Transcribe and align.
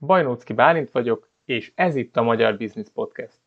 Bajnócki 0.00 0.52
Bálint 0.52 0.90
vagyok, 0.90 1.28
és 1.44 1.72
ez 1.74 1.96
itt 1.96 2.16
a 2.16 2.22
Magyar 2.22 2.56
Business 2.56 2.88
Podcast. 2.94 3.38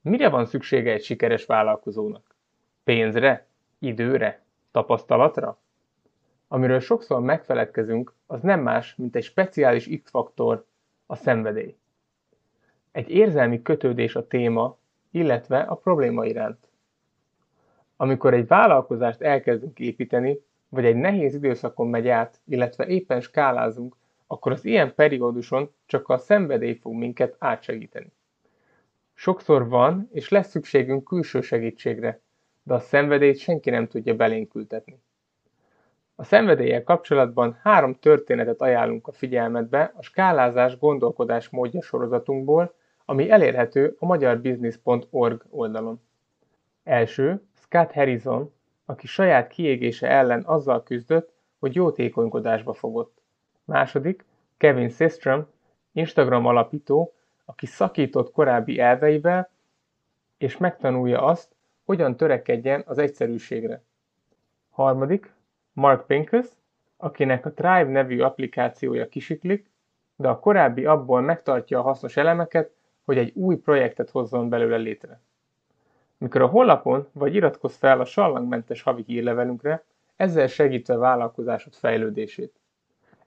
Mire 0.00 0.28
van 0.28 0.46
szüksége 0.46 0.92
egy 0.92 1.02
sikeres 1.04 1.46
vállalkozónak? 1.46 2.36
Pénzre? 2.84 3.46
Időre? 3.78 4.42
Tapasztalatra? 4.70 5.58
Amiről 6.48 6.80
sokszor 6.80 7.20
megfeledkezünk, 7.20 8.14
az 8.26 8.42
nem 8.42 8.60
más, 8.60 8.94
mint 8.96 9.16
egy 9.16 9.22
speciális 9.22 10.00
X-faktor, 10.02 10.66
a 11.06 11.16
szenvedély. 11.16 11.76
Egy 12.92 13.10
érzelmi 13.10 13.62
kötődés 13.62 14.16
a 14.16 14.26
téma, 14.26 14.78
illetve 15.10 15.60
a 15.60 15.74
probléma 15.74 16.24
iránt. 16.24 16.68
Amikor 17.96 18.34
egy 18.34 18.46
vállalkozást 18.46 19.20
elkezdünk 19.20 19.78
építeni, 19.78 20.40
vagy 20.68 20.84
egy 20.84 20.96
nehéz 20.96 21.34
időszakon 21.34 21.88
megy 21.88 22.08
át, 22.08 22.40
illetve 22.44 22.86
éppen 22.86 23.20
skálázunk, 23.20 23.96
akkor 24.30 24.52
az 24.52 24.64
ilyen 24.64 24.94
perióduson 24.94 25.70
csak 25.86 26.08
a 26.08 26.18
szenvedély 26.18 26.74
fog 26.74 26.94
minket 26.94 27.36
átsegíteni. 27.38 28.12
Sokszor 29.14 29.68
van 29.68 30.08
és 30.12 30.28
lesz 30.28 30.48
szükségünk 30.48 31.04
külső 31.04 31.40
segítségre, 31.40 32.20
de 32.62 32.74
a 32.74 32.78
szenvedélyt 32.78 33.38
senki 33.38 33.70
nem 33.70 33.86
tudja 33.86 34.14
belénk 34.14 34.54
ültetni. 34.54 35.00
A 36.14 36.24
szenvedéllyel 36.24 36.84
kapcsolatban 36.84 37.58
három 37.62 37.94
történetet 37.94 38.60
ajánlunk 38.60 39.06
a 39.06 39.12
figyelmetbe 39.12 39.92
a 39.96 40.02
skálázás 40.02 40.78
gondolkodás 40.78 41.48
módja 41.48 41.82
sorozatunkból, 41.82 42.74
ami 43.04 43.30
elérhető 43.30 43.96
a 43.98 44.06
magyarbusiness.org 44.06 45.44
oldalon. 45.50 46.00
Első, 46.84 47.42
Scott 47.54 47.92
Harrison, 47.92 48.52
aki 48.84 49.06
saját 49.06 49.48
kiégése 49.48 50.08
ellen 50.08 50.42
azzal 50.46 50.82
küzdött, 50.82 51.32
hogy 51.58 51.74
jótékonykodásba 51.74 52.72
fogott. 52.72 53.22
Második, 53.64 54.24
Kevin 54.58 54.88
Systrom, 54.88 55.46
Instagram 55.92 56.46
alapító, 56.46 57.14
aki 57.44 57.66
szakított 57.66 58.32
korábbi 58.32 58.78
elveivel, 58.78 59.50
és 60.38 60.56
megtanulja 60.56 61.22
azt, 61.22 61.54
hogyan 61.84 62.16
törekedjen 62.16 62.82
az 62.86 62.98
egyszerűségre. 62.98 63.82
Harmadik, 64.70 65.34
Mark 65.72 66.06
Pincus, 66.06 66.46
akinek 66.96 67.46
a 67.46 67.52
Thrive 67.52 67.84
nevű 67.84 68.20
applikációja 68.20 69.08
kisiklik, 69.08 69.70
de 70.16 70.28
a 70.28 70.38
korábbi 70.38 70.84
abból 70.84 71.20
megtartja 71.20 71.78
a 71.78 71.82
hasznos 71.82 72.16
elemeket, 72.16 72.70
hogy 73.04 73.18
egy 73.18 73.32
új 73.34 73.56
projektet 73.56 74.10
hozzon 74.10 74.48
belőle 74.48 74.76
létre. 74.76 75.20
Mikor 76.18 76.42
a 76.42 76.46
honlapon 76.46 77.08
vagy 77.12 77.34
iratkozz 77.34 77.76
fel 77.76 78.00
a 78.00 78.04
sallangmentes 78.04 78.82
havi 78.82 79.02
hírlevelünkre, 79.06 79.84
ezzel 80.16 80.46
segítve 80.46 80.94
a 80.94 80.98
vállalkozásod 80.98 81.74
fejlődését. 81.74 82.60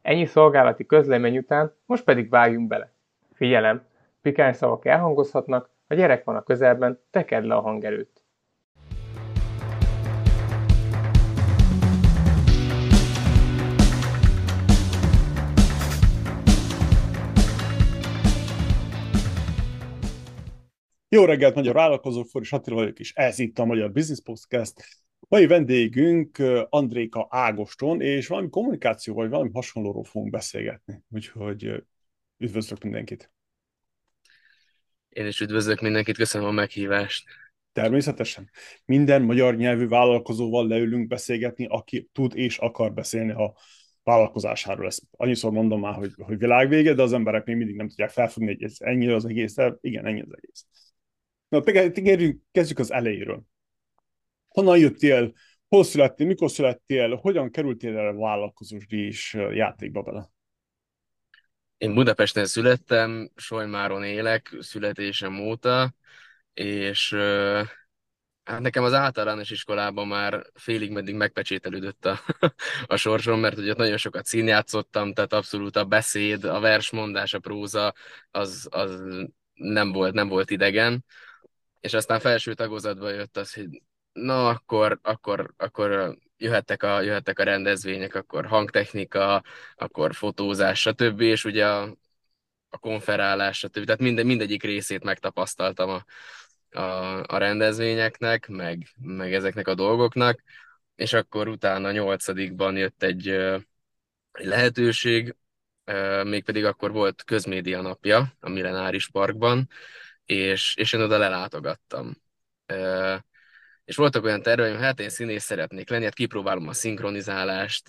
Ennyi 0.01 0.25
szolgálati 0.25 0.85
közlemény 0.85 1.37
után 1.37 1.73
most 1.85 2.03
pedig 2.03 2.29
vágjunk 2.29 2.67
bele. 2.67 2.93
Figyelem! 3.33 3.85
Pikány 4.21 4.53
szavak 4.53 4.85
elhangozhatnak, 4.85 5.69
a 5.87 5.93
gyerek 5.93 6.23
van 6.23 6.35
a 6.35 6.43
közelben, 6.43 6.99
tekerd 7.11 7.45
le 7.45 7.55
a 7.55 7.61
hangerőt. 7.61 8.23
Jó 21.09 21.25
reggelt, 21.25 21.55
magyar 21.55 21.73
vállalkozók, 21.73 22.27
Foris 22.27 22.51
Attila 22.51 22.75
vagyok, 22.75 22.99
és 22.99 23.13
ez 23.13 23.39
itt 23.39 23.59
a 23.59 23.65
Magyar 23.65 23.91
Business 23.91 24.21
Podcast. 24.21 24.73
Mai 25.27 25.47
vendégünk 25.47 26.37
Andréka 26.69 27.27
Ágoston, 27.29 28.01
és 28.01 28.27
valami 28.27 28.49
kommunikáció 28.49 29.13
vagy 29.13 29.29
valami 29.29 29.49
hasonlóról 29.53 30.03
fogunk 30.03 30.31
beszélgetni. 30.31 31.03
Úgyhogy 31.09 31.83
üdvözlök 32.37 32.83
mindenkit. 32.83 33.31
Én 35.09 35.25
is 35.25 35.39
üdvözlök 35.39 35.81
mindenkit, 35.81 36.17
köszönöm 36.17 36.47
a 36.47 36.51
meghívást. 36.51 37.29
Természetesen. 37.73 38.49
Minden 38.85 39.21
magyar 39.21 39.55
nyelvű 39.55 39.87
vállalkozóval 39.87 40.67
leülünk 40.67 41.07
beszélgetni, 41.07 41.65
aki 41.65 42.09
tud 42.11 42.35
és 42.35 42.57
akar 42.57 42.93
beszélni 42.93 43.31
a 43.31 43.55
vállalkozásáról. 44.03 44.85
Ezt 44.85 45.03
annyiszor 45.11 45.51
mondom 45.51 45.79
már, 45.79 45.93
hogy, 45.93 46.11
hogy 46.17 46.37
világvége, 46.37 46.93
de 46.93 47.01
az 47.01 47.13
emberek 47.13 47.45
még 47.45 47.55
mindig 47.55 47.75
nem 47.75 47.87
tudják 47.87 48.09
felfogni, 48.09 48.53
hogy 48.53 48.63
ez 48.63 48.75
ennyi 48.79 49.07
az 49.07 49.25
egész, 49.25 49.55
igen, 49.81 50.05
ennyi 50.05 50.21
az 50.21 50.33
egész. 50.35 50.65
Na, 51.47 51.61
tényleg 51.61 52.37
kezdjük 52.51 52.79
az 52.79 52.91
elejéről. 52.91 53.43
Honnan 54.51 54.77
jöttél, 54.77 55.33
hol 55.67 55.83
születtél, 55.83 56.27
mikor 56.27 56.51
születtél, 56.51 57.15
hogyan 57.15 57.51
kerültél 57.51 57.97
erre 57.97 58.07
a 58.07 58.15
vállalkozós 58.15 58.85
és 58.87 59.33
játékba 59.51 60.01
bele? 60.01 60.29
Én 61.77 61.93
Budapesten 61.93 62.45
születtem, 62.45 63.31
Solymáron 63.35 64.03
élek 64.03 64.55
születésem 64.59 65.39
óta, 65.39 65.93
és 66.53 67.13
hát 68.43 68.59
nekem 68.59 68.83
az 68.83 68.93
általános 68.93 69.49
iskolában 69.49 70.07
már 70.07 70.45
félig 70.53 70.91
meddig 70.91 71.15
megpecsételődött 71.15 72.05
a, 72.05 72.19
a 72.85 72.95
sorsom, 72.95 73.39
mert 73.39 73.57
ugye 73.57 73.73
nagyon 73.73 73.97
sokat 73.97 74.25
színjátszottam, 74.25 75.13
tehát 75.13 75.33
abszolút 75.33 75.75
a 75.75 75.85
beszéd, 75.85 76.43
a 76.43 76.59
versmondás, 76.59 77.33
a 77.33 77.39
próza, 77.39 77.93
az, 78.31 78.67
az 78.71 79.01
nem 79.53 79.91
volt, 79.91 80.13
nem 80.13 80.27
volt 80.27 80.49
idegen. 80.49 81.05
És 81.79 81.93
aztán 81.93 82.19
felső 82.19 82.53
tagozatba 82.53 83.09
jött 83.09 83.37
az, 83.37 83.53
hogy 83.53 83.81
na 84.13 84.49
akkor, 84.49 84.99
akkor, 85.01 85.53
akkor 85.57 86.17
jöhettek 86.37 86.83
a, 86.83 87.01
jöhettek 87.01 87.39
a 87.39 87.43
rendezvények, 87.43 88.15
akkor 88.15 88.45
hangtechnika, 88.45 89.43
akkor 89.75 90.13
fotózás, 90.15 90.79
stb. 90.79 91.21
És 91.21 91.45
ugye 91.45 91.67
a, 91.67 91.95
a 92.69 92.77
konferálás, 92.77 93.57
stb. 93.57 93.85
Tehát 93.85 94.01
minden, 94.01 94.25
mindegyik 94.25 94.63
részét 94.63 95.03
megtapasztaltam 95.03 95.89
a, 95.89 96.05
a, 96.79 97.23
a 97.27 97.37
rendezvényeknek, 97.37 98.47
meg, 98.47 98.87
meg 99.01 99.33
ezeknek 99.33 99.67
a 99.67 99.75
dolgoknak, 99.75 100.43
és 100.95 101.13
akkor 101.13 101.47
utána 101.47 101.91
nyolcadikban 101.91 102.77
jött 102.77 103.03
egy, 103.03 103.27
egy 104.31 104.45
lehetőség, 104.45 105.35
mégpedig 106.23 106.65
akkor 106.65 106.91
volt 106.91 107.23
közmédia 107.23 107.81
napja 107.81 108.33
a 108.39 108.49
Millenáris 108.49 109.09
Parkban, 109.09 109.69
és, 110.25 110.75
és 110.75 110.93
én 110.93 111.01
oda 111.01 111.17
lelátogattam. 111.17 112.15
És 113.91 113.97
voltak 113.97 114.23
olyan 114.23 114.41
terveim, 114.41 114.77
hát 114.77 114.99
én 114.99 115.09
színész 115.09 115.43
szeretnék 115.43 115.89
lenni, 115.89 116.03
hát 116.03 116.13
kipróbálom 116.13 116.67
a 116.67 116.73
szinkronizálást, 116.73 117.83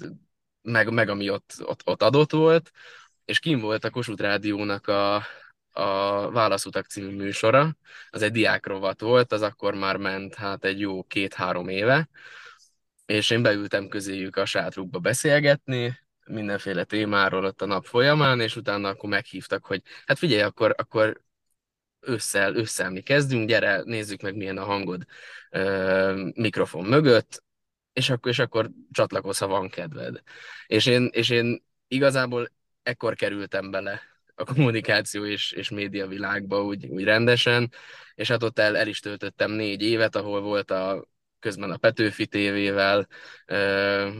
meg, 0.62 0.92
meg 0.92 1.08
ami 1.08 1.30
ott, 1.30 1.54
ott, 1.60 1.80
ott 1.84 2.02
adott 2.02 2.30
volt, 2.30 2.70
és 3.24 3.38
kim 3.38 3.60
volt 3.60 3.84
a 3.84 3.90
Kossuth 3.90 4.22
Rádiónak 4.22 4.86
a, 4.86 5.14
a 5.70 6.30
Válaszutak 6.30 6.86
című 6.86 7.16
műsora, 7.16 7.76
az 8.10 8.22
egy 8.22 8.32
diákrovat 8.32 9.00
volt, 9.00 9.32
az 9.32 9.42
akkor 9.42 9.74
már 9.74 9.96
ment 9.96 10.34
hát 10.34 10.64
egy 10.64 10.80
jó 10.80 11.02
két-három 11.02 11.68
éve, 11.68 12.08
és 13.06 13.30
én 13.30 13.42
beültem 13.42 13.88
közéjük 13.88 14.36
a 14.36 14.44
sátrukba 14.44 14.98
beszélgetni, 14.98 15.98
mindenféle 16.26 16.84
témáról 16.84 17.44
ott 17.44 17.62
a 17.62 17.66
nap 17.66 17.84
folyamán, 17.84 18.40
és 18.40 18.56
utána 18.56 18.88
akkor 18.88 19.08
meghívtak, 19.08 19.64
hogy 19.64 19.82
hát 20.06 20.19
figyelj, 20.19 20.42
akkor, 20.42 20.74
akkor 20.78 21.22
ősszel, 22.06 22.56
ősszel 22.56 22.90
mi 22.90 23.00
kezdünk, 23.00 23.48
gyere, 23.48 23.82
nézzük 23.84 24.20
meg 24.20 24.36
milyen 24.36 24.58
a 24.58 24.64
hangod 24.64 25.04
ö, 25.50 26.30
mikrofon 26.34 26.84
mögött, 26.84 27.42
és 27.92 28.10
akkor, 28.10 28.30
és 28.30 28.38
akkor 28.38 28.70
csatlakozz, 28.90 29.38
ha 29.38 29.46
van 29.46 29.68
kedved. 29.68 30.22
És 30.66 30.86
én, 30.86 31.08
és 31.12 31.30
én 31.30 31.64
igazából 31.88 32.50
ekkor 32.82 33.14
kerültem 33.14 33.70
bele 33.70 34.00
a 34.34 34.44
kommunikáció 34.44 35.24
és, 35.24 35.52
és 35.52 35.70
média 35.70 36.06
világba 36.06 36.64
úgy, 36.64 36.86
úgy 36.86 37.04
rendesen, 37.04 37.72
és 38.14 38.28
hát 38.28 38.42
ott 38.42 38.58
el, 38.58 38.76
el 38.76 38.86
is 38.86 39.00
töltöttem 39.00 39.50
négy 39.50 39.82
évet, 39.82 40.16
ahol 40.16 40.40
volt 40.40 40.70
a 40.70 41.10
közben 41.38 41.70
a 41.70 41.76
Petőfi 41.76 42.26
tévével, 42.26 43.06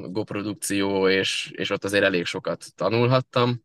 GoProdukció, 0.03 1.09
és, 1.09 1.51
és 1.55 1.71
ott 1.71 1.85
azért 1.85 2.05
elég 2.05 2.25
sokat 2.25 2.65
tanulhattam 2.75 3.63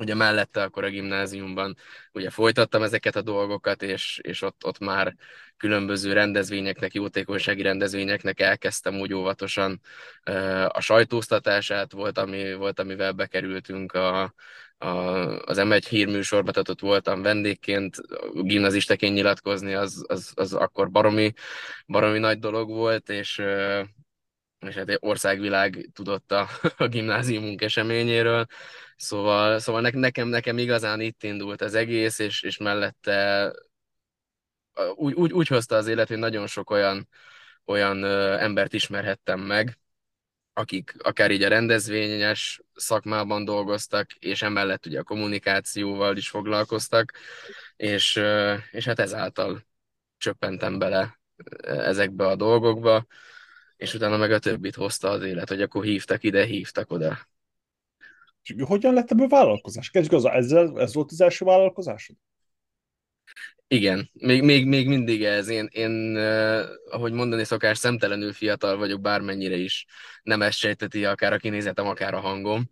ugye 0.00 0.14
mellette 0.14 0.62
akkor 0.62 0.84
a 0.84 0.88
gimnáziumban 0.88 1.76
ugye 2.12 2.30
folytattam 2.30 2.82
ezeket 2.82 3.16
a 3.16 3.22
dolgokat, 3.22 3.82
és, 3.82 4.20
és 4.22 4.42
ott, 4.42 4.64
ott 4.64 4.78
már 4.78 5.14
különböző 5.56 6.12
rendezvényeknek, 6.12 6.94
jótékonysági 6.94 7.62
rendezvényeknek 7.62 8.40
elkezdtem 8.40 9.00
úgy 9.00 9.12
óvatosan 9.12 9.80
a 10.68 10.80
sajtóztatását, 10.80 11.92
volt, 11.92 12.18
ami, 12.18 12.54
volt 12.54 12.80
amivel 12.80 13.12
bekerültünk 13.12 13.92
a, 13.92 14.34
a, 14.78 14.88
az 15.44 15.58
M1 15.60 15.86
hírműsorba, 15.88 16.50
tehát 16.50 16.68
ott 16.68 16.80
voltam 16.80 17.22
vendégként, 17.22 17.96
gimnazistaként 18.32 19.14
nyilatkozni, 19.14 19.74
az, 19.74 20.04
az, 20.08 20.32
az 20.34 20.52
akkor 20.52 20.90
baromi, 20.90 21.32
baromi 21.86 22.18
nagy 22.18 22.38
dolog 22.38 22.68
volt, 22.68 23.08
és 23.08 23.42
és 24.60 24.74
hát 24.74 24.88
egy 24.88 24.98
országvilág 25.00 25.88
tudott 25.92 26.32
a, 26.32 26.48
a 26.76 26.88
gimnáziumunk 26.88 27.62
eseményéről, 27.62 28.46
szóval, 28.96 29.58
szóval 29.58 29.80
nekem, 29.80 30.28
nekem 30.28 30.58
igazán 30.58 31.00
itt 31.00 31.22
indult 31.22 31.60
az 31.62 31.74
egész, 31.74 32.18
és, 32.18 32.42
és 32.42 32.56
mellette 32.56 33.52
úgy, 34.94 35.14
úgy, 35.14 35.32
úgy 35.32 35.48
hozta 35.48 35.76
az 35.76 35.86
élet, 35.86 36.08
hogy 36.08 36.18
nagyon 36.18 36.46
sok 36.46 36.70
olyan, 36.70 37.08
olyan 37.64 38.04
embert 38.38 38.72
ismerhettem 38.72 39.40
meg, 39.40 39.78
akik 40.52 40.94
akár 40.98 41.30
így 41.30 41.42
a 41.42 41.48
rendezvényes 41.48 42.60
szakmában 42.74 43.44
dolgoztak, 43.44 44.12
és 44.12 44.42
emellett 44.42 44.86
ugye 44.86 44.98
a 45.00 45.02
kommunikációval 45.02 46.16
is 46.16 46.28
foglalkoztak, 46.28 47.12
és, 47.76 48.20
és 48.70 48.84
hát 48.84 48.98
ezáltal 48.98 49.66
csöppentem 50.18 50.78
bele 50.78 51.20
ezekbe 51.62 52.26
a 52.26 52.36
dolgokba, 52.36 53.06
és 53.80 53.94
utána 53.94 54.16
meg 54.16 54.32
a 54.32 54.38
többit 54.38 54.74
hozta 54.74 55.08
az 55.08 55.22
élet, 55.22 55.48
hogy 55.48 55.62
akkor 55.62 55.84
hívtak 55.84 56.22
ide, 56.22 56.44
hívtak 56.44 56.90
oda. 56.90 57.18
És 58.42 58.54
hogyan 58.58 58.94
lett 58.94 59.10
ebből 59.10 59.28
vállalkozás? 59.28 59.90
Kezdjük 59.90 60.14
az, 60.14 60.24
ezzel, 60.24 60.80
ez 60.80 60.94
volt 60.94 61.10
az 61.10 61.20
első 61.20 61.44
vállalkozásod? 61.44 62.16
Igen, 63.68 64.10
még, 64.12 64.42
még, 64.42 64.66
még 64.66 64.88
mindig 64.88 65.24
ez. 65.24 65.48
Én, 65.48 65.68
én 65.70 66.16
uh, 66.16 66.62
ahogy 66.90 67.12
mondani 67.12 67.44
szokás, 67.44 67.78
szemtelenül 67.78 68.32
fiatal 68.32 68.76
vagyok, 68.76 69.00
bármennyire 69.00 69.56
is 69.56 69.86
nem 70.22 70.42
ezt 70.42 70.58
sejteti 70.58 71.04
akár 71.04 71.32
a 71.32 71.38
kinézetem, 71.38 71.86
akár 71.86 72.14
a 72.14 72.20
hangom. 72.20 72.68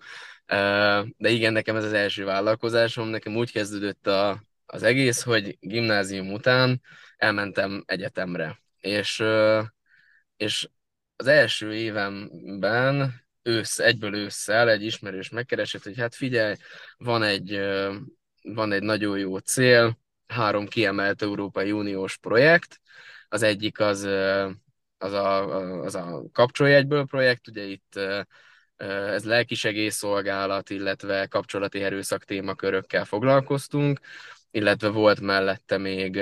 Uh, 0.52 1.06
de 1.16 1.28
igen, 1.28 1.52
nekem 1.52 1.76
ez 1.76 1.84
az 1.84 1.92
első 1.92 2.24
vállalkozásom. 2.24 3.08
Nekem 3.08 3.36
úgy 3.36 3.52
kezdődött 3.52 4.06
a, 4.06 4.44
az 4.66 4.82
egész, 4.82 5.22
hogy 5.22 5.56
gimnázium 5.60 6.32
után 6.32 6.80
elmentem 7.16 7.82
egyetemre. 7.86 8.60
És, 8.80 9.20
uh, 9.20 9.64
és 10.36 10.68
az 11.20 11.26
első 11.26 11.74
évemben 11.74 13.24
ősz, 13.42 13.78
egyből 13.78 14.14
ősszel 14.14 14.70
egy 14.70 14.84
ismerős 14.84 15.28
megkeresett, 15.28 15.82
hogy 15.82 15.98
hát 15.98 16.14
figyelj, 16.14 16.54
van 16.96 17.22
egy, 17.22 17.60
van 18.42 18.72
egy 18.72 18.82
nagyon 18.82 19.18
jó 19.18 19.38
cél, 19.38 19.98
három 20.26 20.66
kiemelt 20.66 21.22
Európai 21.22 21.72
Uniós 21.72 22.16
projekt. 22.16 22.80
Az 23.28 23.42
egyik 23.42 23.80
az, 23.80 24.02
az 24.98 25.12
a, 25.12 25.56
az 25.84 25.94
a 25.94 26.22
kapcsolj 26.32 26.74
egyből 26.74 27.04
projekt, 27.04 27.48
ugye 27.48 27.62
itt 27.62 28.00
ez 28.76 29.24
lelkisegélyszolgálat, 29.24 30.70
illetve 30.70 31.26
kapcsolati 31.26 31.82
erőszak 31.82 32.24
témakörökkel 32.24 33.04
foglalkoztunk, 33.04 34.00
illetve 34.50 34.88
volt 34.88 35.20
mellette 35.20 35.78
még, 35.78 36.20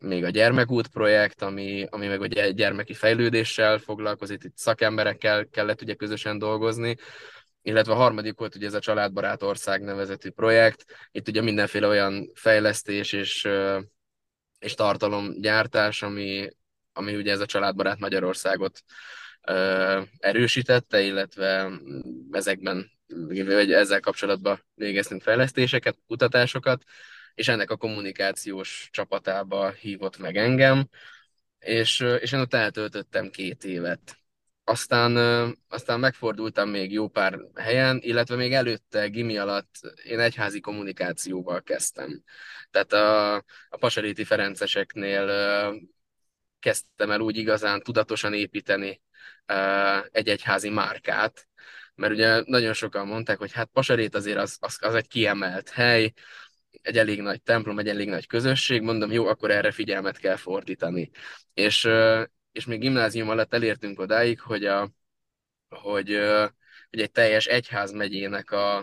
még 0.00 0.24
a 0.24 0.28
gyermekút 0.28 0.88
projekt, 0.88 1.42
ami, 1.42 1.86
ami 1.90 2.06
meg 2.06 2.20
a 2.20 2.26
gyermeki 2.26 2.94
fejlődéssel 2.94 3.78
foglalkozik, 3.78 4.44
itt 4.44 4.56
szakemberekkel 4.56 5.48
kellett 5.48 5.82
ugye 5.82 5.94
közösen 5.94 6.38
dolgozni, 6.38 6.96
illetve 7.62 7.92
a 7.92 7.96
harmadik 7.96 8.38
volt 8.38 8.54
ugye 8.54 8.66
ez 8.66 8.74
a 8.74 8.80
Családbarát 8.80 9.42
Ország 9.42 9.82
nevezetű 9.82 10.30
projekt. 10.30 10.84
Itt 11.10 11.28
ugye 11.28 11.42
mindenféle 11.42 11.86
olyan 11.86 12.30
fejlesztés 12.34 13.12
és, 13.12 13.48
és 14.58 14.74
tartalomgyártás, 14.74 16.02
ami, 16.02 16.48
ami 16.92 17.16
ugye 17.16 17.32
ez 17.32 17.40
a 17.40 17.46
Családbarát 17.46 17.98
Magyarországot 17.98 18.82
erősítette, 20.18 21.00
illetve 21.00 21.70
ezekben, 22.30 22.90
vagy 23.28 23.72
ezzel 23.72 24.00
kapcsolatban 24.00 24.64
végeztünk 24.74 25.22
fejlesztéseket, 25.22 25.98
kutatásokat, 26.06 26.82
és 27.34 27.48
ennek 27.48 27.70
a 27.70 27.76
kommunikációs 27.76 28.88
csapatába 28.92 29.70
hívott 29.70 30.18
meg 30.18 30.36
engem, 30.36 30.88
és, 31.58 32.00
és 32.20 32.32
én 32.32 32.40
ott 32.40 32.54
eltöltöttem 32.54 33.30
két 33.30 33.64
évet 33.64 34.22
aztán, 34.64 35.16
aztán 35.68 36.00
megfordultam 36.00 36.68
még 36.68 36.92
jó 36.92 37.08
pár 37.08 37.38
helyen, 37.54 37.98
illetve 38.02 38.36
még 38.36 38.52
előtte, 38.52 39.08
gimi 39.08 39.36
alatt 39.38 39.74
én 40.04 40.20
egyházi 40.20 40.60
kommunikációval 40.60 41.62
kezdtem. 41.62 42.22
Tehát 42.70 42.92
a, 42.92 43.34
a 43.68 43.76
Pasaréti 43.78 44.24
Ferenceseknél 44.24 45.26
kezdtem 46.58 47.10
el 47.10 47.20
úgy 47.20 47.36
igazán 47.36 47.82
tudatosan 47.82 48.34
építeni 48.34 49.02
egy 50.10 50.28
egyházi 50.28 50.68
márkát, 50.68 51.48
mert 51.94 52.12
ugye 52.12 52.42
nagyon 52.44 52.72
sokan 52.72 53.06
mondták, 53.06 53.38
hogy 53.38 53.52
hát 53.52 53.70
Pasarét 53.72 54.14
azért 54.14 54.38
az, 54.38 54.56
az, 54.60 54.78
az 54.80 54.94
egy 54.94 55.08
kiemelt 55.08 55.68
hely, 55.68 56.12
egy 56.82 56.98
elég 56.98 57.20
nagy 57.20 57.42
templom, 57.42 57.78
egy 57.78 57.88
elég 57.88 58.08
nagy 58.08 58.26
közösség, 58.26 58.82
mondom, 58.82 59.12
jó, 59.12 59.26
akkor 59.26 59.50
erre 59.50 59.70
figyelmet 59.70 60.18
kell 60.18 60.36
fordítani. 60.36 61.10
És, 61.54 61.88
és 62.52 62.66
még 62.66 62.80
gimnázium 62.80 63.28
alatt 63.28 63.54
elértünk 63.54 63.98
odáig, 63.98 64.40
hogy, 64.40 64.64
a, 64.64 64.90
hogy, 65.68 66.18
hogy 66.90 67.00
egy 67.00 67.10
teljes 67.10 67.46
egyház 67.46 67.92
megyének 67.92 68.50
a, 68.50 68.76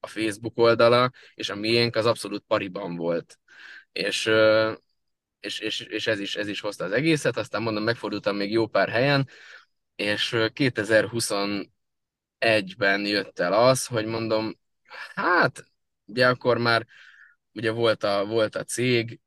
a 0.00 0.06
Facebook 0.06 0.58
oldala, 0.58 1.10
és 1.34 1.48
a 1.48 1.54
miénk 1.54 1.96
az 1.96 2.06
abszolút 2.06 2.44
pariban 2.46 2.96
volt. 2.96 3.38
És, 3.92 4.30
és, 5.40 5.58
és, 5.58 5.80
és 5.80 6.06
ez, 6.06 6.18
is, 6.18 6.36
ez 6.36 6.48
is 6.48 6.60
hozta 6.60 6.84
az 6.84 6.92
egészet, 6.92 7.36
aztán 7.36 7.62
mondom, 7.62 7.82
megfordultam 7.82 8.36
még 8.36 8.52
jó 8.52 8.66
pár 8.66 8.88
helyen, 8.88 9.28
és 9.96 10.32
2021-ben 10.36 13.06
jött 13.06 13.38
el 13.38 13.52
az, 13.52 13.86
hogy 13.86 14.06
mondom, 14.06 14.58
hát, 15.14 15.64
ugye 16.04 16.28
akkor 16.28 16.58
már 16.58 16.86
ugye 17.54 17.70
volt 17.70 18.04
a, 18.04 18.24
volt 18.26 18.56
a 18.56 18.64
cég, 18.64 19.20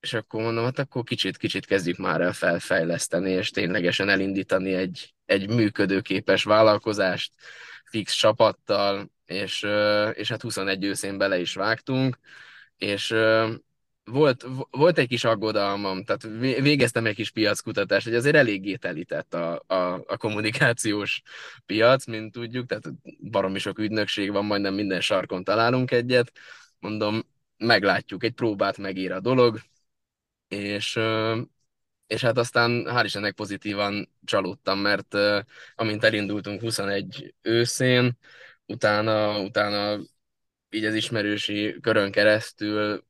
és 0.00 0.12
akkor 0.12 0.42
mondom, 0.42 0.64
hát 0.64 0.78
akkor 0.78 1.02
kicsit, 1.04 1.36
kicsit 1.36 1.66
kezdjük 1.66 1.96
már 1.96 2.20
el 2.20 2.32
felfejleszteni, 2.32 3.30
és 3.30 3.50
ténylegesen 3.50 4.08
elindítani 4.08 4.74
egy, 4.74 5.14
egy 5.24 5.48
működőképes 5.48 6.44
vállalkozást, 6.44 7.32
fix 7.84 8.12
csapattal, 8.12 9.10
és, 9.24 9.66
és 10.12 10.28
hát 10.28 10.42
21 10.42 10.84
őszén 10.84 11.18
bele 11.18 11.38
is 11.38 11.54
vágtunk, 11.54 12.18
és 12.76 13.14
volt, 14.04 14.46
volt 14.70 14.98
egy 14.98 15.08
kis 15.08 15.24
aggodalmam, 15.24 16.04
tehát 16.04 16.22
végeztem 16.38 17.06
egy 17.06 17.14
kis 17.14 17.30
piackutatást, 17.30 18.04
hogy 18.06 18.14
azért 18.14 18.36
eléggé 18.36 18.76
telített 18.76 19.34
a, 19.34 19.62
a, 19.66 20.02
a 20.06 20.16
kommunikációs 20.16 21.22
piac, 21.66 22.06
mint 22.06 22.32
tudjuk, 22.32 22.66
tehát 22.66 22.90
baromi 23.30 23.58
sok 23.58 23.78
ügynökség 23.78 24.32
van, 24.32 24.44
majdnem 24.44 24.74
minden 24.74 25.00
sarkon 25.00 25.44
találunk 25.44 25.90
egyet. 25.90 26.32
Mondom, 26.78 27.22
meglátjuk, 27.62 28.24
egy 28.24 28.32
próbát 28.32 28.78
megír 28.78 29.12
a 29.12 29.20
dolog, 29.20 29.60
és, 30.48 30.98
és 32.06 32.20
hát 32.20 32.38
aztán 32.38 32.84
hál' 32.86 33.02
Istennek 33.04 33.34
pozitívan 33.34 34.08
csalódtam, 34.24 34.78
mert 34.78 35.14
amint 35.74 36.04
elindultunk 36.04 36.60
21 36.60 37.34
őszén, 37.42 38.18
utána, 38.66 39.40
utána 39.40 40.00
így 40.70 40.84
az 40.84 40.94
ismerősi 40.94 41.76
körön 41.80 42.10
keresztül 42.10 43.04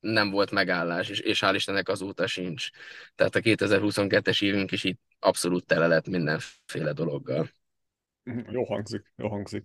nem 0.00 0.30
volt 0.30 0.50
megállás, 0.50 1.08
és, 1.08 1.18
és 1.18 1.40
hál' 1.42 1.52
Istennek 1.54 1.88
azóta 1.88 2.26
sincs. 2.26 2.68
Tehát 3.14 3.34
a 3.34 3.40
2022-es 3.40 4.42
évünk 4.42 4.72
is 4.72 4.84
itt 4.84 5.00
abszolút 5.18 5.66
tele 5.66 5.86
lett 5.86 6.08
mindenféle 6.08 6.92
dologgal. 6.92 7.50
Jó 8.50 8.64
hangzik, 8.64 9.12
jó 9.16 9.28
hangzik. 9.28 9.64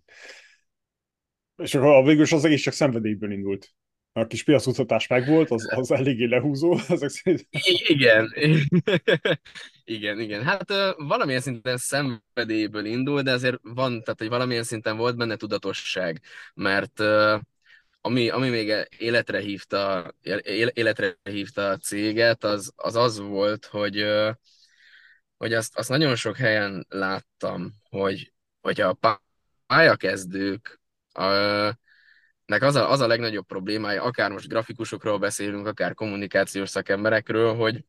És 1.56 1.75
akkor 1.75 2.06
végül 2.06 2.24
is 2.24 2.31
az 2.31 2.45
egész 2.45 2.62
csak 2.62 2.74
szenvedélyből 2.74 3.31
indult 3.31 3.75
a 4.19 4.28
kis 4.28 4.44
piacutatás 4.44 5.08
megvolt, 5.08 5.52
az, 5.52 5.68
az 5.75 5.91
eléggé 5.91 6.25
lehúzó, 6.25 6.77
ezek 6.89 7.10
szerint. 7.10 7.48
Igen, 7.88 8.34
igen, 9.86 10.20
igen. 10.20 10.44
Hát 10.44 10.74
valamilyen 10.98 11.41
szinten 11.41 11.77
szenvedélyből 11.77 12.86
indul, 12.86 13.22
de 13.22 13.32
azért 13.32 13.60
van, 13.62 13.89
tehát 14.03 14.20
hogy 14.20 14.30
valamilyen 14.30 14.63
szinten 14.63 14.98
volt 14.98 15.18
benne 15.18 15.36
tudatosság, 15.36 16.22
mert 16.53 17.00
ami, 18.01 18.30
ami 18.30 18.50
még 18.50 18.88
életre 18.98 19.39
hívta, 19.39 20.12
életre 20.74 21.18
hívta 21.24 21.70
a 21.70 21.77
céget, 21.77 22.44
az 22.44 22.74
az, 22.75 22.96
az 22.96 23.20
volt, 23.20 23.65
hogy, 23.65 24.06
hogy 25.38 25.53
azt, 25.53 25.77
azt 25.77 25.89
nagyon 25.89 26.15
sok 26.15 26.36
helyen 26.36 26.86
láttam, 26.89 27.74
hogy, 27.89 28.34
hogy 28.62 28.82
a 28.82 28.98
pályakezdők 29.68 30.80
a, 31.12 31.24
nek 32.48 32.62
az 32.62 32.75
a, 32.75 32.92
az 32.92 33.00
a 33.00 33.08
legnagyobb 33.08 33.46
problémája, 33.46 34.04
akár 34.04 34.32
most 34.32 34.48
grafikusokról 34.48 35.18
beszélünk, 35.20 35.68
akár 35.68 35.94
kommunikációs 35.94 36.70
szakemberekről, 36.70 37.56
hogy, 37.56 37.86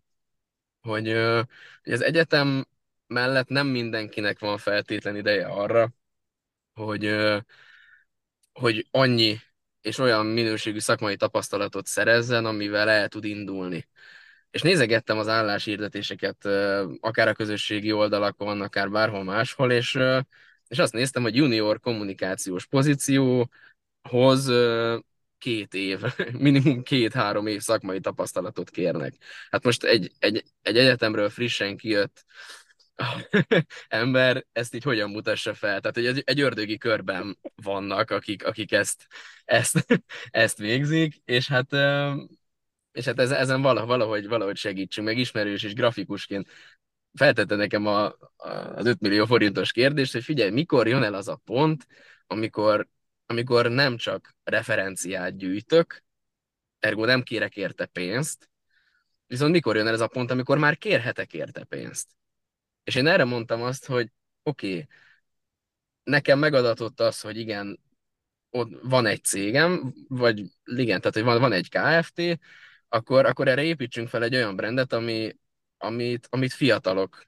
hogy, 0.81 1.13
hogy 1.83 1.93
az 1.93 2.03
egyetem 2.03 2.67
mellett 3.07 3.49
nem 3.49 3.67
mindenkinek 3.67 4.39
van 4.39 4.59
feltétlen 4.59 5.17
ideje 5.17 5.47
arra, 5.47 5.93
hogy, 6.75 7.17
hogy 8.53 8.87
annyi 8.91 9.39
és 9.81 9.99
olyan 9.99 10.27
minőségű 10.27 10.79
szakmai 10.79 11.17
tapasztalatot 11.17 11.87
szerezzen, 11.87 12.45
amivel 12.45 12.89
el 12.89 13.09
tud 13.09 13.25
indulni. 13.25 13.89
És 14.51 14.63
nézegettem 14.63 15.19
az 15.19 15.29
álláshirdetéseket, 15.29 16.45
akár 17.01 17.29
a 17.29 17.35
közösségi 17.35 17.93
oldalakon, 17.93 18.61
akár 18.61 18.91
bárhol 18.91 19.25
máshol, 19.25 19.73
és, 19.73 19.99
és 20.69 20.79
azt 20.79 20.93
néztem, 20.93 21.23
hogy 21.23 21.37
junior 21.37 21.81
kommunikációs 21.81 22.67
pozíció, 22.67 23.51
hoz 24.09 24.51
két 25.39 25.75
év, 25.75 26.01
minimum 26.39 26.83
két-három 26.83 27.47
év 27.47 27.61
szakmai 27.61 28.01
tapasztalatot 28.01 28.71
kérnek. 28.71 29.15
Hát 29.51 29.65
most 29.65 29.85
egy, 29.85 30.13
egy, 30.19 30.45
egy 30.63 30.77
egyetemről 30.77 31.29
frissen 31.29 31.77
kijött 31.77 32.25
ember 33.89 34.47
ezt 34.53 34.75
így 34.75 34.83
hogyan 34.83 35.11
mutassa 35.11 35.55
fel? 35.55 35.81
Tehát, 35.81 35.97
egy, 35.97 36.23
egy 36.27 36.41
ördögi 36.41 36.79
körben 36.79 37.39
vannak, 37.63 38.11
akik, 38.11 38.47
akik 38.47 38.73
ezt, 38.73 39.07
ezt, 39.45 39.87
ezt 40.31 40.59
végzik, 40.59 41.15
és 41.25 41.49
hát, 41.49 41.73
és 42.93 43.05
hát 43.05 43.19
ezen 43.19 43.63
valahogy, 43.63 44.29
valahogy 44.29 44.57
segítsünk, 44.57 45.07
meg 45.07 45.19
ismerős 45.19 45.63
és 45.63 45.75
grafikusként 45.75 46.49
feltette 47.13 47.55
nekem 47.55 47.87
a, 47.87 48.05
a, 48.05 48.49
az 48.75 48.87
5 48.87 49.01
millió 49.01 49.27
forintos 49.27 49.73
kérdést, 49.73 50.13
hogy 50.13 50.23
figyelj, 50.23 50.51
mikor 50.51 50.89
jön 50.89 51.03
el 51.03 51.15
az 51.15 51.29
a 51.29 51.41
pont, 51.45 51.87
amikor, 52.27 52.89
amikor 53.31 53.71
nem 53.71 53.97
csak 53.97 54.35
referenciát 54.45 55.37
gyűjtök, 55.37 56.03
ergo 56.79 57.05
nem 57.05 57.23
kérek 57.23 57.57
érte 57.57 57.87
pénzt, 57.87 58.51
viszont 59.27 59.53
mikor 59.53 59.77
jön 59.77 59.87
el 59.87 59.93
ez 59.93 60.01
a 60.01 60.07
pont, 60.07 60.31
amikor 60.31 60.59
már 60.59 60.79
kérhetek 60.79 61.33
érte 61.33 61.65
pénzt. 61.65 62.09
És 62.85 62.95
én 62.95 63.07
erre 63.07 63.25
mondtam 63.25 63.63
azt, 63.63 63.87
hogy 63.87 64.11
oké, 64.43 64.73
okay, 64.73 64.89
nekem 66.03 66.39
megadatott 66.39 67.01
az, 67.01 67.21
hogy 67.21 67.37
igen, 67.39 67.81
ott 68.51 68.81
van 68.83 69.07
egy 69.07 69.25
cégem, 69.25 69.95
vagy 70.09 70.39
igen, 70.65 70.99
tehát 70.99 71.15
hogy 71.15 71.23
van, 71.23 71.41
van 71.41 71.53
egy 71.53 71.69
KFT, 71.69 72.39
akkor, 72.89 73.27
akkor 73.27 73.49
erre 73.49 73.63
építsünk 73.63 74.09
fel 74.09 74.23
egy 74.23 74.35
olyan 74.35 74.57
brandet, 74.57 74.93
ami, 74.93 75.37
amit, 75.77 76.27
amit 76.31 76.53
fiatalok, 76.53 77.27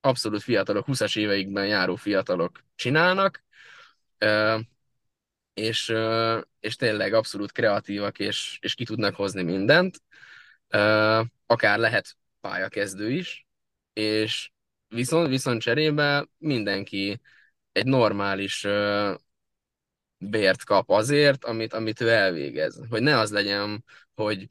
abszolút 0.00 0.42
fiatalok, 0.42 0.84
20-as 0.88 1.18
éveikben 1.18 1.66
járó 1.66 1.96
fiatalok 1.96 2.64
csinálnak, 2.74 3.44
és, 5.58 5.94
és 6.60 6.76
tényleg 6.76 7.12
abszolút 7.12 7.52
kreatívak, 7.52 8.18
és, 8.18 8.58
és 8.60 8.74
ki 8.74 8.84
tudnak 8.84 9.14
hozni 9.14 9.42
mindent, 9.42 10.02
akár 11.46 11.78
lehet 11.78 12.16
pályakezdő 12.40 13.10
is, 13.10 13.46
és 13.92 14.50
viszont, 14.88 15.28
viszont 15.28 15.60
cserébe 15.60 16.26
mindenki 16.38 17.20
egy 17.72 17.86
normális 17.86 18.66
bért 20.18 20.64
kap 20.64 20.90
azért, 20.90 21.44
amit, 21.44 21.72
amit 21.72 22.00
ő 22.00 22.08
elvégez. 22.08 22.80
Hogy 22.88 23.02
ne 23.02 23.18
az 23.18 23.32
legyen, 23.32 23.84
hogy 24.14 24.48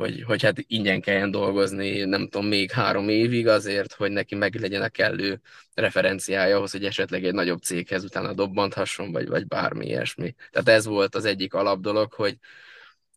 hogy, 0.00 0.22
hogy 0.22 0.42
hát 0.42 0.64
ingyen 0.66 1.00
kelljen 1.00 1.30
dolgozni, 1.30 2.04
nem 2.04 2.28
tudom, 2.28 2.46
még 2.46 2.70
három 2.70 3.08
évig 3.08 3.46
azért, 3.48 3.92
hogy 3.92 4.10
neki 4.10 4.34
meg 4.34 4.54
legyen 4.54 4.82
a 4.82 4.88
kellő 4.88 5.40
referenciája 5.74 6.56
ahhoz, 6.56 6.70
hogy 6.72 6.84
esetleg 6.84 7.24
egy 7.24 7.34
nagyobb 7.34 7.62
céghez 7.62 8.04
utána 8.04 8.32
dobbanthasson, 8.32 9.12
vagy, 9.12 9.28
vagy 9.28 9.46
bármi 9.46 9.86
ilyesmi. 9.86 10.34
Tehát 10.50 10.68
ez 10.68 10.86
volt 10.86 11.14
az 11.14 11.24
egyik 11.24 11.54
alapdolog, 11.54 12.12
hogy, 12.12 12.38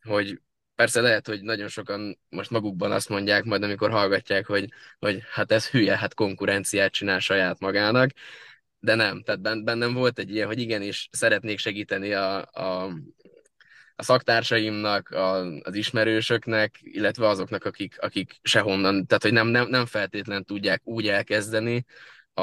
hogy 0.02 0.42
persze 0.76 1.02
lehet, 1.02 1.28
hogy 1.28 1.42
nagyon 1.42 1.68
sokan 1.68 2.20
most 2.30 2.50
magukban 2.50 2.92
azt 2.92 3.10
mondják, 3.10 3.44
majd 3.44 3.64
amikor 3.64 3.92
hallgatják, 3.92 4.46
hogy, 4.46 4.70
hogy 5.00 5.22
hát 5.32 5.52
ez 5.52 5.70
hülye, 5.70 5.98
hát 5.98 6.14
konkurenciát 6.14 6.92
csinál 6.92 7.20
saját 7.20 7.60
magának, 7.60 8.10
de 8.80 8.96
nem, 8.96 9.24
tehát 9.24 9.64
bennem 9.64 9.94
volt 9.94 10.20
egy 10.20 10.30
ilyen, 10.30 10.48
hogy 10.48 10.60
igenis 10.60 11.10
szeretnék 11.12 11.60
segíteni 11.60 12.14
a, 12.14 12.42
a, 12.42 12.94
a 13.96 14.04
szaktársaimnak, 14.04 15.10
a, 15.10 15.46
az 15.46 15.76
ismerősöknek, 15.76 16.80
illetve 16.82 17.28
azoknak, 17.28 17.66
akik, 17.66 18.02
akik 18.02 18.40
sehonnan, 18.42 19.06
tehát 19.06 19.24
hogy 19.24 19.34
nem, 19.34 19.48
nem, 19.48 19.70
nem 19.70 19.86
feltétlen 19.86 20.46
tudják 20.46 20.82
úgy 20.84 21.08
elkezdeni 21.08 21.86
a, 22.34 22.42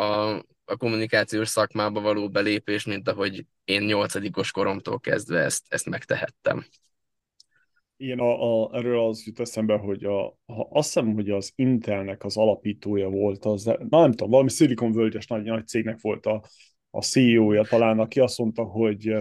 a 0.64 0.76
kommunikációs 0.76 1.48
szakmába 1.48 2.00
való 2.00 2.28
belépés, 2.28 2.84
mint 2.84 3.08
ahogy 3.08 3.46
én 3.64 3.82
nyolcadikos 3.82 4.50
koromtól 4.50 5.00
kezdve 5.00 5.38
ezt, 5.38 5.64
ezt 5.68 5.88
megtehettem. 5.88 6.64
Igen, 7.96 8.18
a, 8.18 8.64
a, 8.64 8.76
erről 8.76 9.08
az 9.08 9.26
jut 9.26 9.40
eszembe, 9.40 9.76
hogy 9.76 10.04
a, 10.04 10.38
ha 10.46 10.68
azt 10.70 10.92
hiszem, 10.92 11.14
hogy 11.14 11.30
az 11.30 11.52
Intelnek 11.54 12.24
az 12.24 12.36
alapítója 12.36 13.08
volt, 13.08 13.44
az, 13.44 13.64
na 13.64 14.00
nem 14.00 14.10
tudom, 14.10 14.30
valami 14.30 14.48
Silicon 14.48 14.92
völgyes 14.92 15.26
nagy, 15.26 15.42
nagy 15.42 15.66
cégnek 15.66 16.00
volt 16.00 16.26
a, 16.26 16.42
a 16.90 17.02
CEO-ja 17.02 17.64
talán, 17.64 17.98
aki 17.98 18.20
azt 18.20 18.38
mondta, 18.38 18.62
hogy, 18.62 19.14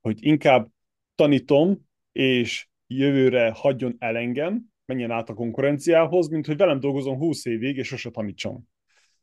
hogy 0.00 0.16
inkább 0.20 0.68
tanítom, 1.14 1.86
és 2.12 2.68
jövőre 2.86 3.50
hagyjon 3.54 3.96
el 3.98 4.16
engem, 4.16 4.64
menjen 4.86 5.10
át 5.10 5.28
a 5.28 5.34
konkurenciához, 5.34 6.28
mint 6.28 6.46
hogy 6.46 6.56
velem 6.56 6.80
dolgozom 6.80 7.16
20 7.16 7.44
évig, 7.44 7.76
és 7.76 7.86
sose 7.86 8.10
tanítsam. 8.10 8.68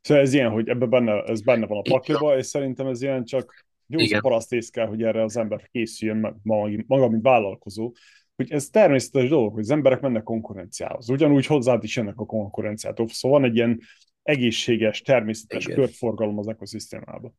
Szóval 0.01 0.23
ez 0.23 0.33
ilyen, 0.33 0.49
hogy 0.51 0.69
ebben 0.69 0.89
benne, 0.89 1.23
ez 1.23 1.41
benne 1.41 1.65
van 1.65 1.77
a 1.77 1.81
pakliba, 1.89 2.37
és 2.37 2.45
szerintem 2.45 2.87
ez 2.87 3.01
ilyen 3.01 3.25
csak 3.25 3.65
jó 3.87 4.19
paraszt 4.19 4.71
kell, 4.71 4.87
hogy 4.87 5.03
erre 5.03 5.23
az 5.23 5.37
ember 5.37 5.69
készüljön 5.71 6.39
maga, 6.43 6.83
maga, 6.87 7.09
mint 7.09 7.23
vállalkozó, 7.23 7.93
hogy 8.35 8.51
ez 8.51 8.69
természetes 8.69 9.29
dolog, 9.29 9.53
hogy 9.53 9.63
az 9.63 9.69
emberek 9.69 9.99
mennek 9.99 10.23
konkurenciához. 10.23 11.09
Ugyanúgy 11.09 11.45
hozzád 11.45 11.83
is 11.83 11.95
jönnek 11.95 12.19
a 12.19 12.25
konkurenciától. 12.25 13.07
Szóval 13.07 13.39
van 13.39 13.49
egy 13.49 13.55
ilyen 13.55 13.79
egészséges, 14.23 15.01
természetes 15.01 15.65
igen. 15.65 15.77
körforgalom 15.77 16.37
az 16.37 16.47
ekoszisztémában. 16.47 17.37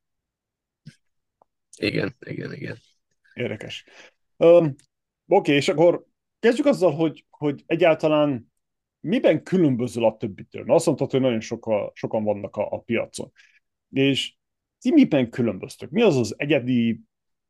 Igen, 1.76 2.16
igen, 2.26 2.52
igen. 2.52 2.76
Érdekes. 3.34 3.84
Um, 4.42 4.74
Oké, 5.26 5.54
és 5.54 5.68
akkor 5.68 6.06
kezdjük 6.38 6.66
azzal, 6.66 6.92
hogy, 6.92 7.26
hogy 7.30 7.62
egyáltalán 7.66 8.52
miben 9.00 9.42
különböző 9.42 10.02
a 10.02 10.16
többitől? 10.16 10.72
Azt 10.72 10.86
mondtad, 10.86 11.10
hogy 11.10 11.20
nagyon 11.20 11.40
soka, 11.40 11.90
sokan 11.94 12.24
vannak 12.24 12.56
a, 12.56 12.72
a 12.72 12.78
piacon. 12.78 13.32
És 13.90 14.34
ti 14.80 14.92
miben 14.92 15.30
különböztök? 15.30 15.90
Mi 15.90 16.02
az 16.02 16.16
az 16.16 16.34
egyedi 16.36 17.00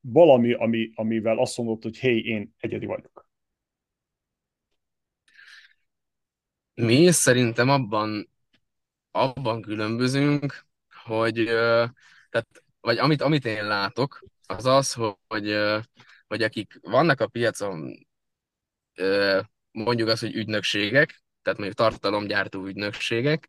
valami, 0.01 0.53
ami, 0.53 0.91
amivel 0.95 1.39
azt 1.39 1.57
mondod, 1.57 1.83
hogy 1.83 1.99
hé, 1.99 2.19
én 2.19 2.55
egyedi 2.59 2.87
vagyok? 2.87 3.29
Mi 6.75 7.11
szerintem 7.11 7.69
abban, 7.69 8.31
abban 9.11 9.63
különbözünk, 9.63 10.67
hogy 11.05 11.45
tehát, 12.31 12.65
vagy 12.81 12.99
amit, 12.99 13.23
amit 13.23 13.45
én 13.45 13.67
látok, 13.67 14.25
az 14.47 14.67
az, 14.67 14.93
hogy 15.27 15.55
hogy 16.33 16.43
akik 16.43 16.79
vannak 16.83 17.21
a 17.21 17.27
piacon, 17.27 18.07
mondjuk 19.71 20.09
az, 20.09 20.21
hogy 20.21 20.35
ügynökségek, 20.35 21.23
tehát 21.43 21.59
mondjuk 21.59 21.79
tartalomgyártó 21.79 22.67
ügynökségek, 22.67 23.49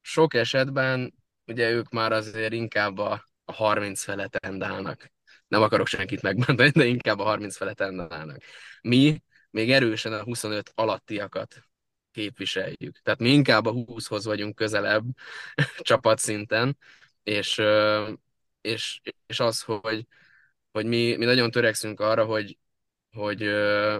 sok 0.00 0.34
esetben 0.34 1.14
ugye 1.46 1.70
ők 1.70 1.90
már 1.90 2.12
azért 2.12 2.52
inkább 2.52 2.98
a, 2.98 3.24
30 3.44 4.02
felett 4.02 4.46
állnak. 4.46 5.12
Nem 5.48 5.62
akarok 5.62 5.86
senkit 5.86 6.22
megmondani, 6.22 6.70
de 6.70 6.84
inkább 6.84 7.18
a 7.18 7.24
30 7.24 7.56
felett 7.56 7.80
állnak. 7.80 8.42
Mi 8.80 9.22
még 9.50 9.70
erősen 9.70 10.12
a 10.12 10.22
25 10.22 10.72
alattiakat 10.74 11.62
képviseljük. 12.10 12.98
Tehát 13.02 13.20
mi 13.20 13.30
inkább 13.32 13.66
a 13.66 13.72
20-hoz 13.72 14.24
vagyunk 14.24 14.54
közelebb 14.54 15.04
csapatszinten, 15.78 16.78
és, 17.22 17.62
és, 18.60 19.00
és 19.26 19.40
az, 19.40 19.62
hogy, 19.62 20.06
hogy 20.72 20.86
mi, 20.86 21.16
mi 21.16 21.24
nagyon 21.24 21.50
törekszünk 21.50 22.00
arra, 22.00 22.24
hogy, 22.24 22.58
hogy 23.12 23.42
ö, 23.42 23.98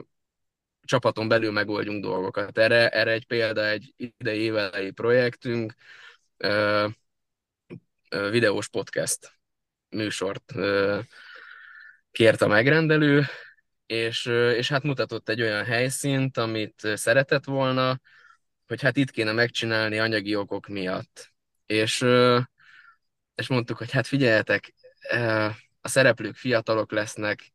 csapaton 0.85 1.29
belül 1.29 1.53
megoldjunk 1.53 2.03
dolgokat. 2.03 2.59
Erre, 2.59 2.89
erre 2.89 3.11
egy 3.11 3.27
példa, 3.27 3.67
egy 3.67 3.95
idei 3.97 4.41
évelei 4.41 4.91
projektünk, 4.91 5.75
ö, 6.37 6.87
ö, 8.11 8.31
videós 8.31 8.69
podcast 8.69 9.33
műsort 9.89 10.53
ö, 10.55 11.01
kért 12.11 12.43
a 12.43 12.47
megrendelő, 12.47 13.25
és, 13.87 14.27
és 14.57 14.69
hát 14.69 14.83
mutatott 14.83 15.29
egy 15.29 15.43
olyan 15.43 15.65
helyszínt, 15.65 16.37
amit 16.37 16.89
szeretett 16.95 17.45
volna, 17.45 18.01
hogy 18.67 18.83
hát 18.83 18.97
itt 18.97 19.11
kéne 19.11 19.33
megcsinálni 19.33 19.99
anyagi 19.99 20.37
okok 20.37 20.67
miatt. 20.67 21.33
És, 21.67 22.05
és 23.35 23.49
mondtuk, 23.49 23.77
hogy 23.77 23.91
hát 23.91 24.07
figyeljetek, 24.07 24.75
a 25.83 25.89
szereplők 25.89 26.37
fiatalok 26.37 26.93
lesznek, 26.93 27.53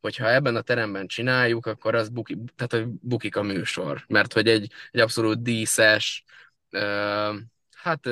hogyha 0.00 0.30
ebben 0.30 0.56
a 0.56 0.60
teremben 0.60 1.06
csináljuk, 1.06 1.66
akkor 1.66 1.94
az 1.94 2.08
buki, 2.08 2.38
tehát, 2.56 2.72
hogy 2.72 2.86
bukik 3.00 3.36
a 3.36 3.42
műsor. 3.42 4.04
Mert 4.08 4.32
hogy 4.32 4.48
egy, 4.48 4.72
egy 4.90 5.00
abszolút 5.00 5.42
díszes, 5.42 6.24
uh, 6.72 7.36
hát 7.76 8.06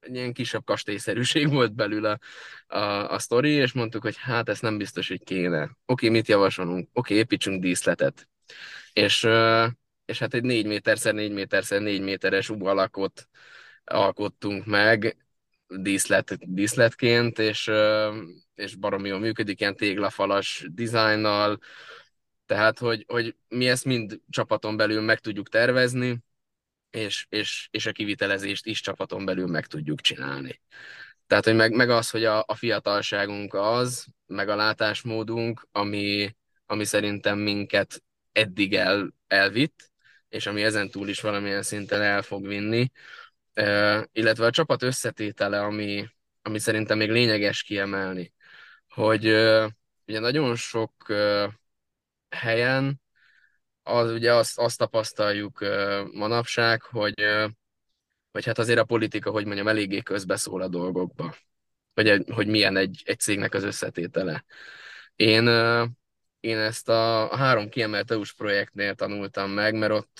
egy 0.00 0.14
ilyen 0.14 0.32
kisebb 0.32 0.64
kastélyszerűség 0.64 1.50
volt 1.50 1.74
belül 1.74 2.04
a, 2.04 2.18
a, 2.66 3.10
a 3.12 3.18
sztori, 3.18 3.50
és 3.50 3.72
mondtuk, 3.72 4.02
hogy 4.02 4.16
hát 4.16 4.48
ezt 4.48 4.62
nem 4.62 4.78
biztos, 4.78 5.08
hogy 5.08 5.24
kéne. 5.24 5.76
Oké, 5.86 6.08
mit 6.08 6.28
javasolunk? 6.28 6.88
Oké, 6.92 7.14
építsünk 7.14 7.60
díszletet. 7.60 8.28
És, 8.92 9.24
uh, 9.24 9.66
és 10.04 10.18
hát 10.18 10.34
egy 10.34 10.42
4 10.42 10.66
méterszer 10.66 11.14
4 11.14 11.32
méterszer 11.32 11.80
4 11.80 12.00
méteres 12.00 12.48
alakot 12.48 13.28
alkottunk 13.84 14.66
meg, 14.66 15.16
díszlet, 15.76 16.52
díszletként, 16.54 17.38
és, 17.38 17.70
és 18.54 18.74
baromi 18.74 19.08
jól 19.08 19.18
működik, 19.18 19.60
ilyen 19.60 19.76
téglafalas 19.76 20.66
dizájnnal, 20.72 21.58
tehát, 22.46 22.78
hogy, 22.78 23.04
hogy 23.08 23.36
mi 23.48 23.68
ezt 23.68 23.84
mind 23.84 24.20
csapaton 24.28 24.76
belül 24.76 25.00
meg 25.00 25.18
tudjuk 25.18 25.48
tervezni, 25.48 26.18
és, 26.90 27.26
és, 27.28 27.68
és 27.70 27.86
a 27.86 27.92
kivitelezést 27.92 28.66
is 28.66 28.80
csapaton 28.80 29.24
belül 29.24 29.46
meg 29.46 29.66
tudjuk 29.66 30.00
csinálni. 30.00 30.60
Tehát, 31.26 31.44
hogy 31.44 31.54
meg, 31.54 31.72
meg 31.72 31.90
az, 31.90 32.10
hogy 32.10 32.24
a, 32.24 32.44
a 32.46 32.54
fiatalságunk 32.54 33.54
az, 33.54 34.06
meg 34.26 34.48
a 34.48 34.56
látásmódunk, 34.56 35.68
ami, 35.72 36.36
ami 36.66 36.84
szerintem 36.84 37.38
minket 37.38 38.02
eddig 38.32 38.74
el, 38.74 39.14
elvitt, 39.26 39.92
és 40.28 40.46
ami 40.46 40.62
ezen 40.62 40.90
túl 40.90 41.08
is 41.08 41.20
valamilyen 41.20 41.62
szinten 41.62 42.02
el 42.02 42.22
fog 42.22 42.46
vinni, 42.46 42.90
illetve 44.12 44.46
a 44.46 44.50
csapat 44.50 44.82
összetétele, 44.82 45.60
ami, 45.62 46.08
ami 46.42 46.58
szerintem 46.58 46.98
még 46.98 47.10
lényeges 47.10 47.62
kiemelni, 47.62 48.32
hogy 48.88 49.26
ugye 50.06 50.18
nagyon 50.18 50.56
sok 50.56 50.92
helyen 52.28 53.00
az, 53.82 54.10
ugye 54.10 54.34
azt, 54.34 54.58
azt 54.58 54.78
tapasztaljuk 54.78 55.58
manapság, 56.12 56.82
hogy, 56.82 57.24
hogy 58.32 58.44
hát 58.44 58.58
azért 58.58 58.78
a 58.78 58.84
politika, 58.84 59.30
hogy 59.30 59.44
mondjam, 59.44 59.68
eléggé 59.68 60.00
közbeszól 60.00 60.62
a 60.62 60.68
dolgokba, 60.68 61.34
hogy, 61.94 62.24
hogy 62.32 62.46
milyen 62.46 62.76
egy, 62.76 63.02
egy 63.04 63.18
cégnek 63.18 63.54
az 63.54 63.62
összetétele. 63.62 64.44
Én, 65.16 65.46
én 66.40 66.58
ezt 66.58 66.88
a, 66.88 67.36
három 67.36 67.68
kiemelt 67.68 68.10
EU-s 68.10 68.34
projektnél 68.34 68.94
tanultam 68.94 69.50
meg, 69.50 69.74
mert 69.74 69.92
ott, 69.92 70.18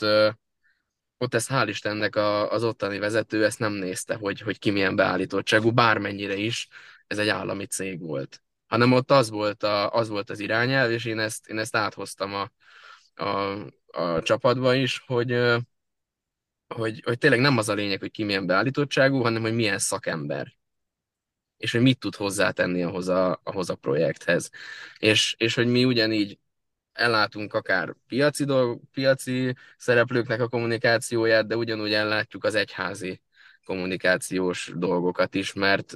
ott 1.20 1.34
ezt 1.34 1.48
hál' 1.50 1.66
Istennek 1.68 2.16
a, 2.16 2.52
az 2.52 2.64
ottani 2.64 2.98
vezető 2.98 3.44
ezt 3.44 3.58
nem 3.58 3.72
nézte, 3.72 4.14
hogy, 4.14 4.40
hogy 4.40 4.58
ki 4.58 4.70
milyen 4.70 4.96
beállítottságú, 4.96 5.72
bármennyire 5.72 6.34
is 6.34 6.68
ez 7.06 7.18
egy 7.18 7.28
állami 7.28 7.66
cég 7.66 8.00
volt. 8.00 8.42
Hanem 8.66 8.92
ott 8.92 9.10
az 9.10 9.30
volt, 9.30 9.62
a, 9.62 9.92
az, 9.92 10.08
volt 10.08 10.30
az 10.30 10.40
irányelv, 10.40 10.90
és 10.90 11.04
én 11.04 11.18
ezt, 11.18 11.48
én 11.48 11.58
ezt 11.58 11.76
áthoztam 11.76 12.34
a, 12.34 12.50
a, 13.24 13.56
a 13.86 14.22
csapatba 14.22 14.74
is, 14.74 15.02
hogy, 15.06 15.40
hogy, 16.74 17.02
hogy 17.04 17.18
tényleg 17.18 17.40
nem 17.40 17.58
az 17.58 17.68
a 17.68 17.74
lényeg, 17.74 18.00
hogy 18.00 18.10
ki 18.10 18.24
milyen 18.24 18.46
beállítottságú, 18.46 19.22
hanem 19.22 19.42
hogy 19.42 19.54
milyen 19.54 19.78
szakember 19.78 20.58
és 21.60 21.72
hogy 21.72 21.80
mit 21.80 21.98
tud 21.98 22.14
hozzátenni 22.14 22.82
ahhoz 22.82 23.08
a, 23.08 23.40
ahhoz 23.44 23.70
a 23.70 23.74
projekthez. 23.74 24.50
És, 24.98 25.34
és 25.38 25.54
hogy 25.54 25.66
mi 25.66 25.84
ugyanígy 25.84 26.38
ellátunk 27.00 27.54
akár 27.54 27.94
piaci, 28.06 28.44
dolg, 28.44 28.80
piaci 28.92 29.54
szereplőknek 29.76 30.40
a 30.40 30.48
kommunikációját, 30.48 31.46
de 31.46 31.56
ugyanúgy 31.56 31.92
ellátjuk 31.92 32.44
az 32.44 32.54
egyházi 32.54 33.22
kommunikációs 33.64 34.72
dolgokat 34.74 35.34
is, 35.34 35.52
mert, 35.52 35.92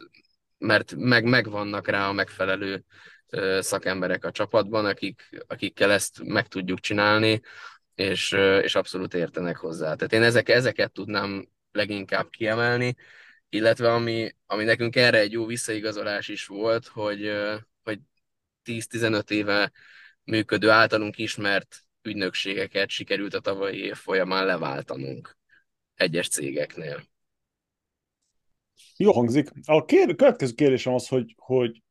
mert 0.58 0.94
meg, 0.96 1.24
megvannak 1.24 1.88
rá 1.88 2.08
a 2.08 2.12
megfelelő 2.12 2.84
szakemberek 3.58 4.24
a 4.24 4.30
csapatban, 4.30 4.84
akik, 4.84 5.28
akikkel 5.46 5.92
ezt 5.92 6.22
meg 6.22 6.48
tudjuk 6.48 6.80
csinálni, 6.80 7.40
és, 7.94 8.32
és 8.62 8.74
abszolút 8.74 9.14
értenek 9.14 9.56
hozzá. 9.56 9.94
Tehát 9.94 10.12
én 10.12 10.22
ezek, 10.22 10.48
ezeket 10.48 10.92
tudnám 10.92 11.48
leginkább 11.72 12.30
kiemelni, 12.30 12.94
illetve 13.48 13.92
ami, 13.92 14.34
ami 14.46 14.64
nekünk 14.64 14.96
erre 14.96 15.18
egy 15.18 15.32
jó 15.32 15.46
visszaigazolás 15.46 16.28
is 16.28 16.46
volt, 16.46 16.86
hogy, 16.86 17.32
hogy 17.82 17.98
10-15 18.64 19.30
éve 19.30 19.72
működő 20.24 20.70
általunk 20.70 21.18
ismert 21.18 21.84
ügynökségeket 22.02 22.88
sikerült 22.88 23.34
a 23.34 23.40
tavalyi 23.40 23.78
év 23.78 23.94
folyamán 23.94 24.46
leváltanunk 24.46 25.36
egyes 25.94 26.28
cégeknél. 26.28 27.02
Jó 28.96 29.12
hangzik. 29.12 29.50
A 29.64 29.84
kér, 29.84 30.14
következő 30.14 30.52
kérdésem 30.52 30.94
az, 30.94 31.08
hogy, 31.08 31.34
hogy 31.36 31.82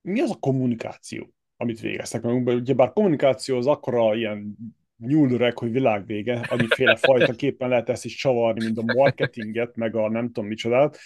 mi 0.00 0.20
az 0.20 0.30
a 0.30 0.36
kommunikáció, 0.36 1.34
amit 1.56 1.80
végeztek 1.80 2.22
magunkban? 2.22 2.54
Ugyebár 2.54 2.92
kommunikáció 2.92 3.56
az 3.56 3.66
akkora 3.66 4.14
ilyen 4.14 4.56
nyúlüreg, 4.98 5.58
hogy 5.58 5.70
világvége, 5.70 6.46
annyiféle 6.48 6.96
fajta 6.96 7.32
képen 7.42 7.68
lehet 7.68 7.88
ezt 7.88 8.04
is 8.04 8.14
csavarni, 8.14 8.64
mint 8.64 8.78
a 8.78 8.82
marketinget, 8.94 9.76
meg 9.76 9.94
a 9.94 10.08
nem 10.08 10.26
tudom 10.26 10.46
micsodát. 10.46 10.98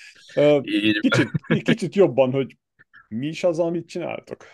Kicsit, 1.00 1.30
kicsit 1.62 1.94
jobban, 1.94 2.32
hogy 2.32 2.56
mi 3.08 3.26
is 3.26 3.44
az, 3.44 3.58
amit 3.58 3.88
csináltok? 3.88 4.44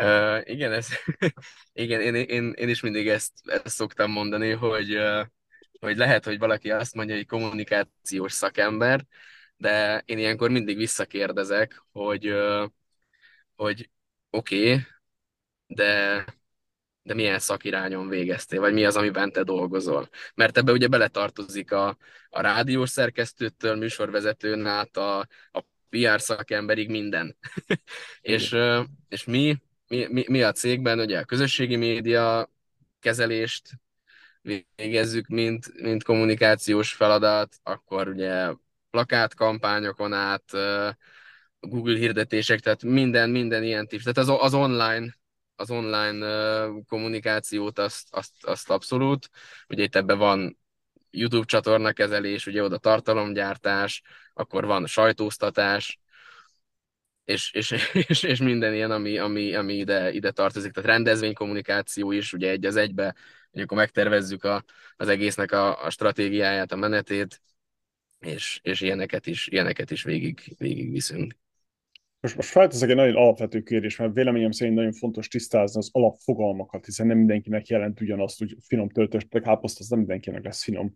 Uh, 0.00 0.40
igen, 0.44 0.72
ez, 0.72 0.88
igen 1.72 2.00
én, 2.00 2.14
én, 2.14 2.52
én 2.52 2.68
is 2.68 2.80
mindig 2.80 3.08
ezt, 3.08 3.32
ezt 3.44 3.74
szoktam 3.74 4.10
mondani, 4.10 4.50
hogy, 4.50 4.96
uh, 4.96 5.26
hogy 5.80 5.96
lehet, 5.96 6.24
hogy 6.24 6.38
valaki 6.38 6.70
azt 6.70 6.94
mondja, 6.94 7.14
hogy 7.14 7.26
kommunikációs 7.26 8.32
szakember, 8.32 9.06
de 9.56 10.02
én 10.04 10.18
ilyenkor 10.18 10.50
mindig 10.50 10.76
visszakérdezek, 10.76 11.84
hogy, 11.92 12.28
uh, 12.30 12.68
hogy 13.56 13.90
oké, 14.30 14.72
okay, 14.72 14.86
de 15.66 16.24
de 17.04 17.14
milyen 17.14 17.38
szakirányon 17.38 18.08
végeztél, 18.08 18.60
vagy 18.60 18.72
mi 18.72 18.84
az, 18.84 18.96
amiben 18.96 19.32
te 19.32 19.42
dolgozol. 19.42 20.08
Mert 20.34 20.58
ebbe 20.58 20.72
ugye 20.72 20.86
beletartozik 20.86 21.72
a, 21.72 21.96
a 22.28 22.40
rádiós 22.40 22.90
szerkesztőtől, 22.90 23.76
műsorvezetőn 23.76 24.66
át 24.66 24.96
a, 24.96 25.18
a 25.52 25.64
PR 25.88 26.20
szakemberig 26.20 26.90
minden. 26.90 27.36
és, 28.20 28.56
és 29.08 29.24
mi, 29.24 29.56
mi, 29.88 30.06
mi, 30.10 30.24
mi 30.28 30.42
a 30.42 30.52
cégben 30.52 30.98
ugye 30.98 31.18
a 31.18 31.24
közösségi 31.24 31.76
média 31.76 32.50
kezelést 33.00 33.70
végezzük, 34.76 35.26
mint, 35.26 35.80
mint 35.82 36.02
kommunikációs 36.02 36.92
feladat, 36.92 37.56
akkor 37.62 38.08
ugye 38.08 38.52
plakátkampányokon 38.90 40.12
át, 40.12 40.44
Google 41.60 41.96
hirdetések, 41.96 42.60
tehát 42.60 42.82
minden, 42.82 43.30
minden 43.30 43.62
ilyen 43.62 43.86
típus. 43.86 44.12
Tehát 44.12 44.30
az, 44.30 44.36
az 44.40 44.54
online 44.54 45.14
az 45.56 45.70
online 45.70 46.66
kommunikációt, 46.88 47.78
azt, 47.78 48.08
azt, 48.10 48.32
azt 48.44 48.70
abszolút. 48.70 49.28
Ugye 49.68 49.82
itt 49.82 49.96
ebben 49.96 50.18
van 50.18 50.58
YouTube 51.10 51.44
csatorna 51.44 51.92
kezelés, 51.92 52.46
ugye 52.46 52.62
oda 52.62 52.78
tartalomgyártás, 52.78 54.02
akkor 54.34 54.64
van 54.64 54.86
sajtóztatás, 54.86 55.98
és, 57.24 57.52
és, 57.52 57.74
és, 58.08 58.22
és 58.22 58.38
minden 58.38 58.74
ilyen, 58.74 58.90
ami, 58.90 59.18
ami, 59.18 59.54
ami 59.54 59.74
ide, 59.74 60.12
ide 60.12 60.30
tartozik. 60.30 60.72
Tehát 60.72 60.90
rendezvénykommunikáció 60.90 62.12
is, 62.12 62.32
ugye 62.32 62.50
egy 62.50 62.64
az 62.64 62.76
egybe, 62.76 63.14
hogy 63.52 63.62
akkor 63.62 63.76
megtervezzük 63.76 64.44
a, 64.44 64.64
az 64.96 65.08
egésznek 65.08 65.52
a, 65.52 65.84
a 65.84 65.90
stratégiáját, 65.90 66.72
a 66.72 66.76
menetét, 66.76 67.40
és, 68.18 68.60
és 68.62 68.80
ilyeneket 68.80 69.26
is, 69.26 69.46
ilyeneket 69.46 69.90
is 69.90 70.02
végig, 70.02 70.54
végig 70.58 70.90
viszünk. 70.90 71.36
Most, 72.20 72.36
most 72.36 72.48
felteszek 72.48 72.88
egy 72.88 72.96
nagyon 72.96 73.16
alapvető 73.16 73.62
kérdés, 73.62 73.96
mert 73.96 74.14
véleményem 74.14 74.50
szerint 74.50 74.76
nagyon 74.76 74.92
fontos 74.92 75.28
tisztázni 75.28 75.78
az 75.78 75.88
alapfogalmakat, 75.92 76.84
hiszen 76.84 77.06
nem 77.06 77.16
mindenkinek 77.18 77.66
jelent 77.66 78.00
ugyanazt, 78.00 78.38
hogy 78.38 78.56
finom 78.60 78.88
töltös 78.88 79.26
káposzta, 79.30 79.80
az 79.80 79.88
nem 79.88 79.98
mindenkinek 79.98 80.44
lesz 80.44 80.62
finom. 80.62 80.94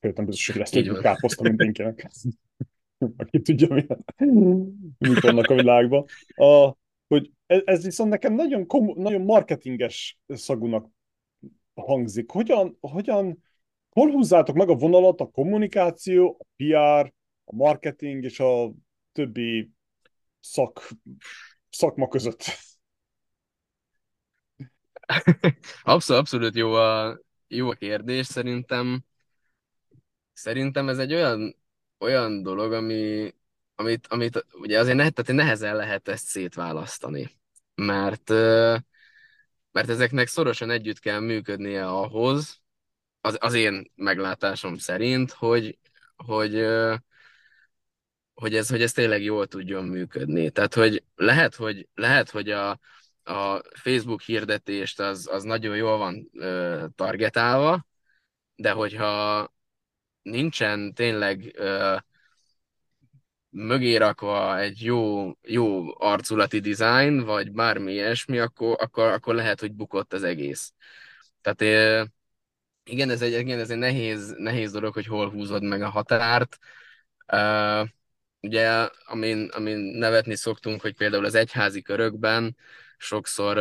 Például 0.00 0.26
biztos, 0.26 0.46
hogy 0.46 0.56
lesz 0.56 1.00
káposzta 1.00 1.42
mindenkinek. 1.42 2.10
Aki 3.16 3.40
tudja, 3.40 3.74
mi, 3.74 3.86
mik 4.98 5.20
vannak 5.20 5.50
a 5.50 5.54
világban. 5.54 6.04
A, 6.34 6.76
hogy 7.08 7.30
ez, 7.46 7.60
ez 7.64 7.84
viszont 7.84 8.10
nekem 8.10 8.34
nagyon, 8.34 8.66
kom, 8.66 8.92
nagyon 8.96 9.22
marketinges 9.22 10.18
szagúnak 10.26 10.88
hangzik. 11.74 12.30
Hogyan, 12.30 12.76
hogyan, 12.80 13.42
hol 13.90 14.10
húzzátok 14.10 14.56
meg 14.56 14.68
a 14.68 14.74
vonalat 14.74 15.20
a 15.20 15.30
kommunikáció, 15.30 16.36
a 16.38 16.44
PR, 16.56 17.12
a 17.44 17.54
marketing 17.54 18.24
és 18.24 18.40
a 18.40 18.72
többi 19.12 19.70
szak, 20.40 20.88
szakma 21.70 22.08
között? 22.08 22.44
Abszolút, 25.82 26.20
abszolút 26.20 26.54
jó 26.54 26.72
a, 26.72 27.20
jó 27.48 27.70
a 27.70 27.74
kérdés. 27.74 28.26
Szerintem, 28.26 29.04
szerintem 30.32 30.88
ez 30.88 30.98
egy 30.98 31.14
olyan, 31.14 31.59
olyan 32.00 32.42
dolog, 32.42 32.72
ami, 32.72 33.34
amit, 33.74 34.06
amit 34.06 34.46
ugye 34.52 34.78
azért 34.78 34.96
ne, 34.96 35.10
tehát 35.10 35.42
nehezen 35.42 35.76
lehet 35.76 36.08
ezt 36.08 36.26
szétválasztani. 36.26 37.30
Mert, 37.74 38.28
mert 39.72 39.88
ezeknek 39.88 40.26
szorosan 40.26 40.70
együtt 40.70 40.98
kell 40.98 41.20
működnie 41.20 41.88
ahhoz, 41.88 42.60
az, 43.20 43.36
az 43.40 43.54
én 43.54 43.90
meglátásom 43.94 44.76
szerint, 44.76 45.30
hogy, 45.30 45.78
hogy, 46.16 46.66
hogy 48.34 48.54
ez, 48.54 48.68
hogy 48.68 48.82
ez 48.82 48.92
tényleg 48.92 49.22
jól 49.22 49.46
tudjon 49.46 49.84
működni. 49.84 50.50
Tehát, 50.50 50.74
hogy 50.74 51.04
lehet, 51.14 51.54
hogy, 51.54 51.88
lehet, 51.94 52.30
hogy 52.30 52.50
a, 52.50 52.70
a 53.22 53.62
Facebook 53.74 54.20
hirdetést 54.22 55.00
az, 55.00 55.28
az 55.32 55.42
nagyon 55.42 55.76
jól 55.76 55.98
van 55.98 56.30
targetálva, 56.94 57.86
de 58.54 58.70
hogyha 58.70 59.48
nincsen 60.22 60.94
tényleg 60.94 61.52
ö, 61.56 61.96
mögé 63.50 63.96
rakva 63.96 64.58
egy 64.58 64.82
jó, 64.82 65.32
jó 65.42 65.98
arculati 66.00 66.60
design, 66.60 67.18
vagy 67.24 67.52
bármi 67.52 67.92
ilyesmi, 67.92 68.38
akkor, 68.38 68.76
akkor, 68.80 69.04
akkor 69.04 69.34
lehet, 69.34 69.60
hogy 69.60 69.72
bukott 69.72 70.12
az 70.12 70.22
egész. 70.22 70.72
Tehát 71.40 72.08
igen, 72.84 73.10
ez 73.10 73.22
egy, 73.22 73.32
igen, 73.32 73.58
ez 73.58 73.70
egy 73.70 73.78
nehéz, 73.78 74.34
nehéz 74.38 74.72
dolog, 74.72 74.94
hogy 74.94 75.06
hol 75.06 75.30
húzod 75.30 75.62
meg 75.62 75.82
a 75.82 75.88
határt 75.88 76.58
ugye, 78.40 78.88
amin, 79.04 79.48
amin 79.52 79.78
nevetni 79.78 80.36
szoktunk, 80.36 80.80
hogy 80.80 80.94
például 80.96 81.24
az 81.24 81.34
egyházi 81.34 81.82
körökben 81.82 82.56
sokszor, 82.96 83.56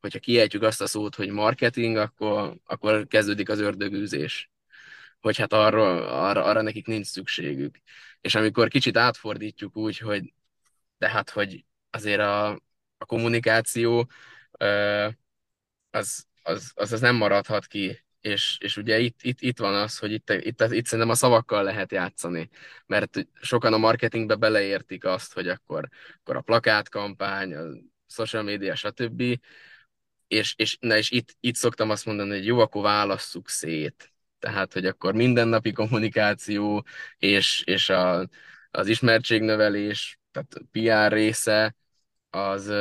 hogyha 0.00 0.18
kiejtjük 0.18 0.62
azt 0.62 0.80
a 0.80 0.86
szót, 0.86 1.14
hogy 1.14 1.28
marketing, 1.28 1.96
akkor, 1.96 2.56
akkor 2.64 3.06
kezdődik 3.06 3.48
az 3.48 3.58
ördögűzés. 3.60 4.49
Hogy 5.20 5.36
hát 5.38 5.52
arra, 5.52 6.12
arra, 6.28 6.44
arra 6.44 6.62
nekik 6.62 6.86
nincs 6.86 7.06
szükségük. 7.06 7.78
És 8.20 8.34
amikor 8.34 8.68
kicsit 8.68 8.96
átfordítjuk 8.96 9.76
úgy, 9.76 9.98
hogy 9.98 10.32
de 10.98 11.08
hát, 11.08 11.30
hogy 11.30 11.64
azért 11.90 12.20
a, 12.20 12.48
a 12.98 13.04
kommunikáció 13.06 14.10
az, 15.90 16.26
az, 16.42 16.72
az, 16.74 16.92
az 16.92 17.00
nem 17.00 17.16
maradhat 17.16 17.66
ki 17.66 18.04
és, 18.20 18.58
és 18.60 18.76
ugye 18.76 18.98
itt, 18.98 19.22
itt, 19.22 19.40
itt 19.40 19.58
van 19.58 19.74
az, 19.74 19.98
hogy 19.98 20.12
itt, 20.12 20.30
itt, 20.30 20.60
itt 20.60 20.86
szerintem 20.86 21.08
a 21.08 21.14
szavakkal 21.14 21.62
lehet 21.62 21.92
játszani, 21.92 22.48
mert 22.86 23.26
sokan 23.40 23.72
a 23.72 23.78
marketingbe 23.78 24.34
beleértik 24.34 25.04
azt, 25.04 25.32
hogy 25.32 25.48
akkor, 25.48 25.88
akkor 26.20 26.36
a 26.36 26.40
plakátkampány, 26.40 27.54
a 27.54 27.66
social 28.06 28.42
media, 28.42 28.74
stb. 28.74 29.22
és, 30.26 30.54
és, 30.56 30.76
na 30.80 30.96
és 30.96 31.10
itt, 31.10 31.36
itt 31.40 31.54
szoktam 31.54 31.90
azt 31.90 32.06
mondani, 32.06 32.30
hogy 32.30 32.46
jó, 32.46 32.58
akkor 32.58 32.82
válasszuk 32.82 33.48
szét. 33.48 34.09
Tehát, 34.40 34.72
hogy 34.72 34.86
akkor 34.86 35.14
mindennapi 35.14 35.72
kommunikáció 35.72 36.84
és, 37.18 37.62
és 37.66 37.90
a, 37.90 38.28
az 38.70 38.88
ismertségnövelés, 38.88 40.18
tehát 40.32 40.56
PR 40.72 41.12
része, 41.12 41.76
az, 42.30 42.72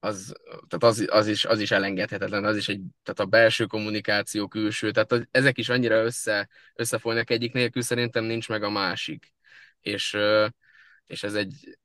az, 0.00 0.34
tehát 0.68 0.84
az, 0.84 1.06
az, 1.10 1.28
is, 1.28 1.44
az 1.44 1.60
is 1.60 1.70
elengedhetetlen, 1.70 2.44
az 2.44 2.56
is 2.56 2.68
egy, 2.68 2.80
tehát 3.02 3.20
a 3.20 3.24
belső 3.26 3.66
kommunikáció, 3.66 4.48
külső, 4.48 4.90
tehát 4.90 5.28
ezek 5.30 5.58
is 5.58 5.68
annyira 5.68 6.02
össze, 6.02 6.48
összefolynak 6.74 7.30
egyik 7.30 7.52
nélkül, 7.52 7.82
szerintem 7.82 8.24
nincs 8.24 8.48
meg 8.48 8.62
a 8.62 8.70
másik. 8.70 9.34
És, 9.80 10.16
és 11.06 11.22
ez 11.22 11.34
egy, 11.34 11.78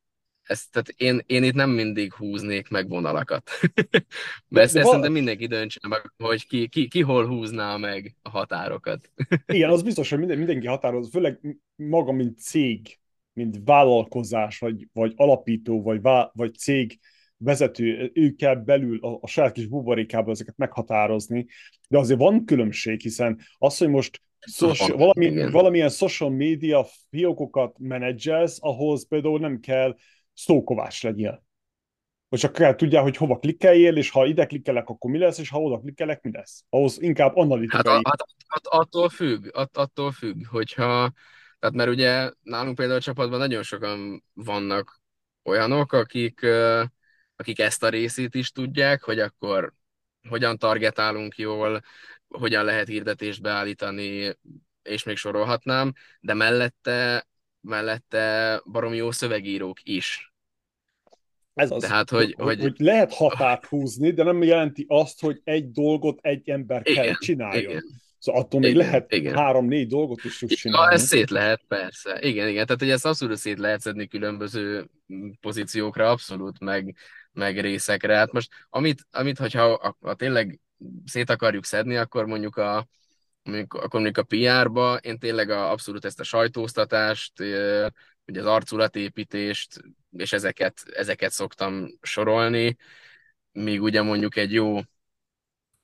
ez, 0.45 0.67
tehát 0.71 0.89
én, 0.89 1.21
én 1.25 1.43
itt 1.43 1.53
nem 1.53 1.69
mindig 1.69 2.13
húznék 2.13 2.69
meg 2.69 2.89
vonalakat. 2.89 3.49
Mert 4.47 4.65
ezt, 4.65 4.75
ezt 4.75 4.85
szerintem 4.85 5.11
mindenki 5.11 5.47
döntse 5.47 5.79
meg, 5.87 6.13
hogy 6.17 6.47
ki, 6.47 6.67
ki, 6.67 6.87
ki 6.87 7.01
hol 7.01 7.27
húzná 7.27 7.77
meg 7.77 8.15
a 8.21 8.29
határokat. 8.29 9.11
Igen, 9.45 9.69
az 9.69 9.81
biztos, 9.81 10.09
hogy 10.09 10.19
minden, 10.19 10.37
mindenki 10.37 10.67
határoz, 10.67 11.09
főleg 11.11 11.39
maga, 11.75 12.11
mint 12.11 12.39
cég, 12.39 12.99
mint 13.33 13.59
vállalkozás, 13.65 14.59
vagy, 14.59 14.87
vagy 14.93 15.13
alapító, 15.15 15.81
vagy, 15.81 16.01
vá, 16.01 16.31
vagy 16.33 16.55
cég 16.55 16.99
vezető, 17.37 18.11
ő 18.13 18.31
kell 18.31 18.55
belül 18.55 18.99
a, 18.99 19.17
a 19.21 19.27
saját 19.27 19.51
kis 19.51 19.67
buborékában 19.67 20.33
ezeket 20.33 20.57
meghatározni, 20.57 21.45
de 21.87 21.97
azért 21.97 22.19
van 22.19 22.45
különbség, 22.45 23.01
hiszen 23.01 23.39
az, 23.57 23.77
hogy 23.77 23.89
most 23.89 24.21
social, 24.39 24.97
valami, 24.97 25.51
valamilyen 25.51 25.89
social 25.89 26.29
media 26.29 26.85
fiókokat 27.09 27.75
menedzselsz, 27.79 28.57
ahhoz 28.61 29.07
például 29.07 29.39
nem 29.39 29.59
kell 29.59 29.95
szókovás 30.35 31.01
legyél. 31.01 31.43
Hogy 32.29 32.39
csak 32.39 32.51
kell 32.51 32.75
tudja, 32.75 33.01
hogy 33.01 33.17
hova 33.17 33.37
klikkeljél, 33.37 33.95
és 33.95 34.09
ha 34.09 34.25
ide 34.25 34.45
klikkelek, 34.45 34.89
akkor 34.89 35.11
mi 35.11 35.17
lesz, 35.17 35.37
és 35.37 35.49
ha 35.49 35.61
oda 35.61 35.79
klikkelek, 35.79 36.21
mi 36.21 36.31
lesz. 36.31 36.63
Ahhoz 36.69 37.01
inkább 37.01 37.35
analitikai. 37.35 37.93
Hát, 37.93 38.03
hát, 38.03 38.25
hát 38.47 38.67
attól 38.67 39.09
függ, 39.09 39.49
att, 39.53 39.77
attól 39.77 40.11
függ, 40.11 40.47
hogyha, 40.47 41.11
tehát 41.59 41.75
mert 41.75 41.89
ugye 41.89 42.31
nálunk 42.41 42.75
például 42.75 42.97
a 42.97 43.01
csapatban 43.01 43.39
nagyon 43.39 43.63
sokan 43.63 44.23
vannak 44.33 45.01
olyanok, 45.43 45.93
akik, 45.93 46.45
akik 47.35 47.59
ezt 47.59 47.83
a 47.83 47.89
részét 47.89 48.35
is 48.35 48.51
tudják, 48.51 49.03
hogy 49.03 49.19
akkor 49.19 49.73
hogyan 50.29 50.57
targetálunk 50.57 51.37
jól, 51.37 51.81
hogyan 52.27 52.65
lehet 52.65 52.87
hirdetést 52.87 53.41
beállítani, 53.41 54.37
és 54.81 55.03
még 55.03 55.17
sorolhatnám, 55.17 55.93
de 56.19 56.33
mellette 56.33 57.27
mellette 57.65 58.61
baromi 58.71 58.95
jó 58.95 59.11
szövegírók 59.11 59.77
is. 59.83 60.33
Ez 61.53 61.71
az, 61.71 61.81
Tehát, 61.81 62.09
hogy, 62.09 62.33
hogy, 62.37 62.45
hogy, 62.45 62.61
hogy 62.61 62.75
lehet 62.77 63.13
határt 63.13 63.65
húzni, 63.65 64.11
de 64.11 64.23
nem 64.23 64.43
jelenti 64.43 64.85
azt, 64.87 65.21
hogy 65.21 65.41
egy 65.43 65.71
dolgot 65.71 66.19
egy 66.21 66.49
ember 66.49 66.81
igen, 66.83 67.03
kell 67.03 67.13
csináljon. 67.13 67.71
Igen. 67.71 67.83
Szóval 68.17 68.41
attól 68.41 68.59
még 68.59 68.75
igen, 68.75 68.85
lehet 68.85 69.35
három-négy 69.35 69.87
dolgot 69.87 70.23
is 70.23 70.37
tud 70.37 70.49
csinálni. 70.49 70.85
Ja, 70.85 70.91
ez 70.91 71.07
szét 71.07 71.29
lehet, 71.29 71.61
persze. 71.67 72.19
Igen, 72.21 72.47
igen. 72.47 72.65
Tehát, 72.65 72.81
hogy 72.81 72.89
ezt 72.89 73.05
abszolút 73.05 73.37
szét 73.37 73.59
lehet 73.59 73.81
szedni 73.81 74.07
különböző 74.07 74.89
pozíciókra, 75.41 76.09
abszolút, 76.09 76.59
meg, 76.59 76.95
meg 77.31 77.59
részekre. 77.59 78.15
Hát 78.15 78.31
most, 78.31 78.49
amit, 78.69 79.07
amit 79.11 79.37
hogyha 79.37 79.77
ha, 79.77 79.97
ha 80.01 80.13
tényleg 80.13 80.59
szét 81.05 81.29
akarjuk 81.29 81.65
szedni, 81.65 81.95
akkor 81.95 82.25
mondjuk 82.25 82.57
a, 82.57 82.87
mondjuk, 83.45 83.73
akkor 83.73 84.01
mondjuk 84.01 84.17
a 84.17 84.35
PR-ba 84.63 84.97
én 84.97 85.19
tényleg 85.19 85.49
a, 85.49 85.71
abszolút 85.71 86.05
ezt 86.05 86.19
a 86.19 86.23
sajtóztatást, 86.23 87.39
ugye 88.25 88.39
az 88.39 88.45
arculatépítést, 88.45 89.81
és 90.11 90.33
ezeket, 90.33 90.81
ezeket 90.93 91.31
szoktam 91.31 91.87
sorolni, 92.01 92.77
míg 93.51 93.81
ugye 93.81 94.01
mondjuk 94.01 94.35
egy 94.35 94.53
jó, 94.53 94.79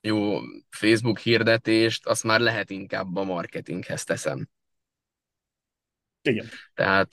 jó 0.00 0.38
Facebook 0.70 1.18
hirdetést, 1.18 2.06
azt 2.06 2.24
már 2.24 2.40
lehet 2.40 2.70
inkább 2.70 3.16
a 3.16 3.24
marketinghez 3.24 4.04
teszem. 4.04 4.48
Igen. 6.22 6.48
Tehát, 6.74 7.08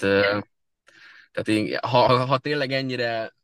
tehát 1.31 1.47
én, 1.47 1.77
ha, 1.81 2.25
ha 2.25 2.37
tényleg 2.37 2.71
ennyire 2.71 3.35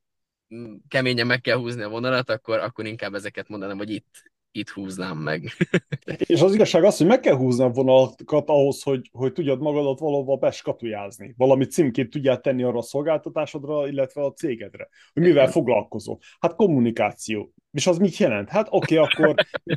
keményen 0.88 1.28
meg 1.28 1.42
kell 1.42 1.58
húzni 1.58 1.82
a 1.82 1.90
vonalat, 1.90 2.30
akkor, 2.30 2.60
akkor 2.60 2.86
inkább 2.86 3.14
ezeket 3.14 3.48
mondanám, 3.48 3.78
hogy 3.78 3.90
itt, 3.90 4.24
itt 4.56 4.70
húznám 4.70 5.18
meg. 5.18 5.52
És 6.26 6.42
az 6.42 6.54
igazság 6.54 6.84
az, 6.84 6.98
hogy 6.98 7.08
meg 7.08 7.20
kell 7.20 7.36
húzni 7.36 7.64
a 7.64 7.70
vonalakat 7.70 8.50
ahhoz, 8.50 8.84
hogy, 8.84 9.10
hogy 9.12 9.34
tudjad 9.34 9.62
magadat 9.62 10.00
valahova 10.00 10.36
beskatujázni. 10.36 11.34
Valami 11.38 11.66
címkét 11.66 12.10
tudjál 12.10 12.40
tenni 12.40 12.64
arra 12.64 12.78
a 12.78 12.82
szolgáltatásodra, 12.82 13.88
illetve 13.88 14.24
a 14.24 14.34
cégedre. 14.34 14.90
Hogy 15.14 15.24
mivel 15.24 15.48
foglalkozol. 15.48 16.20
Hát 16.40 16.56
kommunikáció. 16.56 17.54
És 17.72 17.88
az 17.88 17.98
mit 17.98 18.18
jelent? 18.18 18.50
Hát 18.50 18.68
oké, 18.70 18.98
okay, 18.98 19.08
akkor 19.14 19.36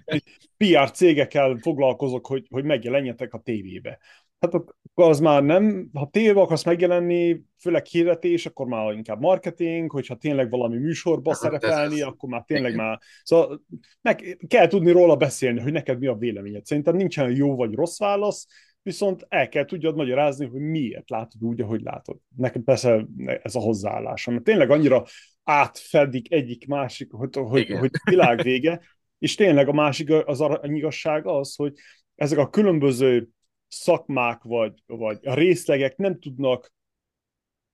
PR 0.57 0.91
cégekkel 0.91 1.57
foglalkozok, 1.61 2.27
hogy, 2.27 2.47
hogy 2.51 2.65
megjelenjetek 2.65 3.35
a 3.35 3.39
tévébe 3.39 3.99
hát 4.41 4.55
az 4.95 5.21
már 5.21 5.43
nem, 5.43 5.91
ha 5.93 6.09
téve 6.13 6.41
akarsz 6.41 6.65
megjelenni, 6.65 7.41
főleg 7.61 7.87
hirdetés, 7.87 8.47
akkor 8.47 8.67
már 8.67 8.93
inkább 8.93 9.21
marketing, 9.21 9.91
hogyha 9.91 10.15
tényleg 10.15 10.51
valami 10.51 10.77
műsorba 10.77 11.31
hát, 11.31 11.41
szerepelni, 11.41 12.01
akkor 12.03 12.29
már 12.29 12.43
tényleg 12.47 12.73
igen. 12.73 12.85
már, 12.85 12.99
szóval 13.23 13.65
meg 14.01 14.39
kell 14.49 14.67
tudni 14.67 14.91
róla 14.91 15.17
beszélni, 15.17 15.61
hogy 15.61 15.73
neked 15.73 15.99
mi 15.99 16.07
a 16.07 16.15
véleményed. 16.15 16.65
Szerintem 16.67 16.97
nincsen 16.97 17.31
jó 17.31 17.57
vagy 17.57 17.75
rossz 17.75 17.99
válasz, 17.99 18.47
viszont 18.83 19.27
el 19.29 19.49
kell 19.49 19.65
tudjad 19.65 19.97
magyarázni, 19.97 20.47
hogy 20.47 20.61
miért 20.61 21.11
látod 21.11 21.43
úgy, 21.45 21.61
ahogy 21.61 21.81
látod. 21.81 22.17
Nekem 22.37 22.65
persze 22.65 23.07
ez 23.43 23.55
a 23.55 23.61
hozzáállásom, 23.61 24.35
mert 24.35 24.47
tényleg 24.47 24.71
annyira 24.71 25.05
átfedik 25.43 26.33
egyik 26.33 26.67
másik, 26.67 27.13
hogy, 27.13 27.37
hogy, 27.37 27.71
hogy 27.71 27.91
világ 28.05 28.43
vége, 28.43 28.81
és 29.19 29.35
tényleg 29.35 29.69
a 29.69 29.73
másik 29.73 30.11
az 30.25 30.45
igazság 30.63 31.27
az, 31.27 31.55
hogy 31.55 31.73
ezek 32.15 32.39
a 32.39 32.51
különböző 32.51 33.29
szakmák 33.69 34.43
vagy, 34.43 34.83
vagy 34.87 35.19
a 35.23 35.35
részlegek 35.35 35.97
nem 35.97 36.19
tudnak 36.19 36.73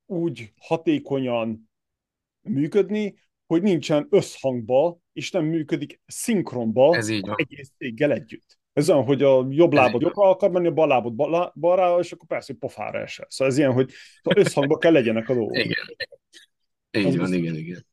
úgy 0.06 0.52
hatékonyan 0.60 1.70
működni, 2.40 3.18
hogy 3.46 3.62
nincsen 3.62 4.06
összhangba, 4.10 4.98
és 5.12 5.30
nem 5.30 5.44
működik 5.44 6.00
szinkronba 6.06 6.96
Ez 6.96 7.08
így 7.08 7.26
van. 7.26 7.34
egész 7.38 7.72
céggel 7.78 8.12
együtt. 8.12 8.58
Ez 8.72 8.90
olyan, 8.90 9.04
hogy 9.04 9.22
a 9.22 9.46
jobb 9.50 9.72
lábad 9.72 10.00
jobbra 10.00 10.28
akar 10.28 10.50
menni, 10.50 10.66
a 10.66 10.72
bal 10.72 10.88
lábad 10.88 11.14
balra, 11.54 11.98
és 11.98 12.12
akkor 12.12 12.28
persze, 12.28 12.46
hogy 12.52 12.60
pofára 12.60 12.98
esel. 13.00 13.26
Szóval 13.28 13.52
ez 13.52 13.58
ilyen, 13.58 13.72
hogy 13.72 13.92
összhangba 14.36 14.78
kell 14.78 14.92
legyenek 14.92 15.28
a 15.28 15.34
dolgok. 15.34 15.56
Igen. 15.56 15.76
Így 16.90 17.18
van, 17.18 17.32
igen, 17.32 17.56
igen. 17.56 17.86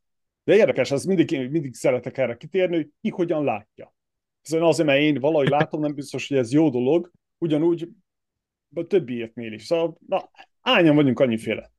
De 0.44 0.56
érdekes, 0.56 0.92
ez 0.92 1.04
mindig, 1.04 1.50
mindig 1.50 1.74
szeretek 1.74 2.18
erre 2.18 2.38
kitérni, 2.38 2.76
hogy 2.76 2.90
ki 3.02 3.10
hogyan 3.10 3.44
látja. 3.44 3.96
Hiszen 4.42 4.62
azért, 4.62 4.88
mert 4.88 5.02
én 5.02 5.20
valahogy 5.20 5.48
látom, 5.48 5.82
nem 5.82 5.94
biztos, 5.94 6.28
hogy 6.28 6.38
ez 6.38 6.52
jó 6.52 6.70
dolog, 6.70 7.12
ugyanúgy 7.42 7.90
a 8.74 8.88
többieknél 8.88 9.54
is. 9.54 9.64
Szóval, 9.64 9.98
na, 10.08 10.32
ányan 10.62 10.96
vagyunk 10.96 11.20
annyiféle. 11.20 11.72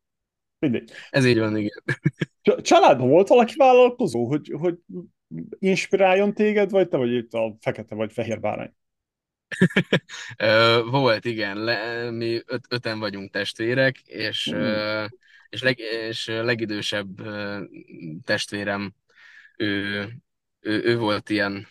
Mindegy. 0.58 0.90
Ez 1.10 1.26
így 1.26 1.38
van, 1.38 1.56
igen. 1.56 1.82
Családban 2.62 3.08
volt 3.08 3.28
valaki 3.28 3.54
vállalkozó, 3.56 4.26
hogy, 4.26 4.54
hogy 4.58 4.78
inspiráljon 5.58 6.34
téged, 6.34 6.70
vagy 6.70 6.88
te 6.88 6.96
vagy 6.96 7.12
itt 7.12 7.32
a 7.32 7.56
fekete 7.60 7.94
vagy 7.94 8.12
fehér 8.12 8.40
bárány? 8.40 8.74
volt, 10.90 11.24
igen. 11.24 11.58
Le, 11.58 12.10
mi 12.10 12.40
öt, 12.46 12.66
öten 12.68 12.98
vagyunk 12.98 13.30
testvérek, 13.30 14.00
és, 14.00 14.52
mm. 14.54 15.04
és, 15.48 15.62
leg, 15.62 15.78
és 15.78 16.26
legidősebb 16.26 17.08
testvérem, 18.24 18.94
ő, 19.56 20.08
ő, 20.60 20.82
ő 20.84 20.98
volt 20.98 21.30
ilyen, 21.30 21.68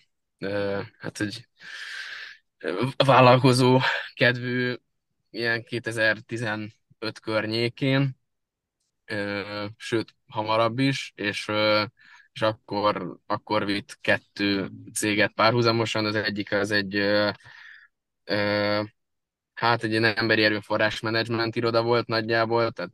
hát 1.00 1.18
hogy 1.18 1.48
vállalkozó 3.06 3.80
kedvű, 4.14 4.76
ilyen 5.30 5.64
2015 5.64 6.74
környékén, 7.22 8.20
sőt, 9.78 10.16
hamarabb 10.28 10.80
is, 10.80 11.12
és, 11.16 11.52
és 12.34 12.42
akkor, 12.42 13.18
akkor 13.26 13.66
vitt 13.66 13.98
kettő 14.02 14.70
céget 14.94 15.32
párhuzamosan, 15.34 16.06
az 16.06 16.16
egyik 16.16 16.52
az 16.52 16.72
egy 16.72 16.96
hát 19.54 19.84
egy 19.84 19.96
emberi 19.96 20.44
erőforrás 20.44 21.00
menedzsment 21.00 21.56
iroda 21.56 21.82
volt 21.82 22.08
nagyjából, 22.08 22.72
tehát 22.72 22.92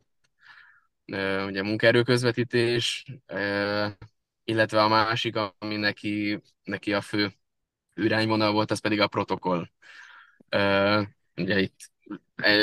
ugye 1.46 1.62
munkaerőközvetítés, 1.62 3.04
illetve 4.44 4.82
a 4.82 4.88
másik, 4.88 5.36
ami 5.58 5.76
neki, 5.76 6.40
neki 6.62 6.92
a 6.92 7.00
fő 7.00 7.32
irányvonal 7.98 8.52
volt, 8.52 8.70
az 8.70 8.80
pedig 8.80 9.00
a 9.00 9.06
protokoll. 9.06 9.68
Ugye 11.36 11.60
itt 11.60 11.90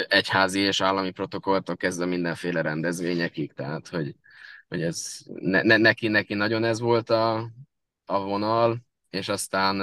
egyházi 0.07 0.59
és 0.59 0.81
állami 0.81 1.11
protokolltól 1.11 1.77
kezdve 1.77 2.05
mindenféle 2.05 2.61
rendezvényekig, 2.61 3.53
tehát 3.53 3.87
hogy, 3.87 4.15
hogy 4.67 4.81
ez 4.81 5.19
ne, 5.25 5.61
ne, 5.61 5.77
neki, 5.77 6.07
neki 6.07 6.33
nagyon 6.33 6.63
ez 6.63 6.79
volt 6.79 7.09
a, 7.09 7.49
a 8.05 8.19
vonal, 8.19 8.77
és 9.09 9.29
aztán 9.29 9.81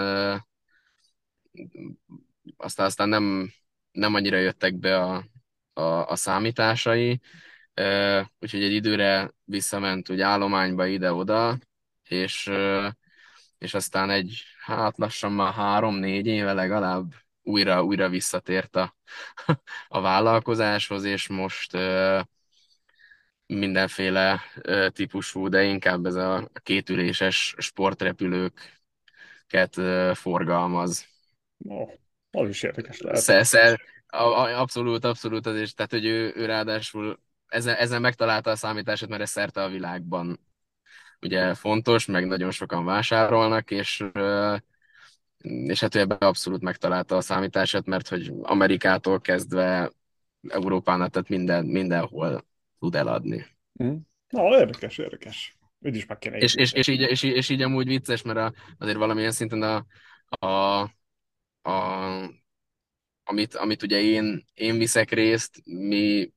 aztán, 2.57 2.87
aztán 2.87 3.09
nem, 3.09 3.53
nem 3.93 4.15
annyira 4.15 4.37
jöttek 4.37 4.75
be 4.75 5.01
a, 5.01 5.25
a, 5.73 5.83
a 5.83 6.17
számításai, 6.17 7.21
úgyhogy 8.39 8.63
egy 8.63 8.73
időre 8.73 9.35
visszament 9.45 10.11
úgy 10.11 10.21
állományba 10.21 10.87
ide-oda, 10.87 11.59
és, 12.09 12.51
és 13.59 13.75
aztán 13.75 14.11
egy, 14.11 14.43
hát 14.65 14.99
lassan 14.99 15.33
már 15.33 15.53
három-négy 15.53 16.27
éve 16.27 16.53
legalább 16.53 17.13
újra, 17.43 17.83
újra 17.85 18.09
visszatért 18.09 18.77
a, 18.77 18.97
a 19.89 20.01
vállalkozáshoz, 20.01 21.05
és 21.05 21.29
most 21.29 21.77
mindenféle 23.47 24.41
típusú, 24.89 25.49
de 25.49 25.63
inkább 25.63 26.07
ez 26.07 26.15
a 26.15 26.51
kétüléses 26.63 27.55
sportrepülőket 27.59 28.55
forgalmaz. 30.13 31.07
Oh, 31.59 31.91
az 32.31 32.49
is 32.49 32.63
érdekes 32.63 33.01
lehet. 33.01 33.21
Szer, 33.21 33.47
szer, 33.47 33.81
abszolút, 34.07 35.05
abszolút 35.05 35.47
az 35.47 35.61
is, 35.61 35.75
tehát 35.75 35.91
hogy 35.91 36.05
ő, 36.07 36.33
ő 36.37 36.45
ráadásul 36.45 37.21
ezen, 37.47 37.75
ezen 37.75 38.01
megtalálta 38.01 38.51
a 38.51 38.57
számítását, 38.57 39.09
mert 39.09 39.23
ez 39.23 39.31
szerte 39.31 39.63
a 39.63 39.69
világban 39.69 40.41
ugye 41.23 41.55
fontos, 41.55 42.07
meg 42.07 42.27
nagyon 42.27 42.51
sokan 42.51 42.85
vásárolnak, 42.85 43.71
és 43.71 44.05
és 45.43 45.81
hát 45.81 45.95
ő 45.95 45.99
ebben 45.99 46.19
abszolút 46.19 46.63
megtalálta 46.63 47.17
a 47.17 47.21
számítását, 47.21 47.87
mert 47.87 48.09
hogy 48.09 48.33
Amerikától 48.43 49.21
kezdve 49.21 49.93
Európánál, 50.49 51.09
tehát 51.09 51.29
minden, 51.29 51.65
mindenhol 51.65 52.45
tud 52.79 52.95
eladni. 52.95 53.47
Mm. 53.85 53.97
Na, 54.29 54.59
érdekes, 54.59 54.99
érdekes. 54.99 55.57
Úgy 55.79 55.97
is 55.97 56.07
meg 56.07 56.19
kéne 56.19 56.37
és, 56.37 56.55
és, 56.55 56.73
és, 56.73 56.89
így, 56.89 57.01
és, 57.01 57.23
és, 57.23 57.49
így 57.49 57.63
amúgy 57.63 57.87
vicces, 57.87 58.23
mert 58.23 58.39
a, 58.39 58.53
azért 58.79 58.97
valamilyen 58.97 59.31
szinten 59.31 59.63
a, 59.63 59.87
a, 60.47 60.81
a 61.71 61.81
amit, 63.25 63.55
amit 63.55 63.83
ugye 63.83 64.01
én, 64.01 64.45
én 64.55 64.79
viszek 64.79 65.11
részt, 65.11 65.61
mi, 65.65 66.31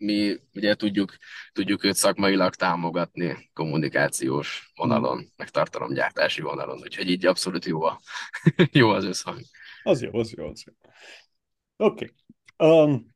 mi 0.00 0.40
ugye 0.54 0.74
tudjuk, 0.74 1.16
tudjuk 1.52 1.84
őt 1.84 1.94
szakmailag 1.94 2.54
támogatni 2.54 3.50
kommunikációs 3.52 4.70
vonalon, 4.76 5.32
meg 5.36 5.48
tartalomgyártási 5.50 6.40
vonalon, 6.42 6.80
úgyhogy 6.80 7.10
így 7.10 7.26
abszolút 7.26 7.64
jó, 7.64 7.82
a, 7.82 8.00
jó 8.72 8.88
az 8.88 9.04
összhang. 9.04 9.40
Az 9.82 10.02
jó, 10.02 10.18
az 10.18 10.32
jó, 10.32 10.46
az 10.46 10.64
jó. 10.66 10.72
Oké. 11.86 12.12
Okay. 12.56 12.70
Um, 12.70 13.14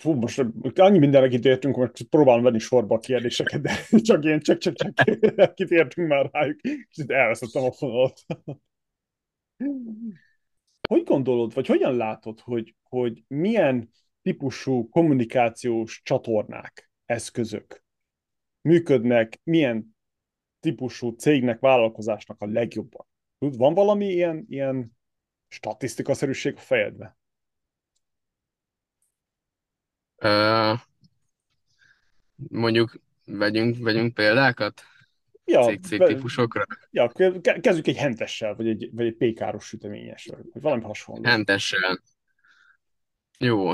fú, 0.00 0.12
most 0.12 0.44
annyi 0.74 0.98
mindenre 0.98 1.28
kitértünk, 1.28 1.74
hogy 1.74 2.08
próbálom 2.08 2.42
venni 2.42 2.58
sorba 2.58 2.94
a 2.94 2.98
kérdéseket, 2.98 3.60
de 3.60 3.86
csak 4.08 4.24
én, 4.24 4.40
csak, 4.40 4.58
csak, 4.58 4.74
csak 4.74 4.92
kitértünk 5.54 6.08
már 6.08 6.28
rájuk, 6.32 6.60
és 6.60 7.04
elveszettem 7.06 7.62
a 7.62 7.72
fonalat. 7.72 8.20
Hogy 10.90 11.04
gondolod, 11.04 11.54
vagy 11.54 11.66
hogyan 11.66 11.96
látod, 11.96 12.40
hogy, 12.40 12.74
hogy 12.82 13.24
milyen 13.26 13.90
típusú 14.22 14.88
kommunikációs 14.88 16.00
csatornák, 16.02 16.90
eszközök 17.04 17.84
működnek, 18.60 19.40
milyen 19.44 19.96
típusú 20.60 21.10
cégnek, 21.10 21.60
vállalkozásnak 21.60 22.40
a 22.40 22.46
legjobban? 22.46 23.06
Tud, 23.38 23.56
van 23.56 23.74
valami 23.74 24.06
ilyen, 24.06 24.44
ilyen 24.48 24.96
statisztikaszerűség 25.48 26.56
a 26.56 26.60
fejedbe? 26.60 27.16
Uh, 30.16 30.80
mondjuk 32.36 33.00
vegyünk, 33.24 33.76
vegyünk 33.78 34.14
példákat 34.14 34.82
ja, 35.50 35.64
cég, 35.64 35.80
cég 35.82 36.02
típusokra. 36.02 36.64
Ja, 36.90 37.08
kezdjük 37.60 37.86
egy 37.86 37.96
hentessel, 37.96 38.54
vagy 38.54 38.68
egy, 38.68 38.88
vagy 38.92 39.06
egy 39.06 39.16
pékáros 39.16 39.66
süteményessel, 39.66 40.38
vagy 40.52 40.62
valami 40.62 40.82
hasonló. 40.82 41.24
Hentessel. 41.24 42.00
Jó. 43.38 43.72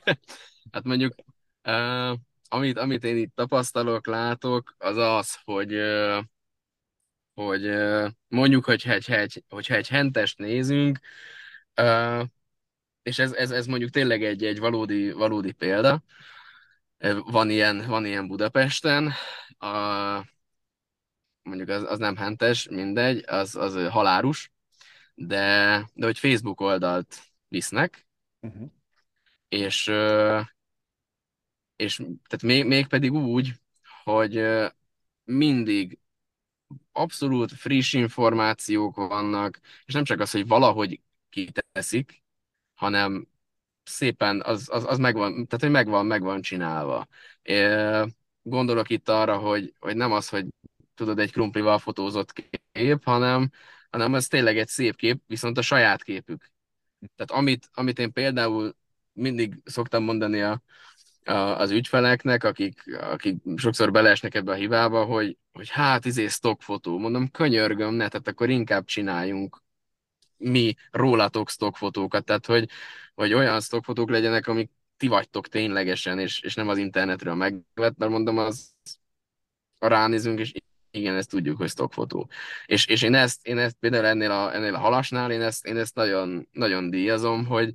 hát 0.72 0.84
mondjuk, 0.84 1.14
uh, 1.64 2.18
amit, 2.48 2.78
amit 2.78 3.04
én 3.04 3.16
itt 3.16 3.34
tapasztalok, 3.34 4.06
látok, 4.06 4.74
az 4.78 4.96
az, 4.96 5.38
hogy 5.44 5.74
uh, 5.74 6.18
hogy 7.34 7.66
uh, 7.66 8.08
mondjuk, 8.28 8.64
hogy 8.64 8.84
egy, 8.86 9.10
egy, 9.10 9.44
hogyha 9.48 9.74
egy 9.74 9.88
hentest 9.88 10.38
nézünk, 10.38 10.98
uh, 11.80 12.24
és 13.02 13.18
ez, 13.18 13.32
ez, 13.32 13.50
ez 13.50 13.66
mondjuk 13.66 13.90
tényleg 13.90 14.24
egy, 14.24 14.44
egy 14.44 14.58
valódi, 14.58 15.12
valódi 15.12 15.52
példa, 15.52 16.02
van 17.24 17.50
ilyen, 17.50 17.86
van 17.86 18.06
ilyen 18.06 18.26
Budapesten, 18.26 19.12
a, 19.58 19.68
mondjuk 21.48 21.68
az, 21.68 21.82
az 21.82 21.98
nem 21.98 22.16
hentes, 22.16 22.68
mindegy, 22.68 23.24
az, 23.26 23.56
az 23.56 23.88
halárus, 23.90 24.52
de, 25.14 25.84
de 25.94 26.06
hogy 26.06 26.18
Facebook 26.18 26.60
oldalt 26.60 27.22
visznek, 27.48 28.06
uh-huh. 28.40 28.70
és, 29.48 29.86
és 31.76 31.96
tehát 31.96 32.42
még, 32.42 32.64
még 32.64 32.86
pedig 32.86 33.12
úgy, 33.12 33.52
hogy 34.04 34.44
mindig 35.24 35.98
abszolút 36.92 37.52
friss 37.52 37.92
információk 37.92 38.96
vannak, 38.96 39.60
és 39.84 39.94
nem 39.94 40.04
csak 40.04 40.20
az, 40.20 40.30
hogy 40.30 40.46
valahogy 40.46 41.00
kiteszik, 41.28 42.22
hanem 42.74 43.28
szépen 43.82 44.42
az, 44.42 44.68
az, 44.72 44.84
az 44.84 44.98
megvan, 44.98 45.32
tehát 45.32 45.60
hogy 45.60 45.70
megvan, 45.70 46.06
megvan 46.06 46.40
csinálva. 46.42 47.06
É, 47.42 47.76
gondolok 48.42 48.90
itt 48.90 49.08
arra, 49.08 49.36
hogy, 49.38 49.74
hogy 49.78 49.96
nem 49.96 50.12
az, 50.12 50.28
hogy 50.28 50.46
tudod, 50.98 51.18
egy 51.18 51.32
krumplival 51.32 51.78
fotózott 51.78 52.32
kép, 52.72 53.04
hanem, 53.04 53.50
hanem 53.90 54.14
ez 54.14 54.26
tényleg 54.26 54.58
egy 54.58 54.68
szép 54.68 54.96
kép, 54.96 55.22
viszont 55.26 55.58
a 55.58 55.62
saját 55.62 56.02
képük. 56.02 56.50
Tehát 57.16 57.42
amit, 57.42 57.68
amit 57.72 57.98
én 57.98 58.12
például 58.12 58.76
mindig 59.12 59.60
szoktam 59.64 60.04
mondani 60.04 60.40
a, 60.40 60.62
a, 61.24 61.32
az 61.32 61.70
ügyfeleknek, 61.70 62.44
akik, 62.44 62.96
akik 63.00 63.36
sokszor 63.56 63.90
beleesnek 63.90 64.34
ebbe 64.34 64.52
a 64.52 64.54
hibába, 64.54 65.04
hogy, 65.04 65.38
hogy 65.52 65.68
hát 65.70 66.04
izé 66.04 66.26
stockfotó. 66.28 66.98
Mondom, 66.98 67.30
könyörgöm, 67.30 67.94
ne, 67.94 68.08
tehát 68.08 68.28
akkor 68.28 68.50
inkább 68.50 68.84
csináljunk 68.84 69.62
mi 70.36 70.74
rólatok 70.90 71.50
stockfotókat, 71.50 72.24
tehát 72.24 72.46
hogy, 72.46 72.68
hogy 73.14 73.32
olyan 73.34 73.60
stockfotók 73.60 74.10
legyenek, 74.10 74.46
amik 74.46 74.70
ti 74.96 75.06
vagytok 75.06 75.48
ténylegesen, 75.48 76.18
és, 76.18 76.40
és 76.40 76.54
nem 76.54 76.68
az 76.68 76.78
internetről 76.78 77.34
megvett, 77.34 77.96
mert 77.96 78.10
mondom, 78.10 78.38
az 78.38 78.74
ránézünk, 79.78 80.38
és 80.38 80.52
igen, 80.90 81.16
ezt 81.16 81.30
tudjuk, 81.30 81.56
hogy 81.56 81.68
stockfotó. 81.68 82.30
És, 82.66 82.86
és 82.86 83.02
én 83.02 83.14
ezt, 83.14 83.46
én 83.46 83.58
ezt 83.58 83.76
például 83.80 84.04
ennél 84.06 84.30
a, 84.30 84.54
ennél 84.54 84.74
a 84.74 84.78
halasnál, 84.78 85.30
én 85.30 85.40
ezt, 85.40 85.66
én 85.66 85.76
ezt 85.76 85.94
nagyon, 85.94 86.48
nagyon 86.52 86.90
díjazom, 86.90 87.46
hogy, 87.46 87.74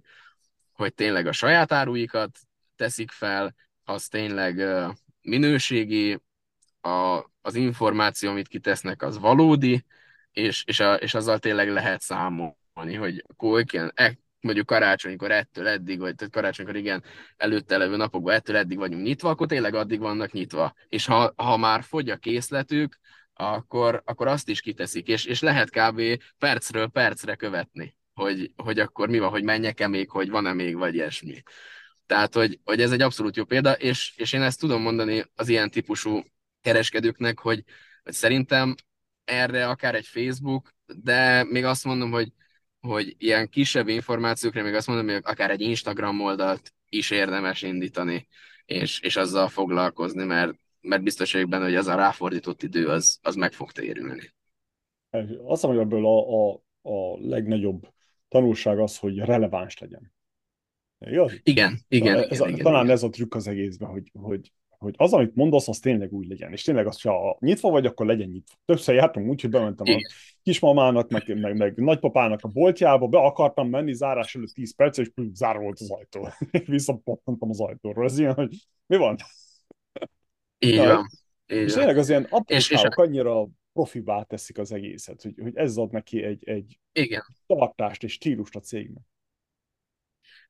hogy 0.72 0.94
tényleg 0.94 1.28
a 1.28 1.32
saját 1.32 1.72
áruikat 1.72 2.40
teszik 2.76 3.12
fel, 3.12 3.56
az 3.84 4.08
tényleg 4.08 4.64
minőségi, 5.22 6.20
a, 6.82 7.24
az 7.42 7.56
információ, 7.56 8.30
amit 8.30 8.48
kitesznek, 8.48 9.02
az 9.02 9.20
valódi, 9.20 9.86
és, 10.32 10.64
és, 10.66 10.80
a, 10.80 10.94
és 10.94 11.14
azzal 11.14 11.40
tényleg 11.40 11.70
lehet 11.70 12.02
számolni, 12.02 12.94
hogy 12.98 13.24
akkor 13.28 13.60
igen, 13.60 13.92
mondjuk 14.44 14.66
karácsonykor 14.66 15.32
ettől 15.32 15.68
eddig, 15.68 16.00
vagy 16.00 16.16
tehát 16.16 16.34
karácsonykor 16.34 16.76
igen, 16.76 17.04
előtte 17.38 17.78
levő 17.78 17.96
napokban 17.96 18.34
ettől 18.34 18.56
eddig 18.56 18.78
vagyunk 18.78 19.04
nyitva, 19.04 19.30
akkor 19.30 19.48
tényleg 19.48 19.76
addig 19.76 20.00
vannak 20.00 20.32
nyitva. 20.32 20.74
És 20.90 21.06
ha, 21.06 21.34
ha 21.36 21.58
már 21.58 21.84
fogy 21.84 22.10
a 22.10 22.18
készletük, 22.18 23.00
akkor, 23.34 24.02
akkor 24.06 24.28
azt 24.28 24.50
is 24.50 24.62
kiteszik, 24.62 25.08
és, 25.08 25.26
és 25.26 25.40
lehet 25.42 25.70
kb. 25.70 26.02
percről 26.38 26.88
percre 26.88 27.36
követni, 27.36 27.98
hogy, 28.14 28.52
hogy 28.56 28.80
akkor 28.80 29.10
mi 29.10 29.20
van, 29.20 29.30
hogy 29.30 29.44
menjek-e 29.44 29.88
még, 29.88 30.10
hogy 30.10 30.30
van-e 30.30 30.54
még, 30.54 30.76
vagy 30.76 30.94
ilyesmi. 30.94 31.44
Tehát, 32.06 32.34
hogy, 32.34 32.60
hogy 32.64 32.82
ez 32.82 32.92
egy 32.92 33.02
abszolút 33.02 33.36
jó 33.36 33.44
példa, 33.44 33.72
és, 33.72 34.14
és 34.16 34.34
én 34.34 34.42
ezt 34.42 34.60
tudom 34.60 34.82
mondani 34.82 35.24
az 35.36 35.50
ilyen 35.50 35.70
típusú 35.70 36.24
kereskedőknek, 36.62 37.40
hogy, 37.40 37.64
hogy 38.04 38.14
szerintem 38.14 38.76
erre 39.24 39.68
akár 39.68 39.96
egy 39.96 40.08
Facebook, 40.08 40.70
de 40.86 41.44
még 41.44 41.64
azt 41.64 41.84
mondom, 41.84 42.12
hogy, 42.12 42.32
hogy 42.88 43.16
ilyen 43.18 43.50
kisebb 43.50 43.88
információkra 43.88 44.64
még 44.64 44.74
azt 44.74 44.88
mondom, 44.88 45.08
hogy 45.08 45.22
akár 45.24 45.52
egy 45.52 45.62
Instagram 45.62 46.22
oldalt 46.22 46.74
is 46.90 47.12
érdemes 47.12 47.62
indítani, 47.62 48.28
és, 48.66 49.00
és 49.00 49.16
azzal 49.16 49.48
foglalkozni, 49.48 50.24
mert, 50.24 50.54
mert 50.82 51.04
biztos 51.04 51.34
vagyok 51.34 51.50
benne, 51.50 51.64
hogy 51.64 51.76
az 51.76 51.88
a 51.88 51.96
ráfordított 51.96 52.64
idő 52.64 52.88
az, 52.88 53.20
az 53.22 53.36
meg 53.36 53.54
fog 53.54 53.72
térülni. 53.72 54.34
Azt 55.10 55.32
hiszem, 55.48 55.70
hogy 55.70 55.80
ebből 55.80 56.06
a, 56.06 56.50
a, 56.50 56.64
a 56.82 57.18
legnagyobb 57.20 57.88
tanulság 58.28 58.80
az, 58.80 58.98
hogy 58.98 59.18
releváns 59.18 59.78
legyen. 59.78 60.14
Igaz? 61.00 61.40
Igen, 61.44 61.80
igen, 61.88 62.18
ez 62.18 62.26
igen, 62.32 62.42
a, 62.42 62.48
igen. 62.48 62.64
Talán 62.64 62.84
igen. 62.84 62.96
ez 62.96 63.04
a 63.04 63.10
trükk 63.10 63.36
az 63.36 63.48
egészben, 63.48 63.90
hogy, 63.90 64.12
hogy 64.14 64.52
hogy 64.84 64.94
az, 64.98 65.14
amit 65.14 65.36
mondasz, 65.36 65.68
az 65.68 65.80
tényleg 65.80 66.14
úgy 66.14 66.28
legyen. 66.28 66.52
És 66.52 66.64
tényleg 66.64 66.88
az, 66.88 67.02
ha 67.02 67.38
nyitva 67.40 67.70
vagy, 67.70 67.86
akkor 67.86 68.06
legyen 68.06 68.30
nyitva. 68.30 68.56
Többször 68.66 68.96
jártunk 68.96 69.30
úgy, 69.30 69.42
hogy 69.42 69.50
bementem 69.50 69.96
a 69.96 70.12
kismamának, 70.42 71.10
meg, 71.10 71.40
meg, 71.40 71.58
meg 71.58 71.76
nagypapának 71.76 72.40
a 72.44 72.48
boltjába, 72.48 73.08
be 73.08 73.18
akartam 73.18 73.70
menni, 73.70 73.94
zárás 73.94 74.36
előtt 74.36 74.54
10 74.54 74.76
perc, 74.76 74.98
és 74.98 75.12
zárva 75.34 75.64
volt 75.64 75.80
az 75.80 75.92
ajtó. 75.92 76.30
Visszapattantam 76.66 77.50
az 77.50 77.62
ajtóról. 77.62 78.06
Ez 78.06 78.20
ilyen, 78.20 78.34
hogy 78.34 78.56
mi 78.86 78.98
van? 78.98 79.16
Így 80.60 80.78
van. 80.78 81.06
és 81.46 81.74
tényleg 81.74 81.98
az 81.98 82.10
ilyen 82.10 82.28
apróságok 82.30 82.96
annyira 82.96 83.48
profibá 83.74 84.24
teszik 84.24 84.58
az 84.58 84.72
egészet, 84.72 85.22
hogy, 85.22 85.34
hogy 85.42 85.56
ez 85.56 85.78
ad 85.78 85.92
neki 85.92 86.24
egy, 86.24 86.44
egy 86.48 86.80
Igen. 86.92 87.24
tartást 87.46 88.04
és 88.04 88.12
stílust 88.12 88.56
a 88.56 88.60
cégnek. 88.60 89.04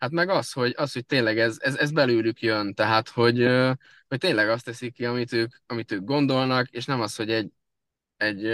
Hát 0.03 0.11
meg 0.11 0.29
az, 0.29 0.51
hogy, 0.51 0.73
az, 0.77 0.93
hogy 0.93 1.05
tényleg 1.05 1.39
ez, 1.39 1.57
ez, 1.61 1.75
ez 1.75 1.91
belőlük 1.91 2.41
jön, 2.41 2.73
tehát 2.73 3.09
hogy, 3.09 3.47
hogy 4.07 4.17
tényleg 4.17 4.49
azt 4.49 4.65
teszik 4.65 4.93
ki, 4.93 5.05
amit 5.05 5.33
ők, 5.33 5.55
amit 5.65 5.91
ők 5.91 6.03
gondolnak, 6.03 6.69
és 6.69 6.85
nem 6.85 7.01
az, 7.01 7.15
hogy 7.15 7.31
egy 7.31 7.51
egy, 8.17 8.45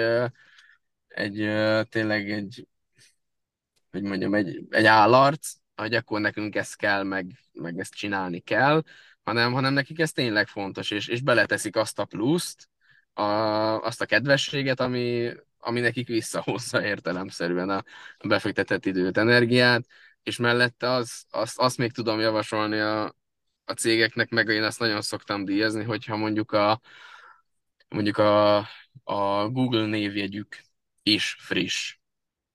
egy 1.07 1.35
tényleg 1.89 2.31
egy, 2.31 2.67
hogy 3.91 4.01
mondjam, 4.01 4.33
egy, 4.33 4.65
egy 4.69 4.85
állarc, 4.85 5.53
hogy 5.75 5.93
akkor 5.95 6.19
nekünk 6.19 6.55
ezt 6.55 6.75
kell, 6.75 7.03
meg, 7.03 7.31
meg 7.53 7.79
ezt 7.79 7.93
csinálni 7.93 8.39
kell, 8.39 8.83
hanem, 9.23 9.53
hanem 9.53 9.73
nekik 9.73 9.99
ez 9.99 10.11
tényleg 10.11 10.47
fontos, 10.47 10.91
és, 10.91 11.07
és 11.07 11.21
beleteszik 11.21 11.75
azt 11.75 11.99
a 11.99 12.05
pluszt, 12.05 12.69
a, 13.13 13.23
azt 13.81 14.01
a 14.01 14.05
kedvességet, 14.05 14.79
ami, 14.79 15.31
ami 15.57 15.79
nekik 15.79 16.07
visszahozza 16.07 16.85
értelemszerűen 16.85 17.69
a 17.69 17.83
befektetett 18.27 18.85
időt, 18.85 19.17
energiát, 19.17 19.85
és 20.29 20.37
mellette 20.37 20.89
az, 20.89 21.25
azt, 21.29 21.59
azt 21.59 21.77
még 21.77 21.91
tudom 21.91 22.19
javasolni 22.19 22.79
a, 22.79 23.03
a 23.65 23.73
cégeknek, 23.73 24.29
meg 24.29 24.47
én 24.47 24.63
ezt 24.63 24.79
nagyon 24.79 25.01
szoktam 25.01 25.45
díjazni, 25.45 25.83
hogyha 25.83 26.15
mondjuk 26.17 26.51
a, 26.51 26.81
mondjuk 27.89 28.17
a, 28.17 28.57
a 29.03 29.49
Google 29.49 29.85
névjegyük 29.85 30.57
is 31.03 31.35
friss. 31.39 31.97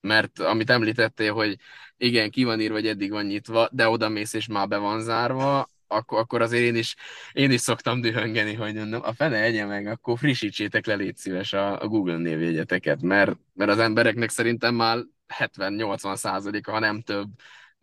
Mert 0.00 0.38
amit 0.38 0.70
említettél, 0.70 1.32
hogy 1.32 1.58
igen, 1.96 2.30
ki 2.30 2.44
van 2.44 2.60
írva, 2.60 2.74
hogy 2.74 2.86
eddig 2.86 3.10
van 3.10 3.24
nyitva, 3.24 3.68
de 3.72 3.88
oda 3.88 4.08
mész 4.08 4.32
és 4.32 4.46
már 4.46 4.68
be 4.68 4.76
van 4.76 5.00
zárva, 5.00 5.70
akkor, 5.86 6.18
akkor 6.18 6.42
azért 6.42 6.62
én 6.62 6.76
is, 6.76 6.94
én 7.32 7.50
is 7.50 7.60
szoktam 7.60 8.00
dühöngeni, 8.00 8.54
hogy 8.54 8.74
mondom, 8.74 9.02
a 9.02 9.12
fene 9.12 9.42
egye 9.42 9.64
meg, 9.64 9.86
akkor 9.86 10.18
frissítsétek 10.18 10.86
le, 10.86 10.94
légy 10.94 11.16
szíves 11.16 11.52
a, 11.52 11.80
a 11.80 11.88
Google 11.88 12.16
névjegyeteket, 12.16 13.02
mert, 13.02 13.36
mert 13.54 13.70
az 13.70 13.78
embereknek 13.78 14.30
szerintem 14.30 14.74
már 14.74 14.98
70-80 15.38 16.16
százaléka, 16.16 16.72
ha 16.72 16.78
nem 16.78 17.00
több, 17.00 17.28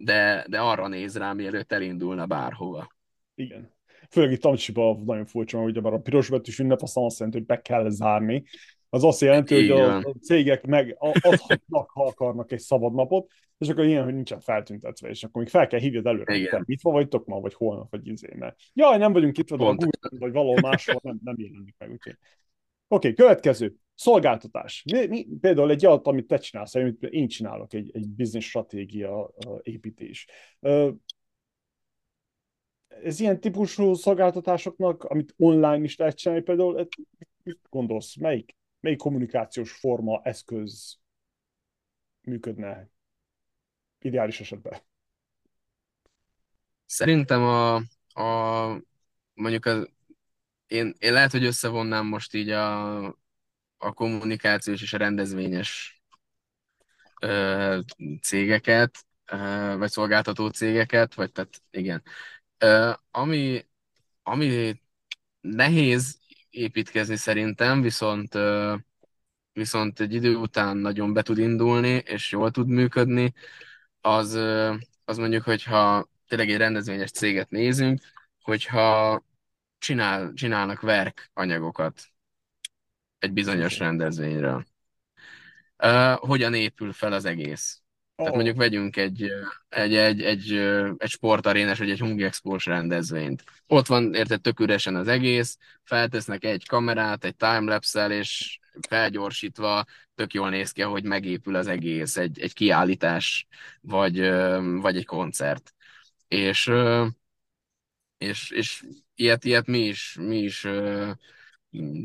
de, 0.03 0.45
de 0.49 0.59
arra 0.59 0.87
néz 0.87 1.17
rá, 1.17 1.33
mielőtt 1.33 1.71
elindulna 1.71 2.25
bárhova. 2.25 2.95
Igen. 3.35 3.73
Főleg 4.09 4.31
itt 4.31 4.45
Amcsiba 4.45 5.01
nagyon 5.05 5.25
furcsa, 5.25 5.59
hogy 5.59 5.77
a 5.77 5.97
piros 5.97 6.29
betűs 6.29 6.59
ünnep 6.59 6.81
azt 6.81 6.97
azt 6.97 7.17
jelenti, 7.19 7.37
hogy 7.37 7.47
be 7.47 7.61
kell 7.61 7.89
zárni, 7.89 8.43
az 8.93 9.03
azt 9.03 9.21
jelenti, 9.21 9.55
hogy 9.55 9.69
a, 9.69 9.97
a 9.97 10.13
cégek 10.21 10.65
meg 10.65 10.95
adhatnak, 10.99 11.89
ha 11.89 12.05
akarnak 12.05 12.51
egy 12.51 12.59
szabad 12.59 12.93
napot, 12.93 13.31
és 13.57 13.69
akkor 13.69 13.85
ilyen, 13.85 14.03
hogy 14.03 14.13
nincsen 14.13 14.39
feltüntetve, 14.39 15.09
és 15.09 15.23
akkor 15.23 15.41
még 15.41 15.51
fel 15.51 15.67
kell 15.67 15.79
hívjad 15.79 16.05
előre, 16.05 16.35
Igen. 16.35 16.57
hogy 16.57 16.69
itt 16.69 16.81
vagytok 16.81 17.25
ma, 17.25 17.39
vagy 17.39 17.53
holnap, 17.53 17.91
vagy 17.91 18.07
izé, 18.07 18.33
mert 18.35 18.59
jaj, 18.73 18.97
nem 18.97 19.13
vagyunk 19.13 19.37
itt, 19.37 19.49
vagy, 19.49 19.59
Google, 19.59 19.87
vagy 20.09 20.31
valahol 20.31 20.59
máshol 20.61 20.99
nem, 21.03 21.19
nem 21.23 21.35
jelenik 21.37 21.75
meg, 21.77 21.91
úgyhogy. 21.91 22.17
Oké, 22.87 23.09
okay, 23.09 23.13
következő. 23.13 23.75
Szolgáltatás. 24.01 24.83
Mi, 24.91 25.07
mi, 25.07 25.27
például 25.41 25.69
egy 25.69 25.85
adat, 25.85 26.07
amit 26.07 26.27
te 26.27 26.37
csinálsz, 26.37 26.75
amit 26.75 27.03
én 27.03 27.27
csinálok, 27.27 27.73
egy, 27.73 27.91
egy 27.93 28.09
business 28.09 28.45
stratégia 28.45 29.31
építés. 29.61 30.27
Ez 32.87 33.19
ilyen 33.19 33.39
típusú 33.39 33.93
szolgáltatásoknak, 33.93 35.03
amit 35.03 35.33
online 35.37 35.83
is 35.83 35.95
lehet 35.97 36.17
csinálni, 36.17 36.43
például 36.43 36.87
mit 37.43 37.59
gondolsz, 37.69 38.15
melyik 38.15 38.55
melyik 38.81 38.97
kommunikációs 38.97 39.71
forma, 39.71 40.21
eszköz 40.23 40.97
működne 42.21 42.89
ideális 43.99 44.39
esetben? 44.39 44.79
Szerintem 46.85 47.41
a, 47.41 47.75
a 48.21 48.81
mondjuk 49.33 49.65
az, 49.65 49.89
én, 50.67 50.95
én 50.99 51.13
lehet, 51.13 51.31
hogy 51.31 51.43
összevonnám 51.43 52.05
most 52.05 52.33
így 52.33 52.49
a, 52.49 53.20
a 53.81 53.93
kommunikációs 53.93 54.81
és 54.81 54.93
a 54.93 54.97
rendezvényes 54.97 56.01
ö, 57.21 57.79
cégeket, 58.21 59.05
ö, 59.25 59.75
vagy 59.77 59.89
szolgáltató 59.91 60.47
cégeket, 60.47 61.13
vagy 61.13 61.31
tehát 61.31 61.61
igen. 61.71 62.03
Ö, 62.57 62.91
ami, 63.11 63.65
ami 64.23 64.81
nehéz 65.41 66.19
építkezni 66.49 67.15
szerintem, 67.15 67.81
viszont, 67.81 68.37
viszont 69.53 69.99
egy 69.99 70.13
idő 70.13 70.35
után 70.35 70.77
nagyon 70.77 71.13
be 71.13 71.21
tud 71.21 71.37
indulni, 71.37 72.03
és 72.05 72.31
jól 72.31 72.51
tud 72.51 72.67
működni, 72.67 73.33
az, 74.01 74.33
az 75.05 75.17
mondjuk, 75.17 75.43
hogyha 75.43 76.09
tényleg 76.27 76.49
egy 76.49 76.57
rendezvényes 76.57 77.11
céget 77.11 77.49
nézünk, 77.49 78.01
hogyha 78.41 79.23
csinál, 79.77 80.33
csinálnak 80.33 80.81
verk 80.81 81.29
anyagokat 81.33 82.10
egy 83.21 83.31
bizonyos 83.31 83.77
rendezvényről. 83.77 84.65
Uh, 85.83 86.13
hogyan 86.13 86.53
épül 86.53 86.93
fel 86.93 87.13
az 87.13 87.25
egész? 87.25 87.81
Tehát 88.15 88.35
mondjuk 88.35 88.57
vegyünk 88.57 88.97
egy, 88.97 89.31
egy, 89.69 89.95
egy, 89.95 90.21
egy, 90.21 90.53
egy 90.97 91.09
sportarénes, 91.09 91.77
vagy 91.77 91.89
egy 91.89 91.99
Hungi 91.99 92.23
Expos 92.23 92.65
rendezvényt. 92.65 93.43
Ott 93.67 93.87
van, 93.87 94.13
érted, 94.13 94.41
tök 94.41 94.59
üresen 94.59 94.95
az 94.95 95.07
egész, 95.07 95.57
feltesznek 95.83 96.43
egy 96.43 96.67
kamerát, 96.67 97.23
egy 97.23 97.35
timelapse 97.35 98.07
és 98.07 98.59
felgyorsítva 98.87 99.85
tök 100.15 100.33
jól 100.33 100.49
néz 100.49 100.71
ki, 100.71 100.81
hogy 100.81 101.03
megépül 101.03 101.55
az 101.55 101.67
egész, 101.67 102.17
egy, 102.17 102.39
egy 102.39 102.53
kiállítás, 102.53 103.47
vagy, 103.81 104.19
vagy 104.81 104.97
egy 104.97 105.05
koncert. 105.05 105.73
És, 106.27 106.71
és, 108.17 108.49
és 108.49 108.83
ilyet, 109.15 109.45
ilyet 109.45 109.67
mi 109.67 109.79
is, 109.79 110.17
mi 110.19 110.37
is 110.37 110.67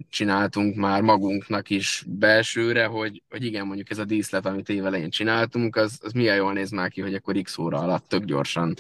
csináltunk 0.09 0.77
már 0.77 1.03
magunknak 1.03 1.71
is 1.71 2.05
belsőre, 2.07 2.87
hogy, 2.87 3.23
hogy 3.29 3.45
igen, 3.45 3.67
mondjuk 3.67 3.91
ez 3.91 3.99
a 3.99 4.05
díszlet, 4.05 4.47
amit 4.47 4.69
évelején 4.69 5.11
csináltunk, 5.11 5.77
az, 5.77 5.99
az 6.03 6.13
milyen 6.13 6.37
jól 6.37 6.53
néz 6.53 6.71
már 6.71 6.91
ki, 6.91 7.01
hogy 7.01 7.15
akkor 7.15 7.43
x 7.43 7.59
óra 7.59 7.79
alatt 7.79 8.09
tök 8.09 8.25
gyorsan 8.25 8.75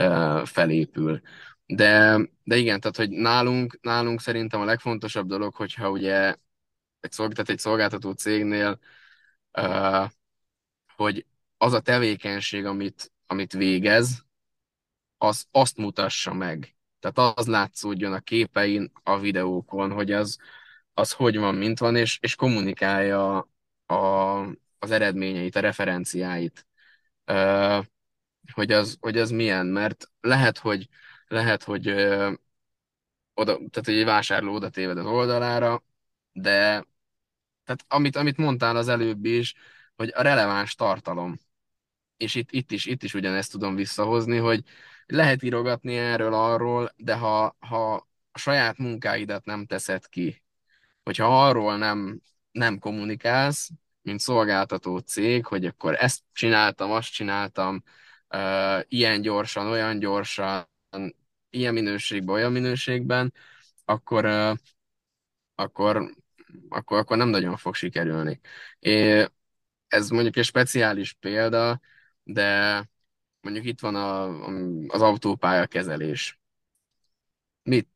uh, 0.00 0.46
felépül. 0.46 1.20
De, 1.66 2.20
de 2.44 2.56
igen, 2.56 2.80
tehát 2.80 2.96
hogy 2.96 3.10
nálunk, 3.10 3.78
nálunk 3.80 4.20
szerintem 4.20 4.60
a 4.60 4.64
legfontosabb 4.64 5.26
dolog, 5.26 5.54
hogyha 5.54 5.90
ugye 5.90 6.34
egy, 7.00 7.12
szolg, 7.12 7.32
tehát 7.32 7.50
egy 7.50 7.58
szolgáltató 7.58 8.12
cégnél, 8.12 8.78
uh, 9.58 10.10
hogy 10.96 11.26
az 11.56 11.72
a 11.72 11.80
tevékenység, 11.80 12.64
amit, 12.64 13.12
amit 13.26 13.52
végez, 13.52 14.24
az 15.18 15.46
azt 15.50 15.76
mutassa 15.76 16.34
meg 16.34 16.74
tehát 17.02 17.38
az 17.38 17.46
látszódjon 17.46 18.12
a 18.12 18.20
képein, 18.20 18.92
a 19.02 19.18
videókon, 19.18 19.92
hogy 19.92 20.12
az, 20.12 20.38
az 20.94 21.12
hogy 21.12 21.38
van, 21.38 21.54
mint 21.54 21.78
van, 21.78 21.96
és, 21.96 22.18
és 22.20 22.34
kommunikálja 22.34 23.48
a, 23.86 23.94
az 24.78 24.90
eredményeit, 24.90 25.56
a 25.56 25.60
referenciáit, 25.60 26.66
hogy, 28.52 28.72
az, 28.72 28.96
hogy 29.00 29.18
az 29.18 29.30
milyen, 29.30 29.66
mert 29.66 30.10
lehet, 30.20 30.58
hogy 30.58 30.88
lehet, 31.26 31.62
hogy 31.62 31.88
oda, 33.34 33.56
tehát 33.56 33.88
egy 33.88 34.04
vásárló 34.04 34.54
oda 34.54 34.70
téved 34.70 34.98
az 34.98 35.06
oldalára, 35.06 35.82
de 36.32 36.84
tehát 37.64 37.84
amit, 37.88 38.16
amit 38.16 38.36
mondtál 38.36 38.76
az 38.76 38.88
előbb 38.88 39.24
is, 39.24 39.54
hogy 39.96 40.12
a 40.14 40.22
releváns 40.22 40.74
tartalom, 40.74 41.38
és 42.16 42.34
itt, 42.34 42.50
itt, 42.52 42.70
is, 42.70 42.86
itt 42.86 43.02
is 43.02 43.14
ugyanezt 43.14 43.50
tudom 43.50 43.74
visszahozni, 43.74 44.36
hogy 44.36 44.64
lehet 45.06 45.42
írogatni 45.42 45.96
erről, 45.96 46.34
arról, 46.34 46.92
de 46.96 47.14
ha, 47.14 47.56
ha 47.58 47.94
a 48.32 48.38
saját 48.38 48.78
munkáidat 48.78 49.44
nem 49.44 49.66
teszed 49.66 50.08
ki, 50.08 50.42
hogyha 51.02 51.46
arról 51.46 51.76
nem, 51.76 52.20
nem 52.52 52.78
kommunikálsz, 52.78 53.70
mint 54.02 54.20
szolgáltató 54.20 54.98
cég, 54.98 55.46
hogy 55.46 55.64
akkor 55.66 55.94
ezt 55.94 56.20
csináltam, 56.32 56.90
azt 56.90 57.12
csináltam, 57.12 57.82
uh, 58.28 58.80
ilyen 58.88 59.20
gyorsan, 59.20 59.66
olyan 59.66 59.98
gyorsan, 59.98 60.68
ilyen 61.50 61.72
minőségben, 61.72 62.34
olyan 62.34 62.52
minőségben, 62.52 63.34
akkor, 63.84 64.24
uh, 64.24 64.56
akkor, 65.54 66.14
akkor, 66.68 66.98
akkor 66.98 67.16
nem 67.16 67.28
nagyon 67.28 67.56
fog 67.56 67.74
sikerülni. 67.74 68.40
É, 68.78 69.26
ez 69.88 70.08
mondjuk 70.08 70.36
egy 70.36 70.44
speciális 70.44 71.12
példa, 71.12 71.80
de 72.22 72.90
mondjuk 73.42 73.64
itt 73.64 73.80
van 73.80 73.94
a, 73.94 74.24
az 74.86 75.00
autópálya 75.02 75.66
kezelés. 75.66 76.40
Mit? 77.62 77.88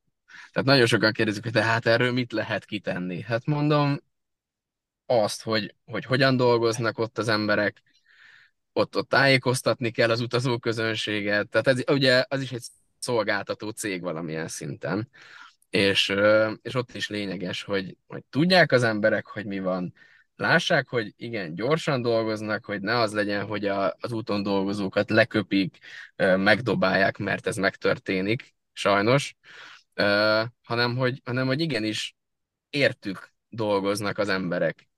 Tehát 0.52 0.68
nagyon 0.68 0.86
sokan 0.86 1.12
kérdezik, 1.12 1.42
hogy 1.42 1.52
tehát 1.52 1.86
erről 1.86 2.12
mit 2.12 2.32
lehet 2.32 2.64
kitenni? 2.64 3.22
Hát 3.22 3.46
mondom 3.46 4.00
azt, 5.06 5.42
hogy, 5.42 5.74
hogy 5.84 6.04
hogyan 6.04 6.36
dolgoznak 6.36 6.98
ott 6.98 7.18
az 7.18 7.28
emberek, 7.28 7.82
ott, 8.72 8.96
ott 8.96 9.08
tájékoztatni 9.08 9.90
kell 9.90 10.10
az 10.10 10.20
utazóközönséget, 10.20 11.48
tehát 11.48 11.66
ez 11.66 11.82
ugye 11.94 12.24
az 12.28 12.40
is 12.40 12.52
egy 12.52 12.64
szolgáltató 12.98 13.70
cég 13.70 14.02
valamilyen 14.02 14.48
szinten, 14.48 15.08
és, 15.70 16.14
és 16.62 16.74
ott 16.74 16.94
is 16.94 17.08
lényeges, 17.08 17.62
hogy, 17.62 17.96
hogy 18.06 18.24
tudják 18.30 18.72
az 18.72 18.82
emberek, 18.82 19.26
hogy 19.26 19.46
mi 19.46 19.60
van, 19.60 19.94
lássák, 20.36 20.88
hogy 20.88 21.14
igen, 21.16 21.54
gyorsan 21.54 22.02
dolgoznak, 22.02 22.64
hogy 22.64 22.80
ne 22.80 22.98
az 22.98 23.12
legyen, 23.12 23.46
hogy 23.46 23.66
a, 23.66 23.96
az 24.00 24.12
úton 24.12 24.42
dolgozókat 24.42 25.10
leköpik, 25.10 25.78
megdobálják, 26.16 27.18
mert 27.18 27.46
ez 27.46 27.56
megtörténik, 27.56 28.54
sajnos, 28.72 29.36
hanem 30.62 30.96
hogy, 30.96 31.20
hanem 31.24 31.46
hogy 31.46 31.60
igenis 31.60 32.16
értük 32.70 33.32
dolgoznak 33.48 34.18
az 34.18 34.28
emberek. 34.28 34.88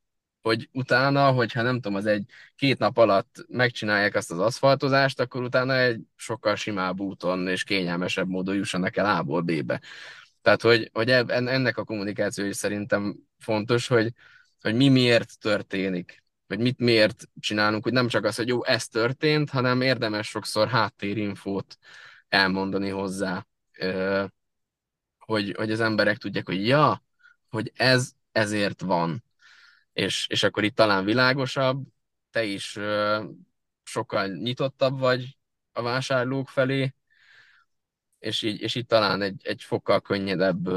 Hogy 0.40 0.68
utána, 0.72 1.30
hogyha 1.30 1.62
nem 1.62 1.74
tudom, 1.74 1.94
az 1.94 2.06
egy 2.06 2.24
két 2.56 2.78
nap 2.78 2.96
alatt 2.96 3.44
megcsinálják 3.48 4.14
azt 4.14 4.30
az 4.30 4.38
aszfaltozást, 4.38 5.20
akkor 5.20 5.42
utána 5.42 5.76
egy 5.78 6.00
sokkal 6.16 6.54
simább 6.54 7.00
úton 7.00 7.48
és 7.48 7.64
kényelmesebb 7.64 8.28
módon 8.28 8.54
jussanak 8.54 8.96
el 8.96 9.16
A-ból 9.16 9.40
B-be. 9.40 9.80
Tehát, 10.42 10.62
hogy, 10.62 10.90
hogy 10.92 11.10
ennek 11.10 11.76
a 11.76 11.84
kommunikáció 11.84 12.44
is 12.44 12.56
szerintem 12.56 13.16
fontos, 13.38 13.86
hogy, 13.86 14.12
hogy 14.60 14.74
mi 14.74 14.88
miért 14.88 15.38
történik, 15.38 16.22
vagy 16.46 16.58
mit 16.58 16.78
miért 16.78 17.28
csinálunk, 17.40 17.82
hogy 17.82 17.92
nem 17.92 18.08
csak 18.08 18.24
az, 18.24 18.36
hogy 18.36 18.48
jó, 18.48 18.64
ez 18.64 18.88
történt, 18.88 19.50
hanem 19.50 19.80
érdemes 19.80 20.28
sokszor 20.28 20.68
háttérinfót 20.68 21.78
elmondani 22.28 22.88
hozzá, 22.88 23.46
hogy, 25.18 25.54
hogy 25.56 25.70
az 25.70 25.80
emberek 25.80 26.16
tudják, 26.16 26.46
hogy 26.46 26.66
ja, 26.66 27.02
hogy 27.48 27.72
ez 27.74 28.12
ezért 28.32 28.80
van. 28.80 29.24
És, 29.92 30.26
és 30.28 30.42
akkor 30.42 30.64
itt 30.64 30.74
talán 30.74 31.04
világosabb, 31.04 31.86
te 32.30 32.44
is 32.44 32.78
sokkal 33.82 34.26
nyitottabb 34.26 34.98
vagy 34.98 35.38
a 35.72 35.82
vásárlók 35.82 36.48
felé, 36.48 36.94
és 38.18 38.42
így, 38.42 38.60
és 38.60 38.74
így 38.74 38.86
talán 38.86 39.22
egy, 39.22 39.40
egy 39.44 39.62
fokkal 39.62 40.00
könnyedebb 40.00 40.68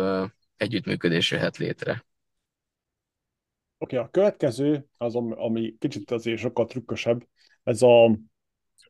együttműködés 0.58 1.32
jöhet 1.32 1.58
létre. 1.58 2.06
Oké, 3.82 3.96
okay, 3.96 4.08
a 4.08 4.12
következő, 4.12 4.86
az, 4.98 5.16
ami 5.16 5.76
kicsit 5.80 6.12
azért 6.12 6.40
sokkal 6.40 6.66
trükkösebb, 6.66 7.28
ez 7.64 7.82
a, 7.82 8.06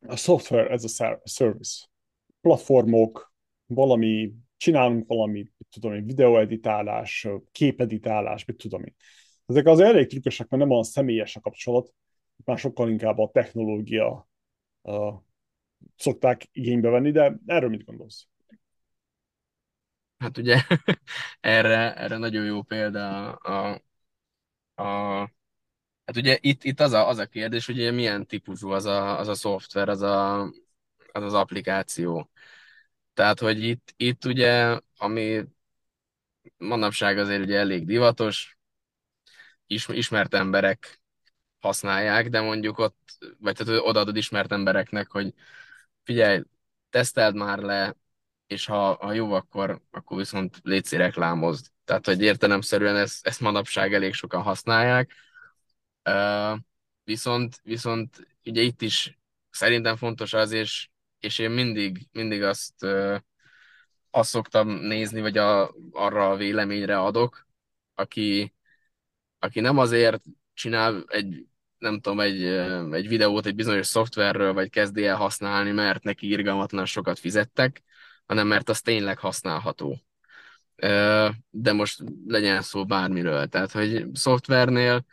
a 0.07 0.15
software 0.15 0.73
as 0.73 0.99
a 0.99 1.21
service. 1.23 1.85
Platformok, 2.41 3.33
valami, 3.65 4.33
csinálunk 4.57 5.07
valami, 5.07 5.39
mit 5.39 5.67
tudom 5.69 5.93
én, 5.93 6.05
videóeditálás, 6.05 7.27
képeditálás, 7.51 8.45
mit 8.45 8.57
tudom 8.57 8.83
én. 8.83 8.95
Ezek 9.45 9.65
az 9.65 9.79
elég 9.79 10.07
trükkösek, 10.07 10.49
mert 10.49 10.61
nem 10.61 10.71
olyan 10.71 10.83
személyes 10.83 11.35
a 11.35 11.39
kapcsolat, 11.39 11.93
már 12.45 12.57
sokkal 12.57 12.89
inkább 12.89 13.17
a 13.17 13.31
technológia 13.33 14.29
uh, 14.81 15.13
szokták 15.95 16.47
igénybe 16.51 16.89
venni, 16.89 17.11
de 17.11 17.39
erről 17.45 17.69
mit 17.69 17.85
gondolsz? 17.85 18.27
Hát 20.17 20.37
ugye 20.37 20.61
erre, 21.39 21.95
erre 21.95 22.17
nagyon 22.17 22.45
jó 22.45 22.61
példa 22.61 23.31
a 23.31 23.81
hát 24.75 25.31
ugye 26.17 26.37
itt, 26.41 26.63
itt 26.63 26.79
az, 26.79 26.91
a, 26.93 27.07
az 27.07 27.17
a 27.17 27.25
kérdés, 27.25 27.65
hogy 27.65 27.93
milyen 27.93 28.27
típusú 28.27 28.69
az 28.69 28.85
a, 28.85 29.19
az 29.19 29.27
a 29.27 29.33
szoftver, 29.33 29.89
az, 29.89 30.01
a, 30.01 30.41
az 31.11 31.23
az 31.23 31.33
applikáció. 31.33 32.29
Tehát, 33.13 33.39
hogy 33.39 33.63
itt, 33.63 33.93
itt 33.97 34.25
ugye, 34.25 34.79
ami 34.97 35.43
manapság 36.57 37.17
azért 37.17 37.41
ugye 37.43 37.57
elég 37.57 37.85
divatos, 37.85 38.57
ismert 39.87 40.33
emberek 40.33 41.01
használják, 41.59 42.29
de 42.29 42.41
mondjuk 42.41 42.77
ott, 42.77 43.17
vagy 43.39 43.55
tehát 43.55 43.81
odaadod 43.83 44.15
ismert 44.15 44.51
embereknek, 44.51 45.11
hogy 45.11 45.33
figyelj, 46.03 46.41
teszteld 46.89 47.35
már 47.35 47.59
le, 47.59 47.95
és 48.51 48.65
ha, 48.65 48.95
ha 48.95 49.13
jó, 49.13 49.33
akkor, 49.33 49.81
akkor 49.91 50.17
viszont 50.17 50.59
létszi 50.63 50.97
reklámozd. 50.97 51.65
Tehát, 51.85 52.05
hogy 52.05 52.21
értelemszerűen 52.21 52.95
ezt, 52.95 53.25
ezt 53.27 53.39
manapság 53.39 53.93
elég 53.93 54.13
sokan 54.13 54.41
használják. 54.41 55.11
Uh, 56.09 56.59
viszont, 57.03 57.59
viszont 57.63 58.27
ugye 58.45 58.61
itt 58.61 58.81
is 58.81 59.19
szerintem 59.49 59.95
fontos 59.95 60.33
az, 60.33 60.51
és, 60.51 60.89
és 61.19 61.39
én 61.39 61.49
mindig, 61.51 62.07
mindig 62.11 62.43
azt, 62.43 62.83
uh, 62.83 63.17
azt 64.09 64.29
szoktam 64.29 64.69
nézni, 64.69 65.21
vagy 65.21 65.37
a, 65.37 65.75
arra 65.91 66.29
a 66.29 66.35
véleményre 66.35 66.99
adok, 66.99 67.47
aki, 67.95 68.53
aki 69.39 69.59
nem 69.59 69.77
azért 69.77 70.23
csinál 70.53 71.03
egy, 71.07 71.47
nem 71.77 71.99
tudom, 71.99 72.19
egy, 72.19 72.43
egy 72.91 73.07
videót 73.07 73.45
egy 73.45 73.55
bizonyos 73.55 73.87
szoftverről, 73.87 74.53
vagy 74.53 74.69
kezdi 74.69 75.05
el 75.05 75.15
használni, 75.15 75.71
mert 75.71 76.03
neki 76.03 76.27
irgalmatlan 76.29 76.85
sokat 76.85 77.19
fizettek, 77.19 77.83
hanem 78.25 78.47
mert 78.47 78.69
az 78.69 78.81
tényleg 78.81 79.17
használható. 79.17 80.01
De 81.49 81.73
most 81.73 82.03
legyen 82.27 82.61
szó 82.61 82.85
bármiről. 82.85 83.47
Tehát, 83.47 83.71
hogy 83.71 84.05
szoftvernél, 84.13 85.05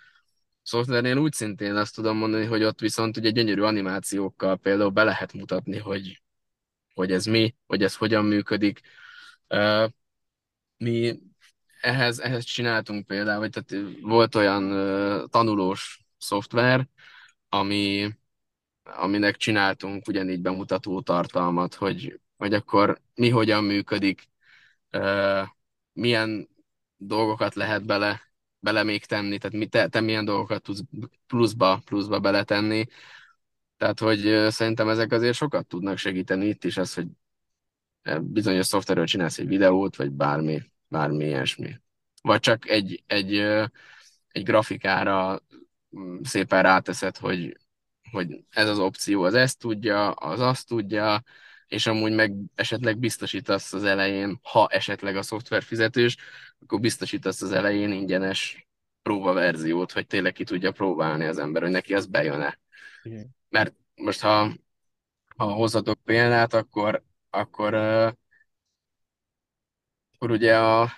szoftvernél 0.63 1.17
úgy 1.17 1.33
szintén 1.33 1.77
azt 1.77 1.95
tudom 1.95 2.17
mondani, 2.17 2.45
hogy 2.45 2.63
ott 2.65 2.81
viszont 2.81 3.17
ugye 3.17 3.31
gyönyörű 3.31 3.63
animációkkal 3.63 4.57
például 4.57 4.91
be 4.91 5.05
lehet 5.05 5.33
mutatni, 5.33 5.79
hogy, 5.79 6.23
hogy 6.95 7.13
ez 7.13 7.25
mi, 7.25 7.55
hogy 7.67 7.83
ez 7.83 7.97
hogyan 7.97 8.25
működik. 8.25 8.81
Mi 10.77 11.19
ehhez, 11.81 12.19
ehhez 12.19 12.45
csináltunk 12.45 13.07
például, 13.07 13.39
vagy 13.39 13.51
tehát 13.51 13.87
volt 14.01 14.35
olyan 14.35 14.71
tanulós 15.31 16.01
szoftver, 16.19 16.89
ami, 17.49 18.11
aminek 18.83 19.37
csináltunk 19.37 20.09
ugyanígy 20.09 20.41
bemutató 20.41 21.01
tartalmat, 21.01 21.75
hogy 21.75 22.21
hogy 22.39 22.55
akkor 22.55 23.01
mi 23.15 23.29
hogyan 23.29 23.65
működik, 23.65 24.29
milyen 25.93 26.49
dolgokat 26.97 27.55
lehet 27.55 27.85
bele, 27.87 28.21
bele 28.59 28.83
még 28.83 29.05
tenni, 29.05 29.39
tehát 29.39 29.57
mi, 29.57 29.67
te, 29.67 29.89
te 29.89 30.01
milyen 30.01 30.25
dolgokat 30.25 30.63
tudsz 30.63 30.83
pluszba, 31.27 31.81
pluszba 31.85 32.21
beletenni. 32.21 32.87
Tehát, 33.77 34.01
hogy 34.01 34.51
szerintem 34.51 34.89
ezek 34.89 35.13
azért 35.13 35.37
sokat 35.37 35.67
tudnak 35.67 35.97
segíteni 35.97 36.47
itt 36.47 36.65
is, 36.65 36.77
az, 36.77 36.95
hogy 36.95 37.07
bizonyos 38.21 38.67
szoftverről 38.67 39.07
csinálsz 39.07 39.39
egy 39.39 39.47
videót, 39.47 39.97
vagy 39.97 40.11
bármi, 40.11 40.63
bármi 40.89 41.25
ilyesmi. 41.25 41.81
Vagy 42.23 42.41
csak 42.41 42.69
egy, 42.69 43.03
egy, 43.07 43.35
egy 44.29 44.43
grafikára 44.43 45.41
mm, 45.99 46.21
szépen 46.23 46.63
ráteszed, 46.63 47.17
hogy, 47.17 47.57
hogy 48.11 48.45
ez 48.51 48.69
az 48.69 48.79
opció, 48.79 49.23
az 49.23 49.35
ezt 49.35 49.59
tudja, 49.59 50.11
az 50.11 50.41
azt 50.41 50.67
tudja, 50.67 51.23
és 51.69 51.87
amúgy 51.87 52.13
meg 52.13 52.35
esetleg 52.55 52.99
biztosítasz 52.99 53.73
az 53.73 53.85
elején, 53.85 54.39
ha 54.43 54.67
esetleg 54.71 55.17
a 55.17 55.23
szoftver 55.23 55.63
fizetős, 55.63 56.17
akkor 56.61 56.81
biztosítasz 56.81 57.43
az 57.43 57.53
elején 57.53 57.93
ingyenes 57.93 58.69
próbaverziót, 59.03 59.93
hogy 59.93 60.07
tényleg 60.07 60.33
ki 60.33 60.45
tudja 60.45 60.73
próbálni 60.73 61.25
az 61.25 61.39
ember, 61.39 61.63
hogy 61.63 61.71
neki 61.71 61.95
az 61.95 62.07
bejön-e. 62.07 62.59
Igen. 63.03 63.37
Mert 63.49 63.75
most 63.95 64.21
ha, 64.21 64.53
ha 65.37 65.45
hozhatok 65.45 65.99
példát, 66.05 66.55
akkor, 66.55 67.03
akkor, 67.31 67.75
uh, 67.75 68.13
akkor 70.15 70.31
ugye 70.31 70.59
a, 70.59 70.93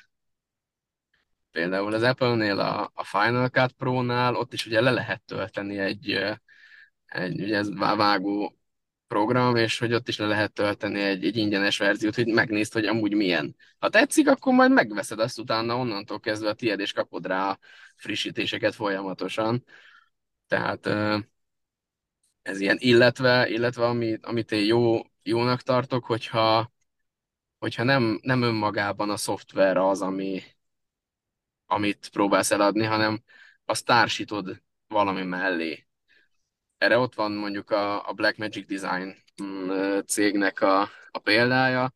például 1.50 1.94
az 1.94 2.02
Apple-nél 2.02 2.60
a, 2.60 2.90
a 2.94 3.04
Final 3.04 3.48
Cut 3.48 3.72
Pro-nál 3.72 4.34
ott 4.34 4.52
is 4.52 4.66
ugye 4.66 4.80
le 4.80 4.90
lehet 4.90 5.22
tölteni 5.22 5.78
egy, 5.78 6.10
egy 7.06 7.40
ugye 7.42 7.56
ez 7.56 7.74
vágó 7.74 8.59
program, 9.10 9.56
és 9.56 9.78
hogy 9.78 9.92
ott 9.94 10.08
is 10.08 10.18
le 10.18 10.26
lehet 10.26 10.52
tölteni 10.52 11.00
egy, 11.00 11.24
egy 11.24 11.36
ingyenes 11.36 11.78
verziót, 11.78 12.14
hogy 12.14 12.26
megnézd, 12.26 12.72
hogy 12.72 12.86
amúgy 12.86 13.14
milyen. 13.14 13.56
Ha 13.78 13.88
tetszik, 13.88 14.28
akkor 14.28 14.54
majd 14.54 14.70
megveszed 14.72 15.18
azt 15.20 15.38
utána, 15.38 15.76
onnantól 15.76 16.20
kezdve 16.20 16.48
a 16.48 16.54
tiéd, 16.54 16.80
és 16.80 16.92
kapod 16.92 17.26
rá 17.26 17.50
a 17.50 17.58
frissítéseket 17.96 18.74
folyamatosan. 18.74 19.64
Tehát 20.46 20.86
ez 22.42 22.60
ilyen, 22.60 22.76
illetve, 22.80 23.48
illetve 23.48 23.86
ami, 23.86 24.18
amit 24.22 24.52
én 24.52 24.64
jó, 24.64 25.00
jónak 25.22 25.60
tartok, 25.62 26.04
hogyha, 26.04 26.72
hogyha 27.58 27.82
nem, 27.82 28.18
nem 28.22 28.42
önmagában 28.42 29.10
a 29.10 29.16
szoftver 29.16 29.76
az, 29.76 30.02
ami, 30.02 30.42
amit 31.66 32.08
próbálsz 32.12 32.50
eladni, 32.50 32.84
hanem 32.84 33.22
azt 33.64 33.84
társítod 33.84 34.62
valami 34.88 35.22
mellé 35.22 35.89
erre 36.80 36.98
ott 36.98 37.14
van 37.14 37.32
mondjuk 37.32 37.70
a, 37.70 38.08
a 38.08 38.12
Black 38.12 38.36
Magic 38.36 38.66
Design 38.66 39.16
mm, 39.42 39.98
cégnek 40.06 40.60
a, 40.60 40.80
a 41.10 41.18
példája, 41.18 41.92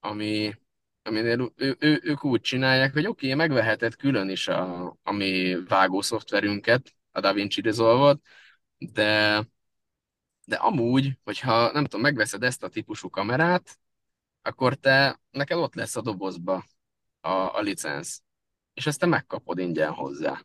ami, 0.00 0.54
aminél 1.02 1.52
ő, 1.56 1.76
ő, 1.80 2.00
ők 2.02 2.24
úgy 2.24 2.40
csinálják, 2.40 2.92
hogy 2.92 3.06
oké, 3.06 3.32
okay, 3.32 3.38
megveheted 3.38 3.96
külön 3.96 4.28
is 4.28 4.48
a, 4.48 4.88
a 5.02 5.12
mi 5.12 5.56
vágó 5.68 6.00
szoftverünket, 6.00 6.94
a 7.12 7.20
DaVinci 7.20 7.60
Resolve-ot, 7.60 8.20
de, 8.78 9.42
de 10.44 10.56
amúgy, 10.56 11.18
hogyha 11.24 11.72
nem 11.72 11.84
tudom, 11.84 12.00
megveszed 12.00 12.42
ezt 12.42 12.62
a 12.62 12.68
típusú 12.68 13.10
kamerát, 13.10 13.78
akkor 14.42 14.74
te, 14.74 15.20
neked 15.30 15.58
ott 15.58 15.74
lesz 15.74 15.96
a 15.96 16.00
dobozba 16.02 16.64
a, 17.20 17.30
a 17.30 17.60
licensz, 17.60 18.22
és 18.74 18.86
ezt 18.86 19.00
te 19.00 19.06
megkapod 19.06 19.58
ingyen 19.58 19.92
hozzá 19.92 20.42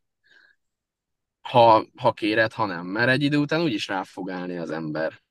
ha, 1.49 1.85
ha 1.95 2.13
kéred, 2.13 2.53
ha 2.53 2.65
nem. 2.65 2.85
Mert 2.85 3.09
egy 3.09 3.23
idő 3.23 3.37
után 3.37 3.61
úgyis 3.61 3.87
rá 3.87 4.03
fog 4.03 4.29
állni 4.29 4.57
az 4.57 4.69
ember. 4.69 5.21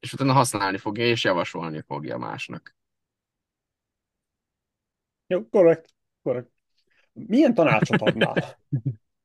És 0.00 0.12
utána 0.12 0.32
használni 0.32 0.78
fogja, 0.78 1.06
és 1.06 1.24
javasolni 1.24 1.82
fogja 1.86 2.18
másnak. 2.18 2.76
Jó, 5.26 5.48
korrekt, 5.48 5.94
korrekt. 6.22 6.50
Milyen 7.12 7.54
tanácsot 7.54 8.00
adnál? 8.00 8.58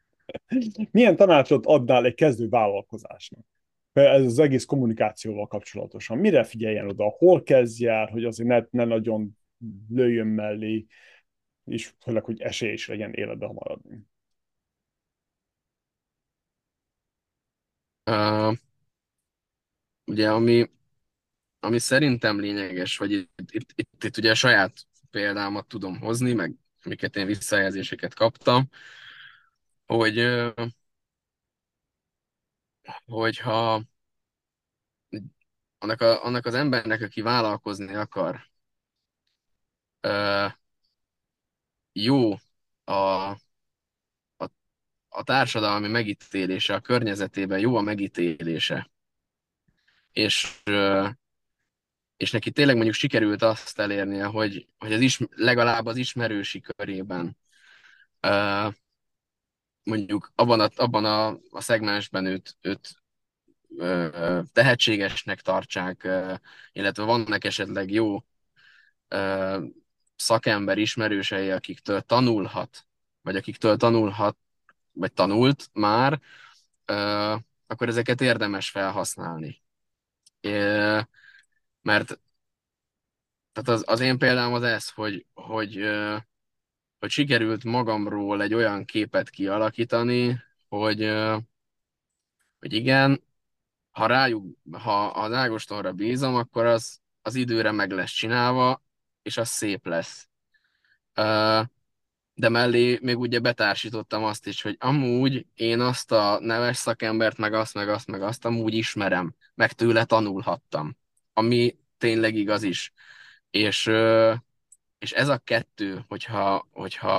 Milyen 0.92 1.16
tanácsot 1.16 1.66
adnál 1.66 2.06
egy 2.06 2.16
kezdő 2.16 2.50
vállalkozásnak? 2.50 3.46
Ez 3.94 4.26
az 4.26 4.40
egész 4.40 4.66
kommunikációval 4.66 5.48
kapcsolatosan. 5.48 6.18
Mire 6.18 6.44
figyeljen 6.44 6.90
oda? 6.90 7.04
Hol 7.04 7.44
kezdj 7.44 7.88
hogy 7.88 8.26
azért 8.26 8.50
ne, 8.50 8.64
ne 8.70 8.86
nagyon 8.86 9.38
lőjön 9.90 10.28
mellé, 10.28 10.86
és 11.66 11.94
főleg, 12.00 12.24
hogy 12.24 12.42
esély 12.42 12.72
is 12.72 12.88
legyen 12.88 13.14
életbe 13.14 13.48
maradni. 13.48 14.10
Uh, 18.12 18.56
ugye, 20.06 20.32
ami, 20.32 20.72
ami 21.60 21.80
szerintem 21.80 22.40
lényeges, 22.40 22.98
hogy 22.98 23.12
itt, 23.12 23.32
itt, 23.52 23.72
itt, 23.76 24.04
itt 24.04 24.18
ugye 24.18 24.32
a 24.32 24.36
saját 24.36 24.74
példámat 25.12 25.68
tudom 25.68 26.00
hozni, 26.00 26.34
meg 26.34 26.56
amiket 26.84 27.16
én 27.16 27.26
visszajelzéseket 27.26 28.14
kaptam, 28.14 28.70
hogy 29.88 30.18
hogyha 33.06 33.82
annak, 35.80 36.02
a, 36.02 36.24
annak 36.26 36.46
az 36.46 36.54
embernek, 36.54 37.02
aki 37.02 37.22
vállalkozni 37.22 37.94
akar, 37.96 38.50
jó 41.94 42.34
a, 42.86 43.36
a, 45.14 45.24
társadalmi 45.24 45.88
megítélése, 45.88 46.74
a 46.74 46.80
környezetében 46.80 47.60
jó 47.60 47.76
a 47.76 47.82
megítélése, 47.82 48.92
és, 50.12 50.62
és 52.18 52.32
neki 52.32 52.52
tényleg 52.52 52.76
mondjuk 52.76 52.96
sikerült 52.96 53.42
azt 53.42 53.80
elérnie, 53.80 54.26
hogy, 54.26 54.68
hogy 54.78 54.94
az 54.94 55.02
is, 55.02 55.20
legalább 55.36 55.86
az 55.86 55.98
ismerősi 55.98 56.60
körében 56.60 57.38
mondjuk 59.84 60.32
abban 60.36 60.60
a, 60.60 60.70
abban 60.76 61.06
a, 61.06 61.28
a 61.50 61.62
szegmensben 61.62 62.26
őt, 62.26 62.58
őt 62.62 63.02
tehetségesnek 64.54 65.42
tartsák, 65.42 66.08
illetve 66.72 67.04
vannak 67.04 67.44
esetleg 67.44 67.92
jó 67.92 68.24
szakember 70.16 70.78
ismerősei, 70.78 71.52
akiktől 71.52 72.02
tanulhat, 72.02 72.86
vagy 73.22 73.36
akiktől 73.36 73.78
tanulhat, 73.78 74.38
vagy 74.92 75.14
tanult 75.14 75.70
már, 75.74 76.20
akkor 77.68 77.88
ezeket 77.88 78.22
érdemes 78.22 78.70
felhasználni. 78.70 79.62
Mert 81.82 82.20
tehát 83.52 83.70
az, 83.70 83.84
az 83.88 84.00
én 84.00 84.18
példám 84.18 84.54
az 84.54 84.64
ez, 84.64 84.90
hogy, 84.90 85.26
hogy, 85.34 85.76
hogy 87.00 87.10
sikerült 87.10 87.64
magamról 87.64 88.42
egy 88.42 88.54
olyan 88.54 88.86
képet 88.86 89.30
kialakítani, 89.30 90.44
hogy, 90.68 91.12
hogy 92.60 92.74
igen, 92.74 93.24
ha 93.92 94.06
rájuk, 94.06 94.58
ha 94.72 95.06
az 95.08 95.32
Ágostonra 95.34 95.92
bízom, 95.92 96.36
akkor 96.36 96.66
az, 96.66 97.00
az 97.22 97.36
időre 97.36 97.72
meg 97.72 97.92
lesz 97.92 98.12
csinálva, 98.12 98.84
és 99.22 99.38
az 99.38 99.50
szép 99.50 99.86
lesz. 99.86 100.30
De 102.34 102.50
mellé 102.50 103.00
még 103.02 103.20
ugye 103.20 103.40
betársítottam 103.40 104.24
azt 104.24 104.48
is, 104.48 104.62
hogy 104.62 104.76
amúgy 104.80 105.46
én 105.54 105.80
azt 105.80 106.12
a 106.12 106.40
neves 106.40 106.78
szakembert, 106.78 107.38
meg 107.38 107.54
azt, 107.54 107.74
meg 107.74 107.90
azt, 107.90 108.08
meg 108.08 108.22
azt 108.22 108.46
amúgy 108.46 108.74
ismerem, 108.74 109.36
meg 109.56 109.72
tőle 109.72 110.06
tanulhattam, 110.06 110.98
ami 111.34 111.78
tényleg 111.98 112.36
igaz 112.36 112.64
is. 112.64 112.94
És, 113.50 113.86
és 115.00 115.12
ez 115.12 115.28
a 115.28 115.38
kettő, 115.38 116.06
hogyha, 116.08 116.68
hogyha, 116.72 117.10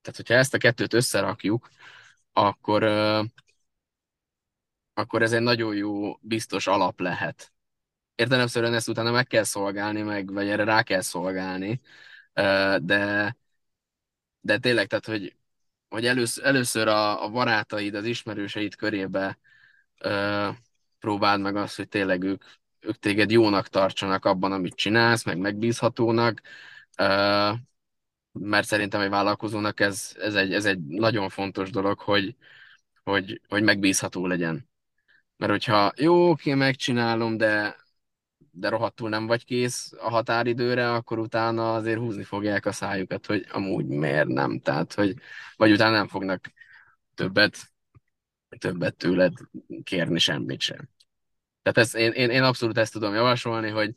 tehát 0.00 0.16
hogyha 0.16 0.34
ezt 0.34 0.54
a 0.54 0.58
kettőt 0.58 0.94
összerakjuk, 0.94 1.68
akkor, 2.32 2.82
akkor 4.94 5.22
ez 5.22 5.32
egy 5.32 5.40
nagyon 5.40 5.74
jó, 5.74 6.16
biztos 6.20 6.66
alap 6.66 7.00
lehet. 7.00 7.52
Értelemszerűen 8.14 8.74
ezt 8.74 8.88
utána 8.88 9.10
meg 9.10 9.26
kell 9.26 9.44
szolgálni, 9.44 10.02
meg, 10.02 10.32
vagy 10.32 10.48
erre 10.48 10.64
rá 10.64 10.82
kell 10.82 11.00
szolgálni, 11.00 11.80
de, 12.80 13.36
de 14.40 14.58
tényleg, 14.58 14.86
tehát, 14.86 15.06
hogy, 15.06 15.36
hogy 15.88 16.06
először, 16.06 16.44
először 16.44 16.88
a, 16.88 17.24
a 17.24 17.28
barátaid, 17.28 17.94
az 17.94 18.04
ismerőseid 18.04 18.74
körébe 18.74 19.38
próbáld 20.98 21.40
meg 21.40 21.56
azt, 21.56 21.76
hogy 21.76 21.88
tényleg 21.88 22.22
ők, 22.22 22.44
ők 22.80 22.98
téged 22.98 23.30
jónak 23.30 23.68
tartsanak 23.68 24.24
abban, 24.24 24.52
amit 24.52 24.74
csinálsz, 24.74 25.24
meg 25.24 25.38
megbízhatónak, 25.38 26.40
mert 28.32 28.66
szerintem 28.66 29.00
egy 29.00 29.10
vállalkozónak 29.10 29.80
ez, 29.80 30.16
ez, 30.20 30.34
egy, 30.34 30.54
ez 30.54 30.64
egy 30.64 30.80
nagyon 30.80 31.28
fontos 31.28 31.70
dolog, 31.70 31.98
hogy, 32.00 32.36
hogy, 33.02 33.40
hogy 33.48 33.62
megbízható 33.62 34.26
legyen. 34.26 34.68
Mert 35.36 35.52
hogyha 35.52 35.92
jó, 35.96 36.30
oké, 36.30 36.54
megcsinálom, 36.54 37.36
de, 37.36 37.76
de 38.50 38.68
rohadtul 38.68 39.08
nem 39.08 39.26
vagy 39.26 39.44
kész 39.44 39.92
a 39.98 40.10
határidőre, 40.10 40.92
akkor 40.92 41.18
utána 41.18 41.74
azért 41.74 41.98
húzni 41.98 42.24
fogják 42.24 42.66
a 42.66 42.72
szájukat, 42.72 43.26
hogy 43.26 43.46
amúgy 43.50 43.86
miért 43.86 44.28
nem. 44.28 44.60
Tehát, 44.60 44.94
hogy 44.94 45.14
vagy 45.56 45.72
utána 45.72 45.96
nem 45.96 46.08
fognak 46.08 46.52
többet, 47.14 47.56
többet 48.58 48.96
tőled 48.96 49.32
kérni 49.82 50.18
semmit 50.18 50.60
sem. 50.60 50.88
Tehát 51.62 51.78
ezt, 51.78 51.96
én, 51.96 52.12
én, 52.12 52.30
én 52.30 52.42
abszolút 52.42 52.78
ezt 52.78 52.92
tudom 52.92 53.14
javasolni, 53.14 53.68
hogy, 53.68 53.94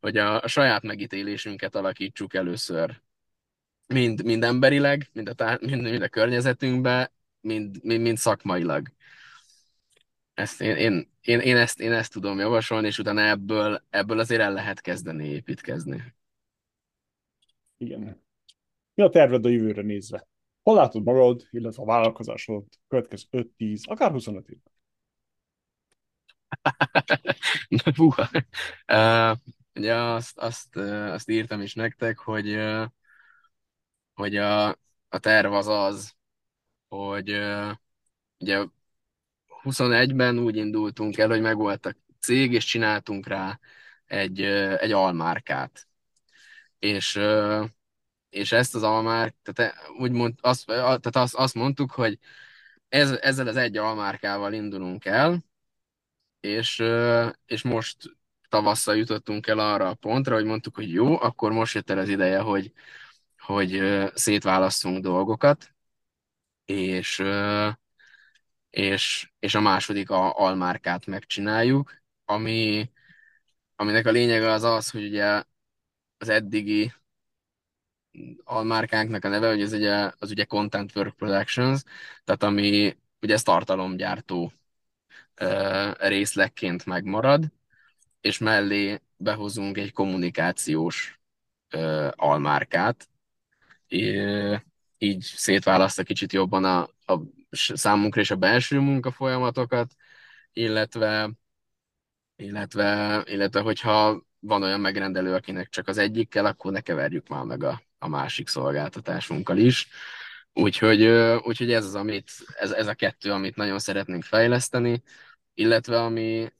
hogy 0.00 0.16
a, 0.16 0.42
a 0.42 0.48
saját 0.48 0.82
megítélésünket 0.82 1.74
alakítsuk 1.74 2.34
először. 2.34 3.02
Mind, 3.86 4.24
mind 4.24 4.44
emberileg, 4.44 5.08
mind 5.12 5.28
a, 5.28 5.32
tá- 5.32 5.60
mind, 5.60 5.82
mind 5.82 6.02
a 6.02 6.08
környezetünkbe, 6.08 7.12
mind, 7.40 7.78
mind, 7.82 8.00
mind 8.00 8.18
szakmailag 8.18 8.92
ezt 10.34 10.60
én, 10.60 10.76
én, 10.76 11.12
én, 11.24 11.40
én, 11.40 11.56
ezt, 11.56 11.80
én 11.80 11.92
ezt 11.92 12.12
tudom 12.12 12.38
javasolni, 12.38 12.86
és 12.86 12.98
utána 12.98 13.20
ebből, 13.20 13.82
ebből 13.90 14.18
azért 14.18 14.40
el 14.40 14.52
lehet 14.52 14.80
kezdeni 14.80 15.28
építkezni. 15.28 16.14
Igen. 17.76 18.22
Mi 18.94 19.02
a 19.02 19.08
terved 19.08 19.44
a 19.44 19.48
jövőre 19.48 19.82
nézve? 19.82 20.28
Hol 20.62 20.74
látod 20.74 21.04
magad, 21.04 21.46
illetve 21.50 21.82
a 21.82 21.86
vállalkozásod 21.86 22.64
következő 22.88 23.26
5-10, 23.30 23.82
akár 23.84 24.10
25 24.10 24.48
évben? 24.48 24.72
Puha. 27.96 28.28
Uh, 28.92 29.36
ugye 29.74 29.94
azt, 29.94 30.38
azt, 30.38 30.76
azt 30.76 31.30
írtam 31.30 31.60
is 31.60 31.74
nektek, 31.74 32.18
hogy, 32.18 32.58
hogy 34.14 34.36
a, 34.36 34.68
a 35.08 35.18
terv 35.20 35.52
az 35.52 35.66
az, 35.66 36.14
hogy 36.88 37.30
ugye 38.38 38.64
21-ben 39.64 40.38
úgy 40.38 40.56
indultunk 40.56 41.18
el, 41.18 41.28
hogy 41.28 41.40
megvolt 41.40 41.86
a 41.86 41.94
cég, 42.20 42.52
és 42.52 42.64
csináltunk 42.64 43.26
rá 43.26 43.60
egy, 44.06 44.40
egy 44.78 44.92
almárkát. 44.92 45.88
És, 46.78 47.20
és 48.28 48.52
ezt 48.52 48.74
az 48.74 48.82
almárk, 48.82 49.34
tehát 49.42 49.74
úgy 49.98 50.10
mond, 50.10 50.34
azt, 50.40 50.66
tehát 50.66 51.16
azt, 51.16 51.34
azt 51.34 51.54
mondtuk, 51.54 51.90
hogy 51.90 52.18
ez, 52.88 53.10
ezzel 53.10 53.46
az 53.46 53.56
egy 53.56 53.76
almárkával 53.76 54.52
indulunk 54.52 55.04
el, 55.04 55.44
és, 56.40 56.82
és 57.46 57.62
most 57.62 57.96
tavasszal 58.48 58.96
jutottunk 58.96 59.46
el 59.46 59.58
arra 59.58 59.88
a 59.88 59.94
pontra, 59.94 60.34
hogy 60.34 60.44
mondtuk, 60.44 60.74
hogy 60.74 60.92
jó, 60.92 61.20
akkor 61.20 61.52
most 61.52 61.74
jött 61.74 61.90
el 61.90 61.98
az 61.98 62.08
ideje, 62.08 62.38
hogy, 62.38 62.72
hogy 63.38 63.82
szétválasztunk 64.14 65.02
dolgokat, 65.02 65.74
és, 66.64 67.22
és, 68.74 69.30
és 69.38 69.54
a 69.54 69.60
második 69.60 70.10
a 70.10 70.38
almárkát 70.38 71.06
megcsináljuk, 71.06 72.02
ami, 72.24 72.90
aminek 73.76 74.06
a 74.06 74.10
lényege 74.10 74.50
az 74.50 74.62
az, 74.62 74.90
hogy 74.90 75.04
ugye 75.04 75.42
az 76.18 76.28
eddigi 76.28 76.92
almárkánknak 78.44 79.24
a 79.24 79.28
neve, 79.28 79.48
hogy 79.48 79.60
ez 79.60 79.72
ugye, 79.72 80.10
az 80.18 80.30
ugye 80.30 80.44
Content 80.44 80.96
Work 80.96 81.16
Productions, 81.16 81.82
tehát 82.24 82.42
ami 82.42 82.96
ugye 83.20 83.34
ez 83.34 83.42
tartalomgyártó 83.42 84.52
uh, 85.40 85.92
részlegként 85.98 86.86
megmarad, 86.86 87.52
és 88.20 88.38
mellé 88.38 89.00
behozunk 89.16 89.78
egy 89.78 89.92
kommunikációs 89.92 91.20
uh, 91.74 92.08
almárkát, 92.16 93.08
így 94.98 95.20
szétválasztja 95.20 96.04
kicsit 96.04 96.32
jobban 96.32 96.64
a, 96.64 96.88
a 97.12 97.20
számunkra 97.74 98.20
és 98.20 98.30
a 98.30 98.36
belső 98.36 98.78
munkafolyamatokat, 98.78 99.94
illetve, 100.52 101.30
illetve, 102.36 103.22
illetve 103.26 103.60
hogyha 103.60 104.22
van 104.40 104.62
olyan 104.62 104.80
megrendelő, 104.80 105.34
akinek 105.34 105.68
csak 105.68 105.88
az 105.88 105.98
egyikkel, 105.98 106.46
akkor 106.46 106.72
ne 106.72 106.80
keverjük 106.80 107.28
már 107.28 107.44
meg 107.44 107.62
a, 107.62 107.82
a 107.98 108.08
másik 108.08 108.48
szolgáltatásunkkal 108.48 109.56
is. 109.56 109.88
Úgyhogy, 110.52 111.04
úgyhogy 111.42 111.72
ez 111.72 111.84
az, 111.84 111.94
amit, 111.94 112.30
ez, 112.58 112.70
ez 112.70 112.86
a 112.86 112.94
kettő, 112.94 113.32
amit 113.32 113.56
nagyon 113.56 113.78
szeretnénk 113.78 114.22
fejleszteni, 114.22 115.02
illetve 115.54 116.00
ami, 116.02 116.52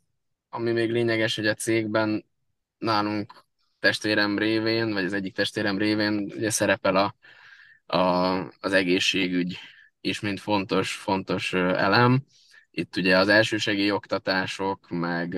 ami 0.48 0.72
még 0.72 0.90
lényeges, 0.90 1.36
hogy 1.36 1.46
a 1.46 1.54
cégben 1.54 2.24
nálunk 2.78 3.44
testvérem 3.78 4.38
révén, 4.38 4.92
vagy 4.92 5.04
az 5.04 5.12
egyik 5.12 5.34
testvérem 5.34 5.78
révén 5.78 6.32
ugye 6.36 6.50
szerepel 6.50 6.96
a, 6.96 7.14
a, 7.96 7.98
az 8.60 8.72
egészségügy 8.72 9.58
is, 10.04 10.20
mint 10.20 10.40
fontos, 10.40 10.94
fontos 10.94 11.52
elem. 11.52 12.24
Itt 12.70 12.96
ugye 12.96 13.18
az 13.18 13.28
elsősegély 13.28 13.90
oktatások, 13.90 14.88
meg 14.90 15.36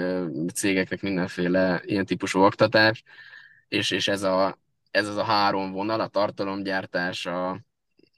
cégeknek 0.54 1.02
mindenféle 1.02 1.80
ilyen 1.84 2.06
típusú 2.06 2.40
oktatás, 2.40 3.02
és, 3.68 3.90
és 3.90 4.08
ez, 4.08 4.22
a, 4.22 4.58
ez 4.90 5.08
az 5.08 5.16
a 5.16 5.24
három 5.24 5.72
vonal, 5.72 6.00
a 6.00 6.08
tartalomgyártás, 6.08 7.26
a, 7.26 7.60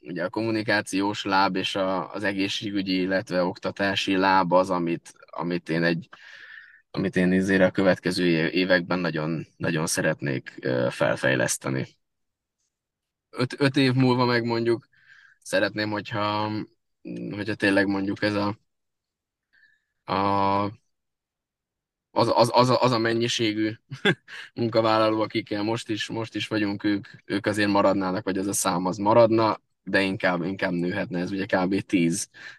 ugye 0.00 0.24
a 0.24 0.28
kommunikációs 0.28 1.24
láb 1.24 1.56
és 1.56 1.74
a, 1.74 2.12
az 2.12 2.24
egészségügyi, 2.24 3.00
illetve 3.00 3.42
oktatási 3.42 4.16
láb 4.16 4.52
az, 4.52 4.70
amit, 4.70 5.12
amit 5.30 5.68
én 5.68 5.82
egy 5.82 6.08
amit 6.90 7.16
én 7.16 7.32
azért 7.32 7.62
a 7.62 7.70
következő 7.70 8.48
években 8.48 8.98
nagyon, 8.98 9.46
nagyon 9.56 9.86
szeretnék 9.86 10.68
felfejleszteni. 10.90 11.86
Öt, 13.30 13.54
öt 13.58 13.76
év 13.76 13.92
múlva 13.92 14.24
meg 14.24 14.44
mondjuk 14.44 14.88
szeretném, 15.48 15.90
hogyha, 15.90 16.50
hogyha 17.30 17.54
tényleg 17.54 17.86
mondjuk 17.86 18.22
ez 18.22 18.34
a, 18.34 18.58
a 20.12 20.64
az, 22.10 22.32
az, 22.34 22.50
az, 22.52 22.68
a, 22.68 22.82
az 22.82 22.90
a 22.90 22.98
mennyiségű 22.98 23.72
munkavállaló, 24.54 25.20
akikkel 25.20 25.62
most 25.62 25.88
is, 25.88 26.08
most 26.08 26.34
is 26.34 26.48
vagyunk, 26.48 26.84
ők, 26.84 27.08
ők 27.24 27.46
azért 27.46 27.70
maradnának, 27.70 28.24
vagy 28.24 28.38
az 28.38 28.46
a 28.46 28.52
szám 28.52 28.86
az 28.86 28.96
maradna, 28.96 29.60
de 29.82 30.02
inkább, 30.02 30.42
inkább 30.42 30.72
nőhetne, 30.72 31.18
ez 31.18 31.30
ugye 31.30 31.46
kb. 31.46 31.84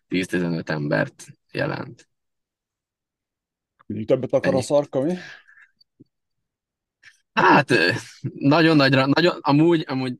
10-15 0.10 0.70
embert 0.70 1.28
jelent. 1.52 2.10
Mindig 3.86 4.08
többet 4.08 4.34
akar 4.34 4.56
a 4.56 4.62
szarka, 4.62 5.02
mi? 5.02 5.14
Hát 7.34 7.74
nagyon 8.34 8.76
nagyra, 8.76 9.06
nagyon, 9.06 9.38
amúgy, 9.42 9.86
amúgy 9.88 10.18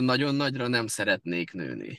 nagyon 0.00 0.34
nagyra 0.34 0.68
nem 0.68 0.86
szeretnék 0.86 1.52
nőni. 1.52 1.98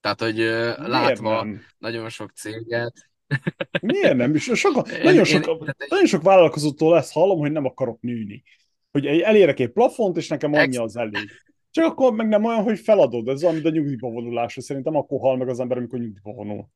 Tehát, 0.00 0.20
hogy 0.20 0.34
Miért 0.34 0.86
látva 0.86 1.44
nem? 1.44 1.62
nagyon 1.78 2.08
sok 2.08 2.30
céget, 2.30 3.12
Miért 3.80 4.16
nem? 4.16 4.34
Soka, 4.36 4.84
nagyon, 5.02 5.24
sok, 5.24 5.64
nagyon 5.88 6.06
sok 6.06 6.22
vállalkozótól 6.22 6.96
ezt 6.96 7.12
hallom, 7.12 7.38
hogy 7.38 7.52
nem 7.52 7.64
akarok 7.64 8.00
nőni. 8.00 8.42
Hogy 8.90 9.06
elérek 9.06 9.60
egy 9.60 9.70
plafont, 9.70 10.16
és 10.16 10.28
nekem 10.28 10.52
annyi 10.52 10.76
az 10.76 10.96
elég. 10.96 11.30
Csak 11.70 11.84
akkor 11.84 12.12
meg 12.12 12.28
nem 12.28 12.44
olyan, 12.44 12.62
hogy 12.62 12.78
feladod, 12.78 13.28
ez 13.28 13.42
olyan, 13.42 13.54
mint 13.54 13.66
a 13.66 13.70
nyugdíjba 13.70 14.08
vonulás, 14.08 14.56
szerintem 14.60 14.96
akkor 14.96 15.20
hal 15.20 15.36
meg 15.36 15.48
az 15.48 15.60
ember, 15.60 15.76
amikor 15.76 15.98
nyugdíjba 15.98 16.32
vonul. 16.32 16.68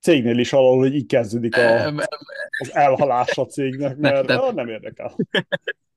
Cégnél 0.00 0.38
is 0.38 0.52
alól, 0.52 0.78
hogy 0.78 0.94
így 0.94 1.06
kezdődik 1.06 1.56
a, 1.56 1.86
az 2.58 2.74
elhalás 2.74 3.38
a 3.38 3.46
cégnek, 3.46 3.96
mert 3.96 4.26
nem, 4.26 4.36
tehát... 4.36 4.54
nem 4.54 4.68
érdekel. 4.68 5.16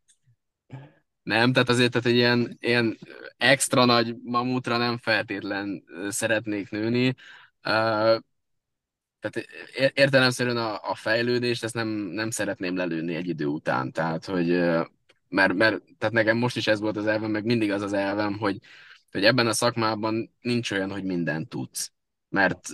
Nem, 1.24 1.54
tehát 1.54 1.70
azért 1.70 1.92
tehát 1.92 2.08
egy 2.08 2.16
ilyen, 2.16 2.58
ilyen 2.60 2.98
extra 3.38 3.86
nagy 3.86 4.16
mamutra 4.24 4.78
nem 4.78 4.98
feltétlen 4.98 5.84
szeretnék 6.10 6.70
nőni 6.70 7.16
tehát 9.20 9.48
értelemszerűen 9.94 10.58
a, 10.58 10.90
a 10.90 10.96
fejlődést 10.96 11.64
ezt 11.64 11.74
nem, 11.74 11.88
nem 11.88 12.30
szeretném 12.30 12.76
lelőni 12.76 13.16
egy 13.16 13.28
idő 13.28 13.46
után, 13.46 13.92
tehát 13.92 14.26
hogy 14.26 14.48
mert, 15.34 15.54
mert 15.54 15.82
tehát 15.98 16.14
nekem 16.14 16.38
most 16.38 16.58
is 16.58 16.68
ez 16.68 16.80
volt 16.80 16.98
az 16.98 17.08
elvem, 17.08 17.32
meg 17.32 17.46
mindig 17.46 17.72
az 17.72 17.82
az 17.82 17.94
elvem, 17.94 18.38
hogy, 18.38 18.58
hogy 19.12 19.26
ebben 19.26 19.48
a 19.48 19.54
szakmában 19.54 20.34
nincs 20.42 20.72
olyan, 20.72 20.92
hogy 20.92 21.04
mindent 21.04 21.50
tudsz. 21.50 21.92
Mert, 22.30 22.68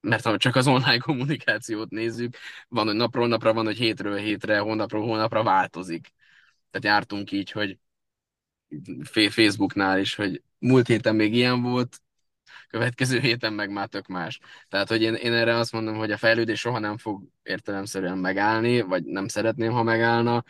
mert 0.00 0.24
ha 0.24 0.36
csak 0.36 0.56
az 0.56 0.66
online 0.66 0.98
kommunikációt 0.98 1.90
nézzük, 1.90 2.36
van, 2.68 2.86
hogy 2.86 2.94
napról 2.96 3.28
napra 3.28 3.52
van, 3.52 3.64
hogy 3.64 3.76
hétről 3.76 4.16
hétre, 4.16 4.58
hónapról 4.58 5.02
hónapra 5.06 5.42
változik. 5.42 6.12
Tehát 6.70 6.96
jártunk 6.98 7.32
így, 7.32 7.50
hogy 7.50 7.78
Facebooknál 9.30 9.98
is, 9.98 10.14
hogy 10.14 10.42
múlt 10.58 10.86
héten 10.86 11.16
még 11.16 11.34
ilyen 11.34 11.62
volt, 11.62 12.00
következő 12.68 13.18
héten 13.20 13.52
meg 13.52 13.70
már 13.70 13.88
tök 13.88 14.06
más. 14.06 14.40
Tehát, 14.68 14.88
hogy 14.88 15.02
én, 15.02 15.14
én 15.14 15.32
erre 15.32 15.54
azt 15.54 15.72
mondom, 15.72 15.96
hogy 15.96 16.10
a 16.10 16.16
fejlődés 16.16 16.60
soha 16.60 16.78
nem 16.78 16.96
fog 16.96 17.22
értelemszerűen 17.42 18.18
megállni, 18.18 18.80
vagy 18.80 19.04
nem 19.04 19.28
szeretném, 19.28 19.72
ha 19.72 19.82
megállna, 19.82 20.44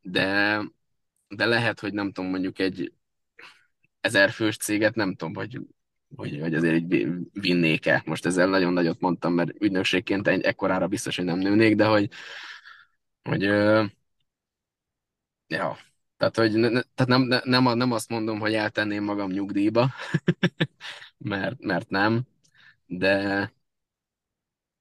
de, 0.00 0.60
de 1.28 1.46
lehet, 1.46 1.80
hogy 1.80 1.92
nem 1.92 2.12
tudom, 2.12 2.30
mondjuk 2.30 2.58
egy 2.58 2.92
ezer 4.00 4.30
fős 4.30 4.56
céget, 4.56 4.94
nem 4.94 5.14
tudom, 5.14 5.34
hogy 5.34 5.60
hogy, 6.16 6.40
hogy 6.40 6.54
azért 6.54 6.74
így 6.74 7.06
vinnék-e. 7.32 8.02
Most 8.06 8.26
ezzel 8.26 8.48
nagyon 8.48 8.72
nagyot 8.72 9.00
mondtam, 9.00 9.32
mert 9.32 9.62
ügynökségként 9.62 10.28
egy 10.28 10.42
ekkorára 10.42 10.86
biztos, 10.86 11.16
hogy 11.16 11.24
nem 11.24 11.38
nőnék, 11.38 11.74
de 11.74 11.86
hogy, 11.86 12.08
hogy 13.22 13.42
ja, 15.46 15.78
tehát, 16.20 16.36
hogy 16.36 16.52
ne, 16.52 16.68
tehát 16.68 17.06
nem, 17.06 17.22
ne, 17.22 17.40
nem, 17.44 17.76
nem 17.78 17.92
azt 17.92 18.08
mondom, 18.08 18.38
hogy 18.40 18.54
eltenném 18.54 19.04
magam 19.04 19.30
nyugdíjba, 19.30 19.90
mert, 21.18 21.60
mert 21.60 21.88
nem, 21.90 22.22
de 22.86 23.52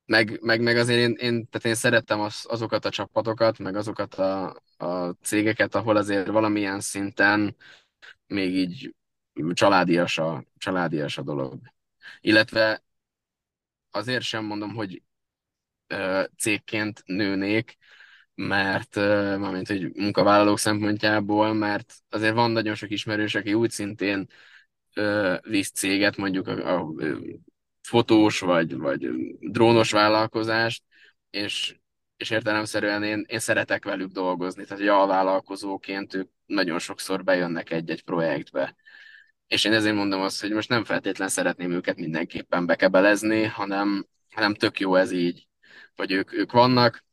meg, 0.05 0.39
meg, 0.41 0.61
meg 0.61 0.77
azért 0.77 0.99
én, 0.99 1.11
én, 1.19 1.49
tehát 1.49 1.65
én 1.67 1.75
szerettem 1.75 2.19
az, 2.19 2.45
azokat 2.49 2.85
a 2.85 2.89
csapatokat, 2.89 3.59
meg 3.59 3.75
azokat 3.75 4.13
a, 4.15 4.61
a 4.77 5.09
cégeket, 5.21 5.75
ahol 5.75 5.95
azért 5.95 6.27
valamilyen 6.27 6.79
szinten 6.79 7.55
még 8.27 8.55
így 8.55 8.95
családias 9.53 10.17
a, 10.17 10.43
családias 10.57 11.17
a 11.17 11.21
dolog. 11.21 11.59
Illetve 12.21 12.83
azért 13.91 14.23
sem 14.23 14.45
mondom, 14.45 14.73
hogy 14.73 15.03
ö, 15.87 16.23
cégként 16.37 17.03
nőnék, 17.05 17.77
mert 18.39 18.95
mármint, 19.37 19.67
hogy 19.67 19.91
munkavállalók 19.93 20.59
szempontjából, 20.59 21.53
mert 21.53 21.93
azért 22.09 22.33
van 22.33 22.51
nagyon 22.51 22.75
sok 22.75 22.89
ismerős, 22.89 23.35
aki 23.35 23.53
úgy 23.53 23.69
szintén 23.69 24.27
visz 25.41 25.71
céget, 25.71 26.17
mondjuk 26.17 26.47
a, 26.47 26.79
a 26.79 26.93
fotós 27.81 28.39
vagy, 28.39 28.77
vagy 28.77 29.09
drónos 29.39 29.91
vállalkozást, 29.91 30.83
és, 31.29 31.75
és 32.17 32.29
értelemszerűen 32.29 33.03
én, 33.03 33.25
én 33.27 33.39
szeretek 33.39 33.83
velük 33.83 34.11
dolgozni, 34.11 34.63
tehát 34.63 34.79
hogy 34.79 34.87
alvállalkozóként 34.87 36.13
ők 36.13 36.29
nagyon 36.45 36.79
sokszor 36.79 37.23
bejönnek 37.23 37.71
egy-egy 37.71 38.03
projektbe. 38.03 38.75
És 39.47 39.65
én 39.65 39.73
ezért 39.73 39.95
mondom 39.95 40.21
azt, 40.21 40.41
hogy 40.41 40.51
most 40.51 40.69
nem 40.69 40.83
feltétlen 40.83 41.29
szeretném 41.29 41.71
őket 41.71 41.97
mindenképpen 41.97 42.65
bekebelezni, 42.65 43.43
hanem, 43.43 44.07
hanem 44.29 44.53
tök 44.53 44.79
jó 44.79 44.95
ez 44.95 45.11
így, 45.11 45.47
hogy 45.95 46.11
ők, 46.11 46.33
ők 46.33 46.51
vannak, 46.51 47.07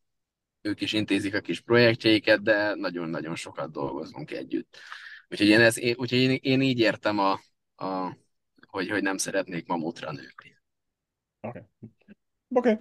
ők 0.67 0.81
is 0.81 0.93
intézik 0.93 1.35
a 1.35 1.41
kis 1.41 1.61
projektjeiket, 1.61 2.43
de 2.43 2.75
nagyon-nagyon 2.75 3.35
sokat 3.35 3.73
dolgozunk 3.73 4.31
együtt. 4.31 4.79
Úgyhogy 5.29 5.49
én, 5.49 5.61
ez, 5.61 5.79
úgyhogy 5.79 6.19
én, 6.19 6.39
én 6.43 6.61
így 6.61 6.79
értem, 6.79 7.19
a, 7.19 7.41
a, 7.77 8.17
hogy, 8.67 8.91
hogy 8.91 9.03
nem 9.03 9.17
szeretnék 9.17 9.67
mamutra 9.67 10.12
nőni. 10.12 10.59
Oké. 11.41 11.62
Okay. 12.49 12.73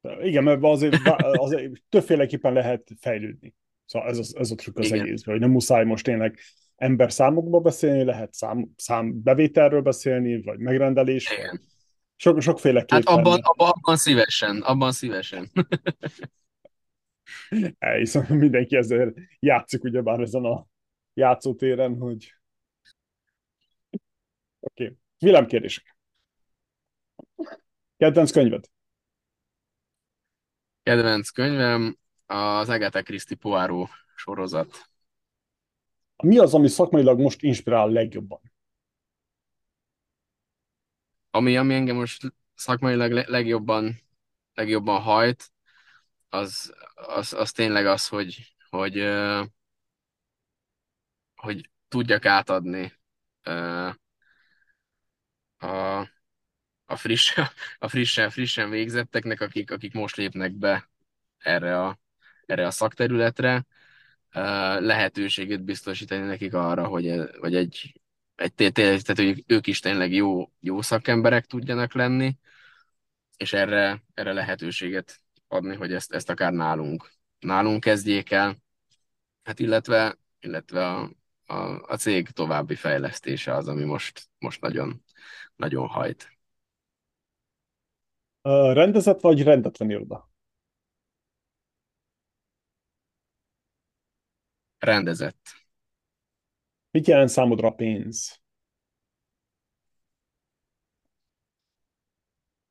Okay. 0.00 0.28
Igen, 0.28 0.44
mert 0.44 0.62
azért, 0.62 0.96
azért 1.32 1.82
többféleképpen 1.88 2.52
lehet 2.52 2.90
fejlődni. 3.00 3.54
Szóval 3.84 4.08
ez, 4.08 4.18
az, 4.18 4.36
ez 4.36 4.50
a 4.50 4.54
trükk 4.54 4.78
az 4.78 4.86
Igen. 4.86 5.00
egész, 5.00 5.24
hogy 5.24 5.40
nem 5.40 5.50
muszáj 5.50 5.84
most 5.84 6.04
tényleg 6.04 6.38
ember 6.76 7.12
számokba 7.12 7.60
beszélni, 7.60 8.04
lehet 8.04 8.34
szám, 8.34 8.68
szám 8.76 9.22
bevételről 9.22 9.80
beszélni, 9.80 10.42
vagy 10.42 10.58
megrendelés. 10.58 11.30
Igen. 11.30 11.60
Sok, 12.16 12.40
sokféleképpen. 12.40 13.02
Hát 13.06 13.18
abban, 13.18 13.40
abban, 13.42 13.68
abban 13.68 13.96
szívesen, 13.96 14.60
abban 14.60 14.92
szívesen. 14.92 15.50
Elhiszem, 17.78 18.36
mindenki 18.38 18.76
ezzel 18.76 19.14
játszik 19.40 19.84
ugyebár 19.84 20.20
ezen 20.20 20.44
a 20.44 20.66
játszótéren, 21.14 21.98
hogy 21.98 22.34
Oké. 24.60 24.84
Okay. 24.84 24.96
Villámkérdések. 25.18 25.96
Kedvenc 27.96 28.30
könyved? 28.30 28.64
Kedvenc 30.82 31.28
könyvem 31.28 31.98
az 32.26 32.68
Agatha 32.68 33.02
Christie 33.02 33.36
Poirot 33.36 33.88
sorozat. 34.16 34.90
Mi 36.22 36.38
az, 36.38 36.54
ami 36.54 36.68
szakmailag 36.68 37.20
most 37.20 37.42
inspirál 37.42 37.88
legjobban? 37.88 38.40
Ami, 41.30 41.56
ami 41.56 41.74
engem 41.74 41.96
most 41.96 42.34
szakmailag 42.54 43.12
legjobban, 43.12 44.00
legjobban 44.54 45.00
hajt, 45.00 45.52
az, 46.34 46.74
az, 46.94 47.32
az 47.32 47.52
tényleg 47.52 47.86
az, 47.86 48.08
hogy, 48.08 48.54
hogy, 48.70 48.98
hogy 51.34 51.70
tudjak 51.88 52.24
átadni 52.26 52.92
a, 55.58 55.98
a, 56.86 56.96
friss, 56.96 57.38
a 57.78 57.88
frissen, 57.88 58.30
frissen 58.30 58.70
végzetteknek, 58.70 59.40
akik, 59.40 59.70
akik 59.70 59.92
most 59.92 60.16
lépnek 60.16 60.52
be 60.52 60.90
erre 61.38 61.80
a, 61.80 61.98
erre 62.46 62.66
a 62.66 62.70
szakterületre, 62.70 63.66
lehetőséget 64.80 65.64
biztosítani 65.64 66.26
nekik 66.26 66.54
arra, 66.54 66.86
hogy, 66.86 67.30
hogy 67.38 67.54
egy, 67.54 68.00
egy 68.34 68.54
tehát 68.54 69.16
hogy 69.16 69.44
ők 69.46 69.66
is 69.66 69.80
tényleg 69.80 70.12
jó, 70.12 70.52
jó 70.60 70.82
szakemberek 70.82 71.46
tudjanak 71.46 71.94
lenni, 71.94 72.38
és 73.36 73.52
erre, 73.52 74.02
erre 74.14 74.32
lehetőséget 74.32 75.23
adni, 75.54 75.76
hogy 75.76 75.92
ezt, 75.92 76.12
ezt 76.12 76.30
akár 76.30 76.52
nálunk, 76.52 77.10
nálunk 77.38 77.80
kezdjék 77.80 78.30
el, 78.30 78.56
hát 79.42 79.58
illetve, 79.58 80.18
illetve 80.40 80.86
a, 80.86 81.10
a, 81.46 81.82
a 81.92 81.96
cég 81.96 82.28
további 82.28 82.74
fejlesztése 82.74 83.54
az, 83.54 83.68
ami 83.68 83.84
most, 83.84 84.28
most 84.38 84.60
nagyon, 84.60 85.02
nagyon 85.56 85.88
hajt. 85.88 86.32
Uh, 88.42 88.72
rendezett 88.72 89.20
vagy 89.20 89.42
rendetlen 89.42 89.90
iroda? 89.90 90.30
Rendezett. 94.78 95.40
Mit 96.90 97.06
jelent 97.06 97.28
számodra 97.28 97.68
a 97.68 97.74
pénz? 97.74 98.42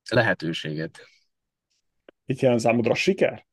Lehetőséget. 0.09 1.12
Mit 2.25 2.39
jelent 2.39 2.59
számodra 2.59 2.91
a 2.91 2.95
siker? 2.95 3.45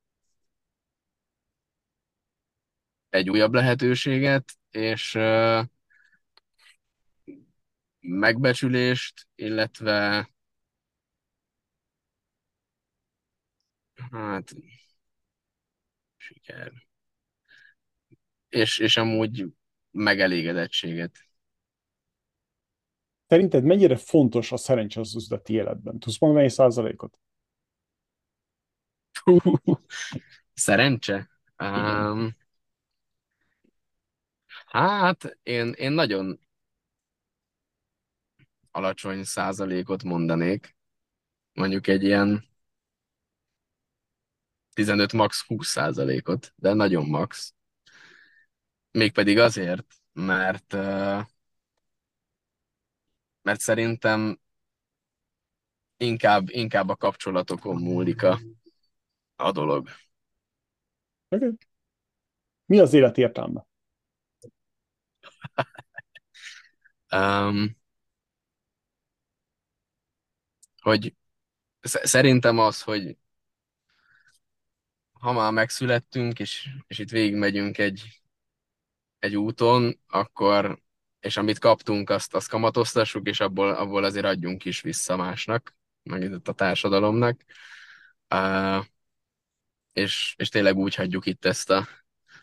Egy 3.09 3.31
újabb 3.31 3.55
lehetőséget, 3.55 4.53
és 4.71 5.15
uh, 5.15 5.65
megbecsülést, 8.01 9.29
illetve 9.35 10.29
Hát, 14.11 14.55
siker. 16.17 16.73
És, 18.49 18.79
és 18.79 18.97
amúgy 18.97 19.47
megelégedettséget. 19.91 21.19
Szerinted 23.27 23.65
mennyire 23.65 23.97
fontos 23.97 24.53
a 24.53 24.57
szerencse 24.57 25.01
az 25.01 25.15
üzleti 25.15 25.53
életben? 25.53 25.99
Tudsz 25.99 26.19
mondani 26.19 26.49
százalékot? 26.49 27.19
Szerencse? 30.55 31.31
Um, 31.59 32.37
hát, 34.67 35.39
én, 35.43 35.73
én 35.73 35.93
nagyon 35.93 36.41
alacsony 38.71 39.25
százalékot 39.25 40.03
mondanék. 40.03 40.77
Mondjuk 41.53 41.87
egy 41.87 42.03
ilyen 42.03 42.49
15 44.73 45.13
max 45.13 45.47
20 45.47 45.69
százalékot, 45.69 46.53
de 46.57 46.73
nagyon 46.73 47.07
max. 47.07 47.55
Mégpedig 48.91 49.39
azért, 49.39 49.87
mert 50.13 50.77
mert 53.43 53.61
szerintem 53.61 54.39
inkább, 55.97 56.49
inkább 56.51 56.89
a 56.89 56.97
kapcsolatokon 56.97 57.83
múlik 57.83 58.23
a, 58.23 58.39
a 59.41 59.53
dolog. 59.53 59.89
Okay. 61.29 61.51
Mi 62.67 62.79
az 62.79 62.93
élet 62.93 63.19
értelme? 63.19 63.67
um, 67.13 67.77
hogy 70.81 71.15
szerintem 71.81 72.59
az, 72.59 72.83
hogy 72.83 73.17
ha 75.13 75.33
már 75.33 75.53
megszülettünk, 75.53 76.39
és, 76.39 76.69
és 76.87 76.99
itt 76.99 77.11
végigmegyünk 77.11 77.79
egy, 77.79 78.23
egy 79.19 79.37
úton, 79.37 80.01
akkor, 80.07 80.83
és 81.21 81.37
amit 81.37 81.59
kaptunk, 81.59 82.11
azt, 82.11 82.35
azt 82.35 82.49
kamatoztassuk, 82.49 83.29
és 83.29 83.41
abból, 83.41 83.71
abból 83.75 84.05
azért 84.05 84.25
adjunk 84.25 84.65
is 84.65 84.81
vissza 84.81 85.17
másnak, 85.17 85.77
meg 86.03 86.41
a 86.45 86.53
társadalomnak. 86.53 87.45
Uh, 88.35 88.85
és, 89.93 90.35
és 90.39 90.49
tényleg 90.49 90.77
úgy 90.77 90.95
hagyjuk 90.95 91.27
itt 91.27 91.45
ezt 91.45 91.71
a, 91.71 91.89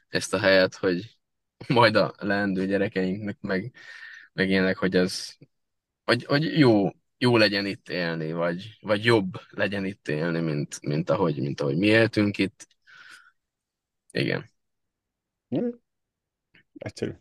ezt 0.07 0.33
a 0.33 0.39
helyet, 0.39 0.75
hogy 0.75 1.19
majd 1.67 1.95
a 1.95 2.13
leendő 2.17 2.65
gyerekeinknek 2.65 3.37
meg, 3.41 3.75
meg 4.33 4.49
ilyenek, 4.49 4.77
hogy 4.77 4.95
ez 4.95 5.37
hogy, 6.07 6.25
hogy 6.25 6.57
jó, 6.57 6.89
jó 7.17 7.37
legyen 7.37 7.65
itt 7.65 7.89
élni, 7.89 8.31
vagy, 8.31 8.77
vagy 8.81 9.05
jobb 9.05 9.33
legyen 9.49 9.85
itt 9.85 10.07
élni, 10.07 10.39
mint, 10.39 10.81
mint, 10.81 11.09
ahogy, 11.09 11.39
mint 11.41 11.61
ahogy 11.61 11.77
mi 11.77 11.85
éltünk 11.85 12.37
itt. 12.37 12.67
Igen. 14.11 14.49
Hm? 15.49 15.69
Egyszerű. 16.77 17.11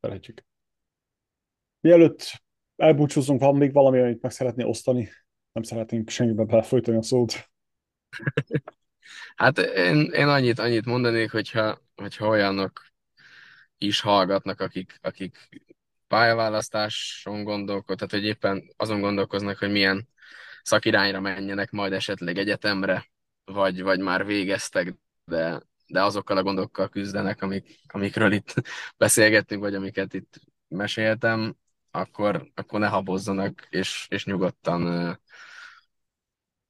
Felejtsük. 0.00 0.44
Mielőtt 1.80 2.42
elbúcsúzunk, 2.76 3.40
van 3.40 3.56
még 3.56 3.72
valami, 3.72 3.98
amit 4.00 4.22
meg 4.22 4.30
szeretné 4.30 4.64
osztani? 4.64 5.08
Nem 5.52 5.62
szeretnénk 5.62 6.08
senkibe 6.10 6.44
belefolytani 6.44 6.96
a 6.96 7.02
szót. 7.02 7.50
hát 9.36 9.58
én, 9.58 10.10
én 10.12 10.28
annyit, 10.28 10.58
annyit 10.58 10.84
mondanék, 10.84 11.30
hogyha, 11.30 11.78
hogyha 11.94 12.26
olyanok 12.26 12.86
is 13.78 14.00
hallgatnak, 14.00 14.60
akik, 14.60 14.98
akik 15.02 15.48
pályaválasztáson 16.08 17.44
gondolkodnak, 17.44 17.98
tehát 17.98 18.12
hogy 18.12 18.24
éppen 18.24 18.72
azon 18.76 19.00
gondolkoznak, 19.00 19.58
hogy 19.58 19.70
milyen 19.70 20.08
szakirányra 20.62 21.20
menjenek 21.20 21.70
majd 21.70 21.92
esetleg 21.92 22.38
egyetemre, 22.38 23.10
vagy, 23.44 23.82
vagy 23.82 24.00
már 24.00 24.26
végeztek, 24.26 24.94
de, 25.24 25.62
de 25.86 26.02
azokkal 26.02 26.36
a 26.36 26.42
gondokkal 26.42 26.88
küzdenek, 26.88 27.42
amik, 27.42 27.80
amikről 27.86 28.32
itt 28.32 28.54
beszélgettünk, 28.96 29.62
vagy 29.62 29.74
amiket 29.74 30.14
itt 30.14 30.40
meséltem, 30.68 31.56
akkor, 31.90 32.50
akkor 32.54 32.80
ne 32.80 32.86
habozzanak, 32.86 33.66
és, 33.70 34.06
és 34.10 34.24
nyugodtan, 34.24 35.20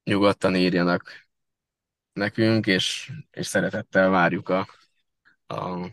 nyugodtan 0.03 0.55
írjanak 0.55 1.26
nekünk, 2.17 2.67
és, 2.67 3.11
és 3.31 3.45
szeretettel 3.45 4.09
várjuk 4.09 4.49
a, 4.49 4.67
a, 5.47 5.87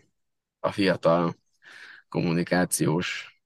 a 0.61 0.73
fiatal 0.73 1.37
kommunikációs 2.09 3.39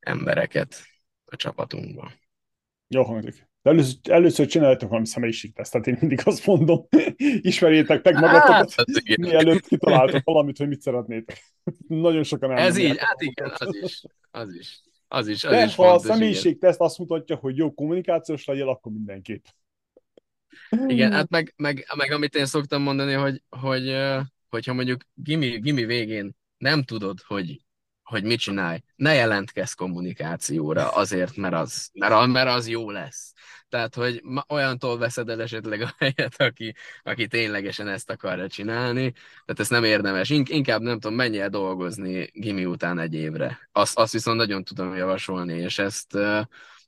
embereket 0.00 0.74
a 1.24 1.36
csapatunkban. 1.36 2.12
Jó 2.88 3.02
hangzik. 3.02 3.48
De 3.62 3.70
először, 3.70 3.98
először 4.02 4.46
csináljátok 4.46 4.88
valami 4.88 5.06
személyiségtesztet, 5.06 5.86
én 5.86 5.96
mindig 6.00 6.20
azt 6.24 6.46
mondom, 6.46 6.86
ismerjétek 7.50 8.04
meg 8.04 8.14
magatokat, 8.14 8.74
hát, 8.74 8.86
mielőtt 9.16 9.66
kitaláltok 9.66 10.24
valamit, 10.24 10.56
hogy 10.56 10.68
mit 10.68 10.80
szeretnétek. 10.80 11.42
Nagyon 11.88 12.22
sokan 12.22 12.50
Ez 12.50 12.76
így, 12.76 12.98
hát 12.98 13.22
igen, 13.22 13.52
az 13.54 13.76
is. 13.82 14.02
Az 14.30 14.54
is. 14.54 14.82
Az 15.08 15.28
is, 15.28 15.44
az 15.44 15.50
De 15.50 15.64
is 15.64 15.74
ha 15.74 15.92
a 15.92 15.98
személyiségteszt 15.98 16.80
azt 16.80 16.98
mutatja, 16.98 17.36
hogy 17.36 17.56
jó 17.56 17.74
kommunikációs 17.74 18.44
legyél, 18.44 18.68
akkor 18.68 18.92
mindenképp. 18.92 19.44
Igen, 20.86 21.12
hát 21.12 21.28
meg, 21.28 21.54
meg, 21.56 21.86
meg 21.96 22.10
amit 22.12 22.34
én 22.34 22.46
szoktam 22.46 22.82
mondani, 22.82 23.12
hogy, 23.12 23.42
hogy 23.48 23.96
hogyha 24.48 24.72
mondjuk 24.72 25.02
gimi, 25.14 25.58
gimi 25.58 25.84
végén 25.84 26.36
nem 26.58 26.82
tudod, 26.82 27.20
hogy 27.26 27.60
hogy 28.10 28.24
mit 28.24 28.40
csinálj. 28.40 28.78
Ne 28.96 29.14
jelentkezz 29.14 29.72
kommunikációra 29.72 30.90
azért, 30.90 31.36
mert 31.36 31.54
az, 31.54 31.90
mert, 31.92 32.26
mert 32.26 32.48
az 32.48 32.68
jó 32.68 32.90
lesz. 32.90 33.32
Tehát, 33.68 33.94
hogy 33.94 34.22
olyantól 34.48 34.98
veszed 34.98 35.28
el 35.28 35.42
esetleg 35.42 35.80
a 35.80 35.94
helyet, 35.98 36.34
aki, 36.40 36.74
aki 37.02 37.26
ténylegesen 37.26 37.88
ezt 37.88 38.10
akarja 38.10 38.48
csinálni. 38.48 39.10
Tehát 39.12 39.60
ezt 39.60 39.70
nem 39.70 39.84
érdemes. 39.84 40.30
Inkább 40.30 40.80
nem 40.80 41.00
tudom, 41.00 41.16
menj 41.16 41.40
el 41.40 41.48
dolgozni 41.48 42.30
gimi 42.32 42.64
után 42.64 42.98
egy 42.98 43.14
évre. 43.14 43.68
Azt, 43.72 43.98
azt 43.98 44.12
viszont 44.12 44.36
nagyon 44.36 44.64
tudom 44.64 44.96
javasolni, 44.96 45.54
és 45.54 45.78
ezt, 45.78 46.14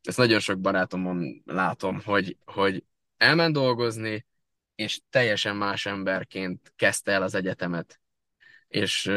ezt 0.02 0.16
nagyon 0.16 0.40
sok 0.40 0.60
barátomon 0.60 1.42
látom, 1.44 2.00
hogy, 2.04 2.36
hogy 2.44 2.84
elment 3.22 3.52
dolgozni, 3.52 4.26
és 4.74 5.00
teljesen 5.10 5.56
más 5.56 5.86
emberként 5.86 6.72
kezdte 6.76 7.12
el 7.12 7.22
az 7.22 7.34
egyetemet 7.34 8.00
és, 8.72 9.10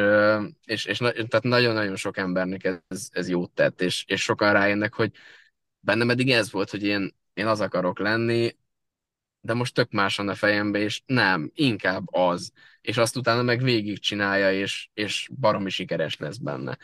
és, 0.66 0.86
és 0.86 0.98
tehát 0.98 1.42
nagyon-nagyon 1.42 1.96
sok 1.96 2.18
embernek 2.18 2.64
ez, 2.64 3.10
ez 3.12 3.30
jót 3.30 3.52
tett, 3.52 3.82
és, 3.82 4.04
és 4.08 4.22
sokan 4.22 4.54
rájönnek, 4.54 4.94
hogy 4.94 5.12
bennem 5.80 6.10
eddig 6.10 6.32
ez 6.32 6.52
volt, 6.52 6.70
hogy 6.70 6.84
én, 6.84 7.16
én 7.34 7.48
az 7.48 7.62
akarok 7.62 8.00
lenni, 8.00 8.58
de 9.40 9.54
most 9.54 9.74
tök 9.74 9.92
más 9.92 10.16
van 10.16 10.30
a 10.30 10.36
fejembe, 10.36 10.80
és 10.80 11.02
nem, 11.06 11.52
inkább 11.54 12.14
az, 12.14 12.52
és 12.82 12.98
azt 12.98 13.16
utána 13.16 13.42
meg 13.42 13.64
végigcsinálja, 13.64 14.52
és, 14.54 14.90
és 14.94 15.30
baromi 15.40 15.70
sikeres 15.70 16.18
lesz 16.18 16.38
benne. 16.38 16.78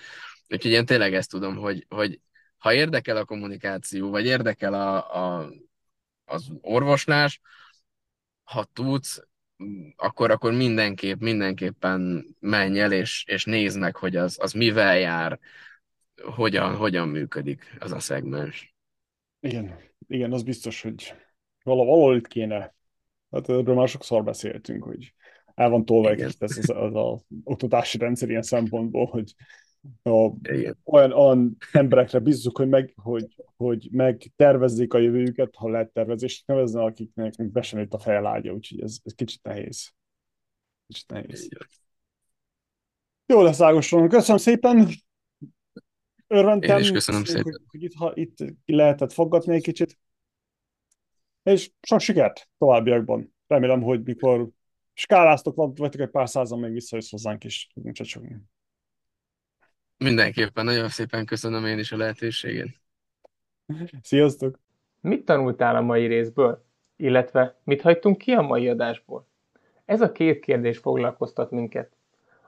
Úgyhogy 0.47 0.72
én 0.72 0.86
tényleg 0.86 1.13
ezt 1.13 1.30
tudom, 1.30 1.55
hogy, 1.55 1.86
hogy 1.89 2.19
ha 2.57 2.74
érdekel 2.74 3.17
a 3.17 3.26
kommunikáció, 3.26 4.09
vagy 4.09 4.26
érdekel 4.26 4.74
a, 4.74 5.15
a, 5.15 5.51
az 6.32 6.51
orvoslás, 6.61 7.41
ha 8.43 8.63
tudsz, 8.73 9.23
akkor, 9.95 10.32
akkor 10.32 10.53
mindenképp, 10.53 11.19
mindenképpen 11.19 12.25
menj 12.39 12.79
el, 12.79 12.91
és, 12.91 13.25
és 13.27 13.45
nézd 13.45 13.79
meg, 13.79 13.95
hogy 13.95 14.15
az, 14.15 14.38
az 14.41 14.53
mivel 14.53 14.97
jár, 14.97 15.39
hogyan, 16.23 16.75
hogyan 16.75 17.07
működik 17.07 17.77
az 17.79 17.91
a 17.91 17.99
szegmens. 17.99 18.75
Igen, 19.39 19.79
igen, 20.07 20.32
az 20.32 20.43
biztos, 20.43 20.82
hogy 20.82 21.13
valahol 21.63 22.15
itt 22.15 22.27
kéne. 22.27 22.75
Hát 23.32 23.49
erről 23.49 23.75
már 23.75 23.88
sokszor 23.88 24.23
beszéltünk, 24.23 24.84
hogy 24.84 25.13
el 25.55 25.69
van 25.69 25.86
tolva 25.86 26.09
egy 26.09 26.21
ez 26.21 26.36
az, 26.39 26.69
az 26.69 26.95
a 26.95 27.19
oktatási 27.43 27.97
rendszer 27.97 28.29
ilyen 28.29 28.41
szempontból, 28.41 29.05
hogy 29.05 29.34
a, 30.03 30.32
olyan, 30.84 31.11
olyan 31.11 31.57
emberekre 31.71 32.19
bízzuk, 32.19 32.57
hogy, 32.57 32.67
meg, 32.67 32.93
hogy, 32.95 33.36
hogy 33.57 33.88
megtervezzék 33.91 34.93
a 34.93 34.97
jövőjüket, 34.97 35.55
ha 35.55 35.69
lehet 35.69 35.91
tervezést 35.91 36.47
nevezni, 36.47 36.79
akiknek 36.79 37.51
be 37.51 37.61
sem 37.61 37.88
a 37.89 37.99
felágya, 37.99 38.53
úgyhogy 38.53 38.82
ez, 38.82 38.97
ez 39.03 39.13
kicsit 39.13 39.43
nehéz. 39.43 39.93
Kicsit 40.88 41.11
nehéz. 41.11 41.49
Jó 43.25 43.41
lesz, 43.41 43.61
Ágoston. 43.61 44.09
Köszönöm 44.09 44.38
szépen. 44.38 44.89
Örventem. 46.27 46.77
Én 46.77 46.84
is 46.84 46.91
köszönöm 46.91 47.23
szépen. 47.23 47.43
Hogy, 47.43 47.61
hogy 47.67 47.84
itt, 47.84 47.93
ha, 47.93 48.11
itt 48.15 48.38
lehetett 48.65 49.11
foggatni 49.11 49.53
egy 49.53 49.63
kicsit. 49.63 49.99
És 51.43 51.71
sok 51.82 51.99
sikert 51.99 52.49
továbbiakban. 52.57 53.34
Remélem, 53.47 53.82
hogy 53.82 54.03
mikor 54.03 54.49
skáláztok, 54.93 55.55
vagytok 55.55 55.99
egy 55.99 56.09
pár 56.09 56.29
százan, 56.29 56.59
még 56.59 56.71
visszajössz 56.71 57.11
hozzánk 57.11 57.43
is. 57.43 57.71
Nincs 57.73 58.01
csak 58.01 58.23
Mindenképpen, 60.04 60.66
nagyon 60.66 60.89
szépen 60.89 61.26
köszönöm 61.26 61.66
én 61.66 61.80
is 61.80 61.91
a 61.91 61.97
lehetőséget. 61.97 62.68
Sziasztok! 64.02 64.60
Mit 65.02 65.26
tanultál 65.26 65.76
a 65.76 65.82
mai 65.82 66.06
részből? 66.06 66.64
Illetve 66.95 67.60
mit 67.64 67.82
hagytunk 67.82 68.18
ki 68.18 68.32
a 68.32 68.41
mai 68.41 68.70
adásból? 68.70 69.28
Ez 69.86 70.02
a 70.02 70.12
két 70.12 70.39
kérdés 70.39 70.78
foglalkoztat 70.78 71.52
minket. 71.52 71.91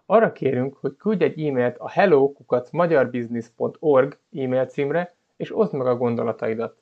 Arra 0.06 0.32
kérünk, 0.32 0.78
hogy 0.78 0.96
küldj 0.96 1.24
egy 1.24 1.46
e-mailt 1.46 1.78
a 1.78 1.90
hello.magyarbusiness.org 1.90 4.18
e-mail 4.32 4.66
címre, 4.66 5.16
és 5.36 5.58
oszd 5.58 5.74
meg 5.74 5.88
a 5.88 5.98
gondolataidat. 5.98 6.82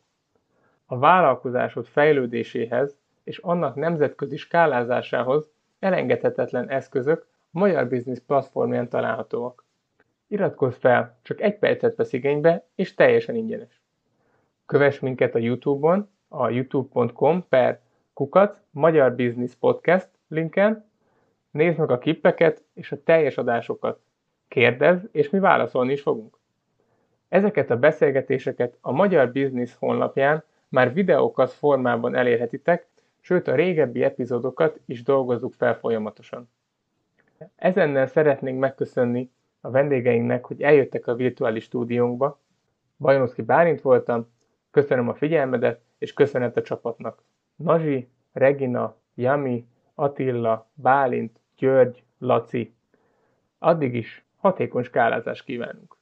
A 0.85 0.97
vállalkozásod 0.97 1.85
fejlődéséhez 1.85 2.97
és 3.23 3.37
annak 3.37 3.75
nemzetközi 3.75 4.37
skálázásához 4.37 5.49
elengedhetetlen 5.79 6.69
eszközök 6.69 7.27
a 7.51 7.59
Magyar 7.59 7.87
Business 7.87 8.19
platformján 8.27 8.89
találhatóak. 8.89 9.69
Iratkozz 10.31 10.75
fel, 10.75 11.17
csak 11.21 11.41
egy 11.41 11.57
percet 11.57 11.95
vesz 11.95 12.13
igénybe, 12.13 12.65
és 12.75 12.93
teljesen 12.93 13.35
ingyenes. 13.35 13.81
Kövess 14.65 14.99
minket 14.99 15.35
a 15.35 15.39
Youtube-on, 15.39 16.09
a 16.27 16.49
youtube.com 16.49 17.47
per 17.49 17.79
kukac 18.13 18.57
Magyar 18.69 19.15
Business 19.15 19.53
Podcast 19.55 20.09
linken, 20.27 20.89
nézd 21.49 21.77
meg 21.77 21.91
a 21.91 21.97
kippeket 21.97 22.63
és 22.73 22.91
a 22.91 23.03
teljes 23.03 23.37
adásokat. 23.37 23.99
Kérdezz, 24.47 25.03
és 25.11 25.29
mi 25.29 25.39
válaszolni 25.39 25.91
is 25.91 26.01
fogunk. 26.01 26.37
Ezeket 27.29 27.69
a 27.69 27.77
beszélgetéseket 27.77 28.77
a 28.81 28.91
Magyar 28.91 29.31
Business 29.31 29.75
honlapján 29.75 30.43
már 30.67 30.93
videókat 30.93 31.51
formában 31.51 32.15
elérhetitek, 32.15 32.87
sőt 33.19 33.47
a 33.47 33.55
régebbi 33.55 34.03
epizódokat 34.03 34.79
is 34.85 35.03
dolgozzuk 35.03 35.53
fel 35.53 35.77
folyamatosan. 35.77 36.49
Ezennel 37.55 38.07
szeretnénk 38.07 38.59
megköszönni 38.59 39.31
a 39.61 39.69
vendégeinknek, 39.69 40.45
hogy 40.45 40.61
eljöttek 40.61 41.07
a 41.07 41.15
virtuális 41.15 41.63
stúdiónkba. 41.63 42.39
Bajonoszki 42.97 43.41
Bálint 43.41 43.81
voltam, 43.81 44.27
köszönöm 44.71 45.09
a 45.09 45.13
figyelmedet, 45.13 45.81
és 45.97 46.13
köszönet 46.13 46.57
a 46.57 46.61
csapatnak. 46.61 47.23
Nazsi, 47.55 48.09
Regina, 48.31 48.95
Jami, 49.15 49.67
Attila, 49.95 50.69
Bálint, 50.73 51.39
György, 51.57 52.03
Laci. 52.17 52.73
Addig 53.59 53.93
is 53.95 54.25
hatékony 54.37 54.83
skálázást 54.83 55.43
kívánunk! 55.43 56.00